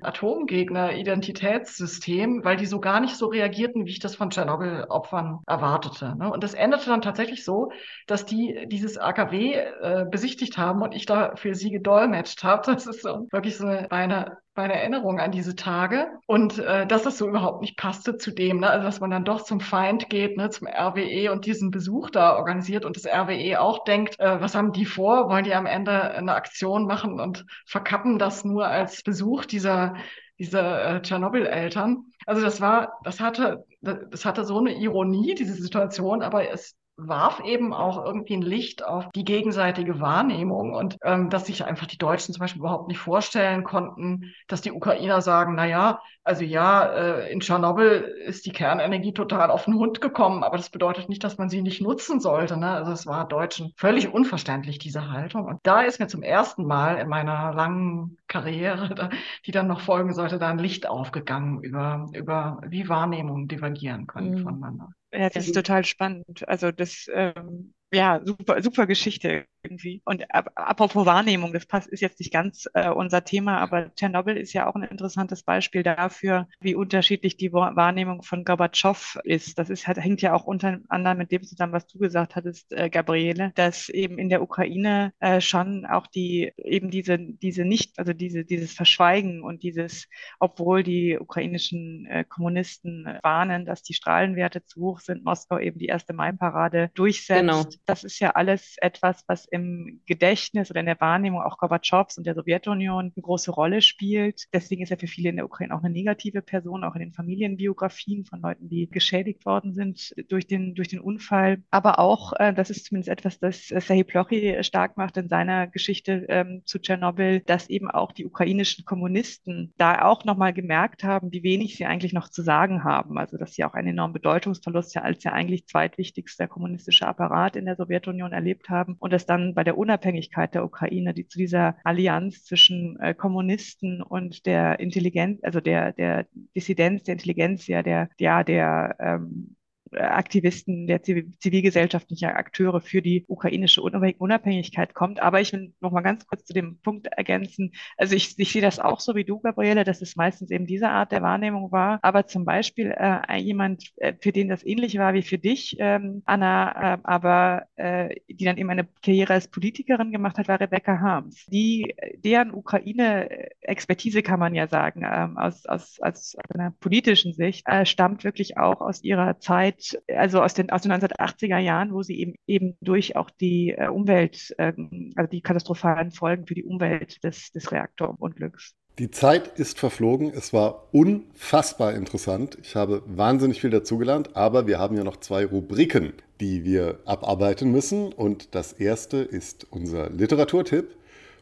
[1.14, 6.16] Atomgegner-Identitätssystem, weil die so gar nicht so reagierten, wie ich das von Tschernobyl-Opfern erwartete.
[6.16, 6.30] Ne?
[6.30, 7.70] Und das endete dann tatsächlich so,
[8.06, 12.64] dass die dieses AKW äh, besichtigt haben und ich da für sie gedolmetscht habe.
[12.74, 17.02] Das ist so wirklich so eine, eine meine Erinnerung an diese Tage und äh, dass
[17.02, 18.70] das so überhaupt nicht passte zu dem, ne?
[18.70, 20.48] also dass man dann doch zum Feind geht, ne?
[20.50, 24.72] zum RWE und diesen Besuch da organisiert und das RWE auch denkt, äh, was haben
[24.72, 25.28] die vor?
[25.28, 29.94] Wollen die am Ende eine Aktion machen und verkappen das nur als Besuch dieser
[30.39, 32.06] dieser äh, Tschernobyl-Eltern?
[32.27, 37.40] Also das war, das hatte, das hatte so eine Ironie, diese Situation, aber es warf
[37.40, 41.98] eben auch irgendwie ein Licht auf die gegenseitige Wahrnehmung und ähm, dass sich einfach die
[41.98, 46.85] Deutschen zum Beispiel überhaupt nicht vorstellen konnten, dass die Ukrainer sagen, na ja, also ja,
[46.85, 51.24] äh, in Tschernobyl ist die Kernenergie total auf den Hund gekommen, aber das bedeutet nicht,
[51.24, 52.56] dass man sie nicht nutzen sollte.
[52.56, 52.70] Ne?
[52.70, 55.47] Also es war Deutschen völlig unverständlich, diese Haltung.
[55.47, 59.10] Und da ist mir zum ersten Mal in meiner langen Karriere,
[59.46, 64.32] die dann noch folgen sollte, da ein Licht aufgegangen über, über wie Wahrnehmungen divergieren können
[64.32, 64.42] mhm.
[64.42, 64.90] voneinander.
[65.12, 66.46] Ja, das ist total spannend.
[66.48, 70.02] Also das, ähm, ja, super, super Geschichte irgendwie.
[70.04, 74.52] Und apropos Wahrnehmung, das passt, ist jetzt nicht ganz äh, unser Thema, aber Tschernobyl ist
[74.52, 79.58] ja auch ein interessantes Beispiel dafür, wie unterschiedlich die Wahrnehmung von Gorbatschow ist.
[79.58, 82.72] Das ist, hat, hängt ja auch unter anderem mit dem zusammen, was du gesagt hattest,
[82.72, 87.98] äh, Gabriele, dass eben in der Ukraine äh, schon auch die, eben diese, diese nicht,
[87.98, 90.08] also diese, dieses Verschweigen und dieses,
[90.38, 95.86] obwohl die ukrainischen äh, Kommunisten warnen, dass die Strahlenwerte zu hoch sind, Moskau eben die
[95.86, 97.40] erste Mai-Parade durchsetzt.
[97.40, 97.64] Genau.
[97.86, 102.27] Das ist ja alles etwas, was im Gedächtnis oder in der Wahrnehmung auch Gorbatschows und
[102.27, 104.44] der Sowjetunion eine große Rolle spielt.
[104.52, 107.12] Deswegen ist er für viele in der Ukraine auch eine negative Person, auch in den
[107.12, 111.62] Familienbiografien von Leuten, die geschädigt worden sind durch den, durch den Unfall.
[111.70, 116.27] Aber auch, äh, das ist zumindest etwas, das Serhii Plochy stark macht in seiner Geschichte
[116.28, 121.43] ähm, zu Tschernobyl, dass eben auch die ukrainischen Kommunisten da auch nochmal gemerkt haben, wie
[121.43, 123.19] wenig sie eigentlich noch zu sagen haben.
[123.19, 127.64] Also, dass sie auch einen enormen Bedeutungsverlust ja als ja eigentlich zweitwichtigster kommunistischer Apparat in
[127.65, 131.77] der Sowjetunion erlebt haben und das dann bei der Unabhängigkeit der Ukraine, die zu dieser
[131.85, 136.27] Allianz zwischen äh, Kommunisten und der Intelligenz, also der, der
[136.57, 139.57] Dissidenz, der Intelligenz, ja, der, ja, der ähm,
[139.96, 145.20] Aktivisten, der zivilgesellschaftlichen Akteure für die ukrainische Unabhängigkeit kommt.
[145.20, 147.72] Aber ich will noch mal ganz kurz zu dem Punkt ergänzen.
[147.96, 150.88] Also ich, ich sehe das auch so wie du, Gabriele, dass es meistens eben diese
[150.88, 151.98] Art der Wahrnehmung war.
[152.02, 156.22] Aber zum Beispiel äh, jemand, äh, für den das ähnlich war wie für dich, ähm,
[156.24, 161.00] Anna, äh, aber äh, die dann eben eine Karriere als Politikerin gemacht hat, war Rebecca
[161.00, 161.46] Harms.
[161.46, 167.86] Die, deren Ukraine-Expertise kann man ja sagen, ähm, aus, aus, aus einer politischen Sicht, äh,
[167.86, 172.19] stammt wirklich auch aus ihrer Zeit also aus den, aus den 1980er Jahren, wo sie
[172.19, 174.73] eben, eben durch auch die äh, Umwelt, äh,
[175.16, 178.74] also die katastrophalen Folgen für die Umwelt des, des Reaktorunglücks.
[178.98, 180.32] Die Zeit ist verflogen.
[180.32, 182.56] Es war unfassbar interessant.
[182.62, 187.73] Ich habe wahnsinnig viel dazugelernt, aber wir haben ja noch zwei Rubriken, die wir abarbeiten
[187.73, 188.12] müssen.
[188.12, 190.94] Und das erste ist unser Literaturtipp,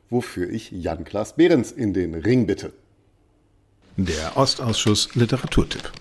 [0.08, 2.72] wofür ich Jan-Klaas Behrens in den Ring bitte.
[3.98, 5.92] Der Ostausschuss Literaturtipp.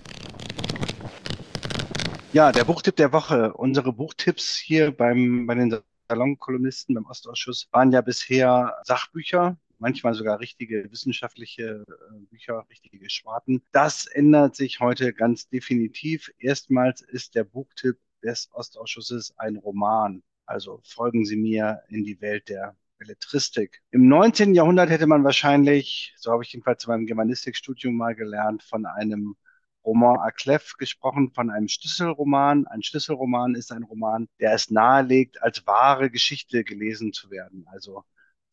[2.32, 3.52] Ja, der Buchtipp der Woche.
[3.52, 5.78] Unsere Buchtipps hier beim, bei den
[6.08, 13.60] Salonkolumnisten beim Ostausschuss waren ja bisher Sachbücher, manchmal sogar richtige wissenschaftliche äh, Bücher, richtige Geschwarten.
[13.72, 16.32] Das ändert sich heute ganz definitiv.
[16.38, 20.22] Erstmals ist der Buchtipp des Ostausschusses ein Roman.
[20.46, 23.82] Also folgen Sie mir in die Welt der Belletristik.
[23.90, 24.54] Im 19.
[24.54, 29.36] Jahrhundert hätte man wahrscheinlich, so habe ich jedenfalls zu meinem Germanistikstudium mal gelernt, von einem
[29.84, 32.66] Roman à Clef gesprochen von einem Schlüsselroman.
[32.66, 37.66] Ein Schlüsselroman ist ein Roman, der es nahelegt, als wahre Geschichte gelesen zu werden.
[37.70, 38.04] Also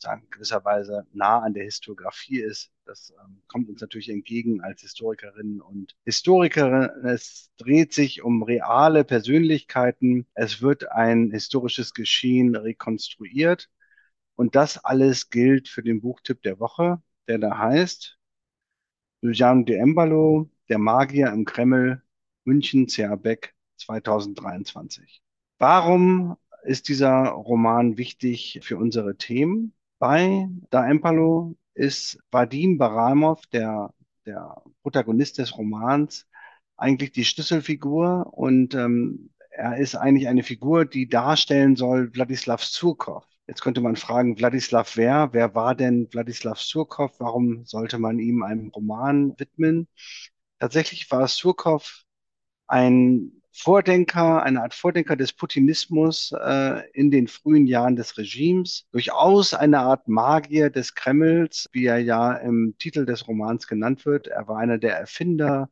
[0.01, 2.71] sagen, gewisserweise nah an der Historiografie ist.
[2.85, 6.89] Das ähm, kommt uns natürlich entgegen als Historikerinnen und Historikerin.
[7.05, 10.25] Es dreht sich um reale Persönlichkeiten.
[10.33, 13.69] Es wird ein historisches Geschehen rekonstruiert.
[14.35, 18.17] Und das alles gilt für den Buchtipp der Woche, der da heißt
[19.31, 22.01] Jean de Embalo, der Magier im Kreml,
[22.45, 23.15] München, C.A.
[23.15, 25.21] Beck, 2023.
[25.57, 29.73] Warum ist dieser Roman wichtig für unsere Themen?
[29.97, 33.93] Bei Da Empalo ist Vadim Baramov, der,
[34.25, 36.27] der Protagonist des Romans,
[36.77, 43.25] eigentlich die Schlüsselfigur und ähm, er ist eigentlich eine Figur, die darstellen soll Wladislav Surkov.
[43.47, 45.29] Jetzt könnte man fragen, Wladislav wer?
[45.33, 47.19] Wer war denn Wladislav Surkov?
[47.19, 49.87] Warum sollte man ihm einen Roman widmen?
[50.59, 52.03] Tatsächlich war Surkov
[52.67, 59.53] ein Vordenker, eine Art Vordenker des Putinismus äh, in den frühen Jahren des Regimes, durchaus
[59.53, 64.27] eine Art Magier des Kremls, wie er ja im Titel des Romans genannt wird.
[64.27, 65.69] Er war einer der Erfinder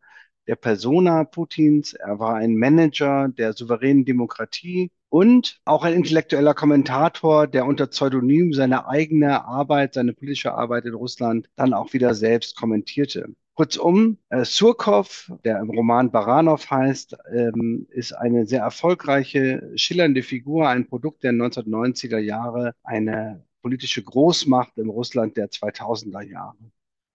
[0.48, 7.48] der Persona Putins, er war ein Manager der souveränen Demokratie und auch ein intellektueller Kommentator,
[7.48, 12.56] der unter Pseudonym seine eigene Arbeit, seine politische Arbeit in Russland dann auch wieder selbst
[12.58, 13.34] kommentierte.
[13.58, 20.70] Kurzum, äh, Surkov, der im Roman Baranov heißt, ähm, ist eine sehr erfolgreiche, schillernde Figur,
[20.70, 26.56] ein Produkt der 1990er Jahre, eine politische Großmacht im Russland der 2000er Jahre.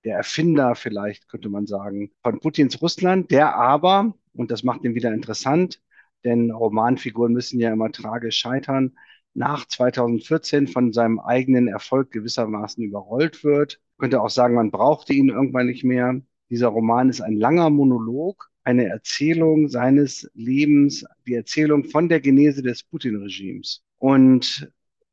[0.04, 4.96] Der Erfinder vielleicht, könnte man sagen, von Putins Russland, der aber, und das macht ihn
[4.96, 5.80] wieder interessant,
[6.24, 8.98] denn Romanfiguren müssen ja immer tragisch scheitern,
[9.34, 13.80] nach 2014 von seinem eigenen Erfolg gewissermaßen überrollt wird.
[13.98, 16.20] Könnte auch sagen, man brauchte ihn irgendwann nicht mehr.
[16.52, 22.60] Dieser Roman ist ein langer Monolog, eine Erzählung seines Lebens, die Erzählung von der Genese
[22.62, 23.82] des Putin-Regimes.
[23.96, 24.70] Und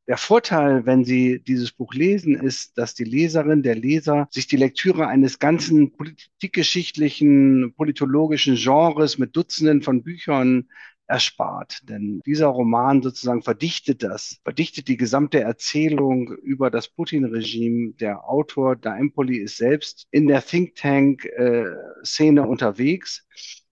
[0.10, 4.58] der Vorteil, wenn Sie dieses Buch lesen, ist, dass die Leserin, der Leser sich die
[4.58, 10.68] Lektüre eines ganzen politikgeschichtlichen, politologischen Genres mit Dutzenden von Büchern
[11.10, 11.82] erspart.
[11.90, 17.94] Denn dieser Roman sozusagen verdichtet das, verdichtet die gesamte Erzählung über das Putin-Regime.
[17.94, 23.26] Der Autor Da Empoli ist selbst in der Think Tank-Szene unterwegs.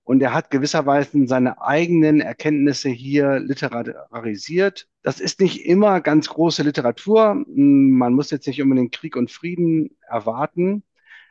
[0.04, 4.88] Und er hat gewisserweise seine eigenen Erkenntnisse hier literarisiert.
[5.04, 7.44] Das ist nicht immer ganz große Literatur.
[7.46, 10.84] Man muss jetzt nicht unbedingt Krieg und Frieden erwarten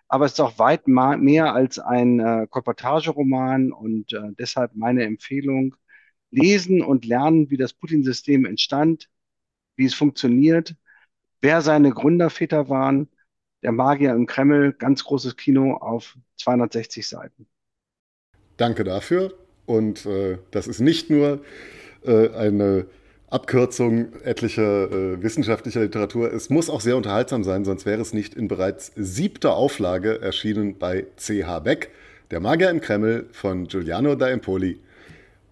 [0.08, 5.74] aber es ist auch weit mehr als ein äh, Kolportageroman und äh, deshalb meine Empfehlung,
[6.30, 9.08] lesen und lernen, wie das Putin-System entstand,
[9.76, 10.76] wie es funktioniert,
[11.40, 13.08] wer seine Gründerväter waren.
[13.62, 17.46] Der Magier im Kreml, ganz großes Kino auf 260 Seiten.
[18.56, 19.34] Danke dafür.
[19.66, 21.40] Und äh, das ist nicht nur
[22.04, 22.86] äh, eine
[23.28, 26.32] Abkürzung etlicher äh, wissenschaftlicher Literatur.
[26.32, 30.78] Es muss auch sehr unterhaltsam sein, sonst wäre es nicht in bereits siebter Auflage erschienen
[30.78, 31.58] bei C.H.
[31.60, 31.90] Beck,
[32.30, 34.80] Der Magier im Kreml von Giuliano da Empoli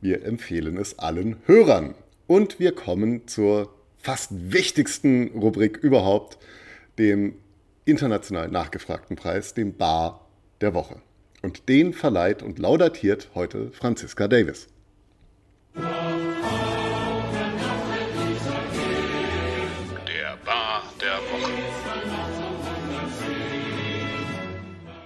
[0.05, 1.95] wir empfehlen es allen Hörern.
[2.27, 6.37] Und wir kommen zur fast wichtigsten Rubrik überhaupt,
[6.99, 7.37] dem
[7.87, 10.29] international nachgefragten Preis, dem Bar
[10.61, 11.01] der Woche.
[11.43, 14.69] Und den verleiht und laudatiert heute Franziska Davis.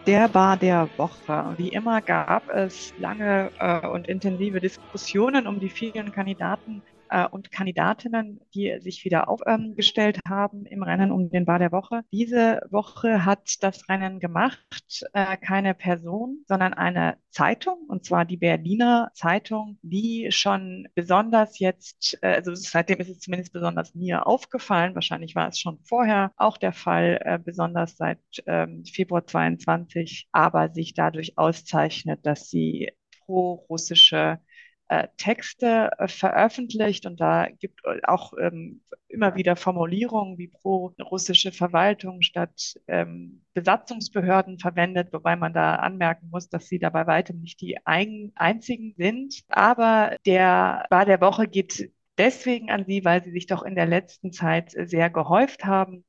[0.08, 1.54] Der war der Woche.
[1.58, 6.82] Wie immer gab es lange äh, und intensive Diskussionen um die vielen Kandidaten
[7.30, 12.02] und Kandidatinnen, die sich wieder aufgestellt haben im Rennen um den Bar der Woche.
[12.12, 18.36] Diese Woche hat das Rennen gemacht äh, keine Person, sondern eine Zeitung, und zwar die
[18.36, 24.94] Berliner Zeitung, die schon besonders jetzt, äh, also seitdem ist es zumindest besonders mir aufgefallen,
[24.94, 30.70] wahrscheinlich war es schon vorher auch der Fall, äh, besonders seit ähm, Februar 22, aber
[30.70, 32.90] sich dadurch auszeichnet, dass sie
[33.24, 34.40] pro-russische
[34.88, 42.22] äh, Texte äh, veröffentlicht und da gibt auch ähm, immer wieder Formulierungen wie pro-russische Verwaltung
[42.22, 47.60] statt ähm, Besatzungsbehörden verwendet, wobei man da anmerken muss, dass sie da bei weitem nicht
[47.60, 49.42] die ein einzigen sind.
[49.48, 53.86] Aber der Bar der Woche geht deswegen an Sie, weil sie sich doch in der
[53.86, 56.04] letzten Zeit sehr gehäuft haben.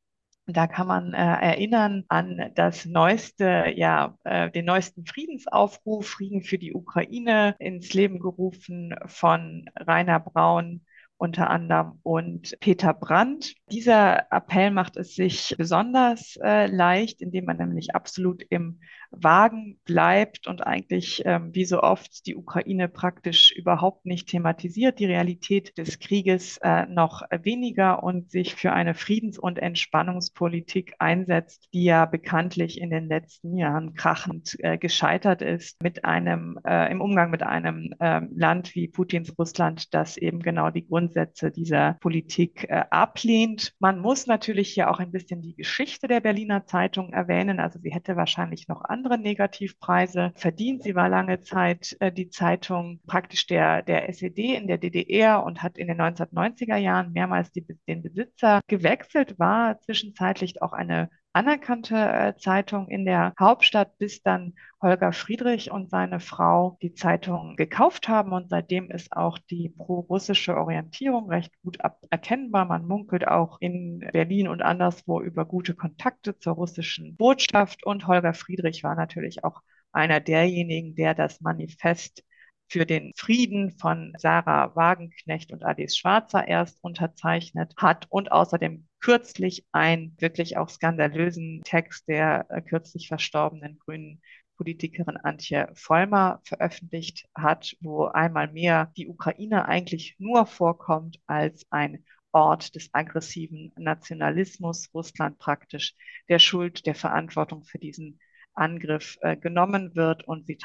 [0.51, 6.57] Da kann man äh, erinnern an das neueste, ja, äh, den neuesten Friedensaufruf, Frieden für
[6.57, 10.81] die Ukraine, ins Leben gerufen von Rainer Braun
[11.17, 13.53] unter anderem und Peter Brandt.
[13.71, 18.79] Dieser Appell macht es sich besonders äh, leicht, indem man nämlich absolut im
[19.11, 25.05] Wagen bleibt und eigentlich ähm, wie so oft die Ukraine praktisch überhaupt nicht thematisiert, die
[25.05, 31.85] Realität des Krieges äh, noch weniger und sich für eine Friedens- und Entspannungspolitik einsetzt, die
[31.85, 37.31] ja bekanntlich in den letzten Jahren krachend äh, gescheitert ist mit einem äh, im Umgang
[37.31, 42.83] mit einem ähm, Land wie Putins Russland, das eben genau die Grundsätze dieser Politik äh,
[42.89, 43.73] ablehnt.
[43.79, 47.59] Man muss natürlich hier auch ein bisschen die Geschichte der Berliner Zeitung erwähnen.
[47.59, 50.83] Also sie hätte wahrscheinlich noch an andere Negativpreise verdient.
[50.83, 55.63] Sie war lange Zeit äh, die Zeitung praktisch der, der SED in der DDR und
[55.63, 61.09] hat in den 1990er Jahren mehrmals die, den Besitzer gewechselt, war zwischenzeitlich auch eine
[61.39, 67.55] anerkannte äh, Zeitung in der Hauptstadt, bis dann Holger Friedrich und seine Frau die Zeitung
[67.55, 71.77] gekauft haben und seitdem ist auch die pro-russische Orientierung recht gut
[72.09, 72.65] erkennbar.
[72.65, 78.33] Man munkelt auch in Berlin und anderswo über gute Kontakte zur russischen Botschaft und Holger
[78.33, 79.61] Friedrich war natürlich auch
[79.93, 82.25] einer derjenigen, der das Manifest
[82.69, 89.65] für den Frieden von Sarah Wagenknecht und Alice Schwarzer erst unterzeichnet hat und außerdem kürzlich
[89.71, 94.21] einen wirklich auch skandalösen Text der äh, kürzlich verstorbenen grünen
[94.55, 102.03] Politikerin Antje Vollmer veröffentlicht hat, wo einmal mehr die Ukraine eigentlich nur vorkommt als ein
[102.33, 105.95] Ort des aggressiven Nationalismus, Russland praktisch
[106.27, 108.19] der Schuld, der Verantwortung für diesen
[108.53, 110.57] Angriff äh, genommen wird und sie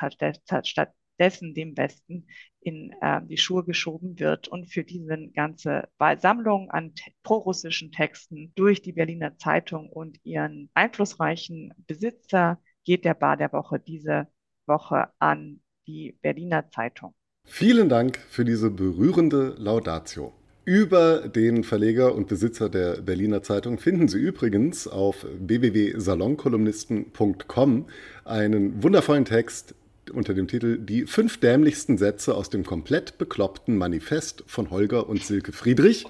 [1.14, 2.26] stattdessen dem Westen
[2.60, 5.88] in äh, die Schuhe geschoben wird und für diese ganze
[6.18, 6.92] Sammlung an
[7.22, 13.78] prorussischen Texten durch die Berliner Zeitung und ihren einflussreichen Besitzer geht der Bar der Woche
[13.78, 14.26] diese
[14.66, 17.14] Woche an die Berliner Zeitung.
[17.46, 20.32] Vielen Dank für diese berührende Laudatio.
[20.64, 27.86] Über den Verleger und Besitzer der Berliner Zeitung finden Sie übrigens auf www.salonkolumnisten.com
[28.24, 29.74] einen wundervollen Text
[30.10, 35.24] unter dem Titel Die fünf dämlichsten Sätze aus dem komplett bekloppten Manifest von Holger und
[35.24, 36.06] Silke Friedrich.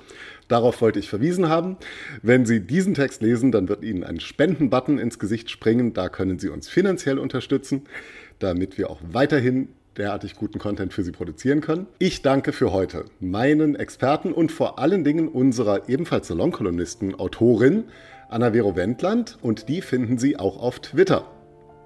[0.48, 1.76] Darauf wollte ich verwiesen haben.
[2.22, 5.94] Wenn Sie diesen Text lesen, dann wird Ihnen ein Spendenbutton ins Gesicht springen.
[5.94, 7.82] Da können Sie uns finanziell unterstützen,
[8.38, 11.86] damit wir auch weiterhin derartig guten Content für Sie produzieren können.
[11.98, 17.84] Ich danke für heute meinen Experten und vor allen Dingen unserer ebenfalls Salonkolumnisten, Autorin
[18.28, 21.30] Anna Vero Wendland und die finden Sie auch auf Twitter.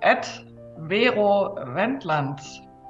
[0.00, 0.44] At
[0.86, 2.40] Vero Wendland.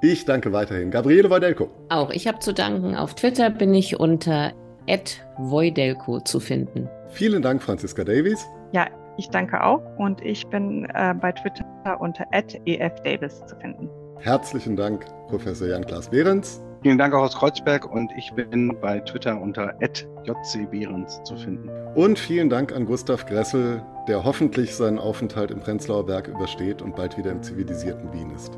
[0.02, 1.70] Ich danke weiterhin Gabriele Wojdelko.
[1.88, 2.94] Auch ich habe zu danken.
[2.94, 4.52] Auf Twitter bin ich unter
[5.38, 6.88] Wojdelko zu finden.
[7.08, 8.46] Vielen Dank, Franziska Davies.
[8.72, 8.86] Ja,
[9.16, 13.88] ich danke auch und ich bin äh, bei Twitter unter efdavis zu finden.
[14.20, 16.62] Herzlichen Dank, Professor Jan-Klaas Behrens.
[16.82, 19.74] Vielen Dank auch aus Kreuzberg und ich bin bei Twitter unter
[20.24, 21.68] jcbehrens zu finden.
[21.96, 26.94] Und vielen Dank an Gustav Gressel, der hoffentlich seinen Aufenthalt im Prenzlauer Berg übersteht und
[26.94, 28.56] bald wieder im zivilisierten Wien ist.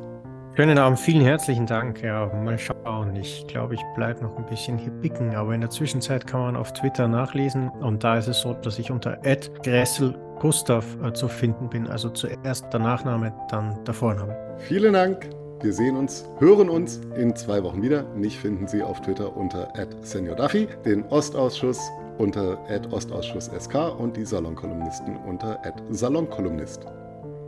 [0.54, 2.02] Schönen Abend, vielen herzlichen Dank.
[2.02, 3.16] Ja, mal schauen.
[3.16, 6.56] Ich glaube, ich bleibe noch ein bisschen hier bicken, aber in der Zwischenzeit kann man
[6.56, 9.16] auf Twitter nachlesen und da ist es so, dass ich unter
[9.62, 11.86] Gressel Gustav äh, zu finden bin.
[11.86, 14.36] Also zuerst der Nachname, dann der Vorname.
[14.58, 15.30] Vielen Dank.
[15.62, 18.04] Wir sehen uns, hören uns in zwei Wochen wieder.
[18.14, 19.68] Mich finden Sie auf Twitter unter
[20.00, 21.78] @seniorduffy, den Ostausschuss
[22.16, 22.58] unter
[22.90, 25.60] @ostausschusssk und die Salonkolumnisten unter
[25.90, 26.86] @salonkolumnist.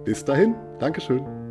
[0.04, 1.41] Bis dahin, Dankeschön.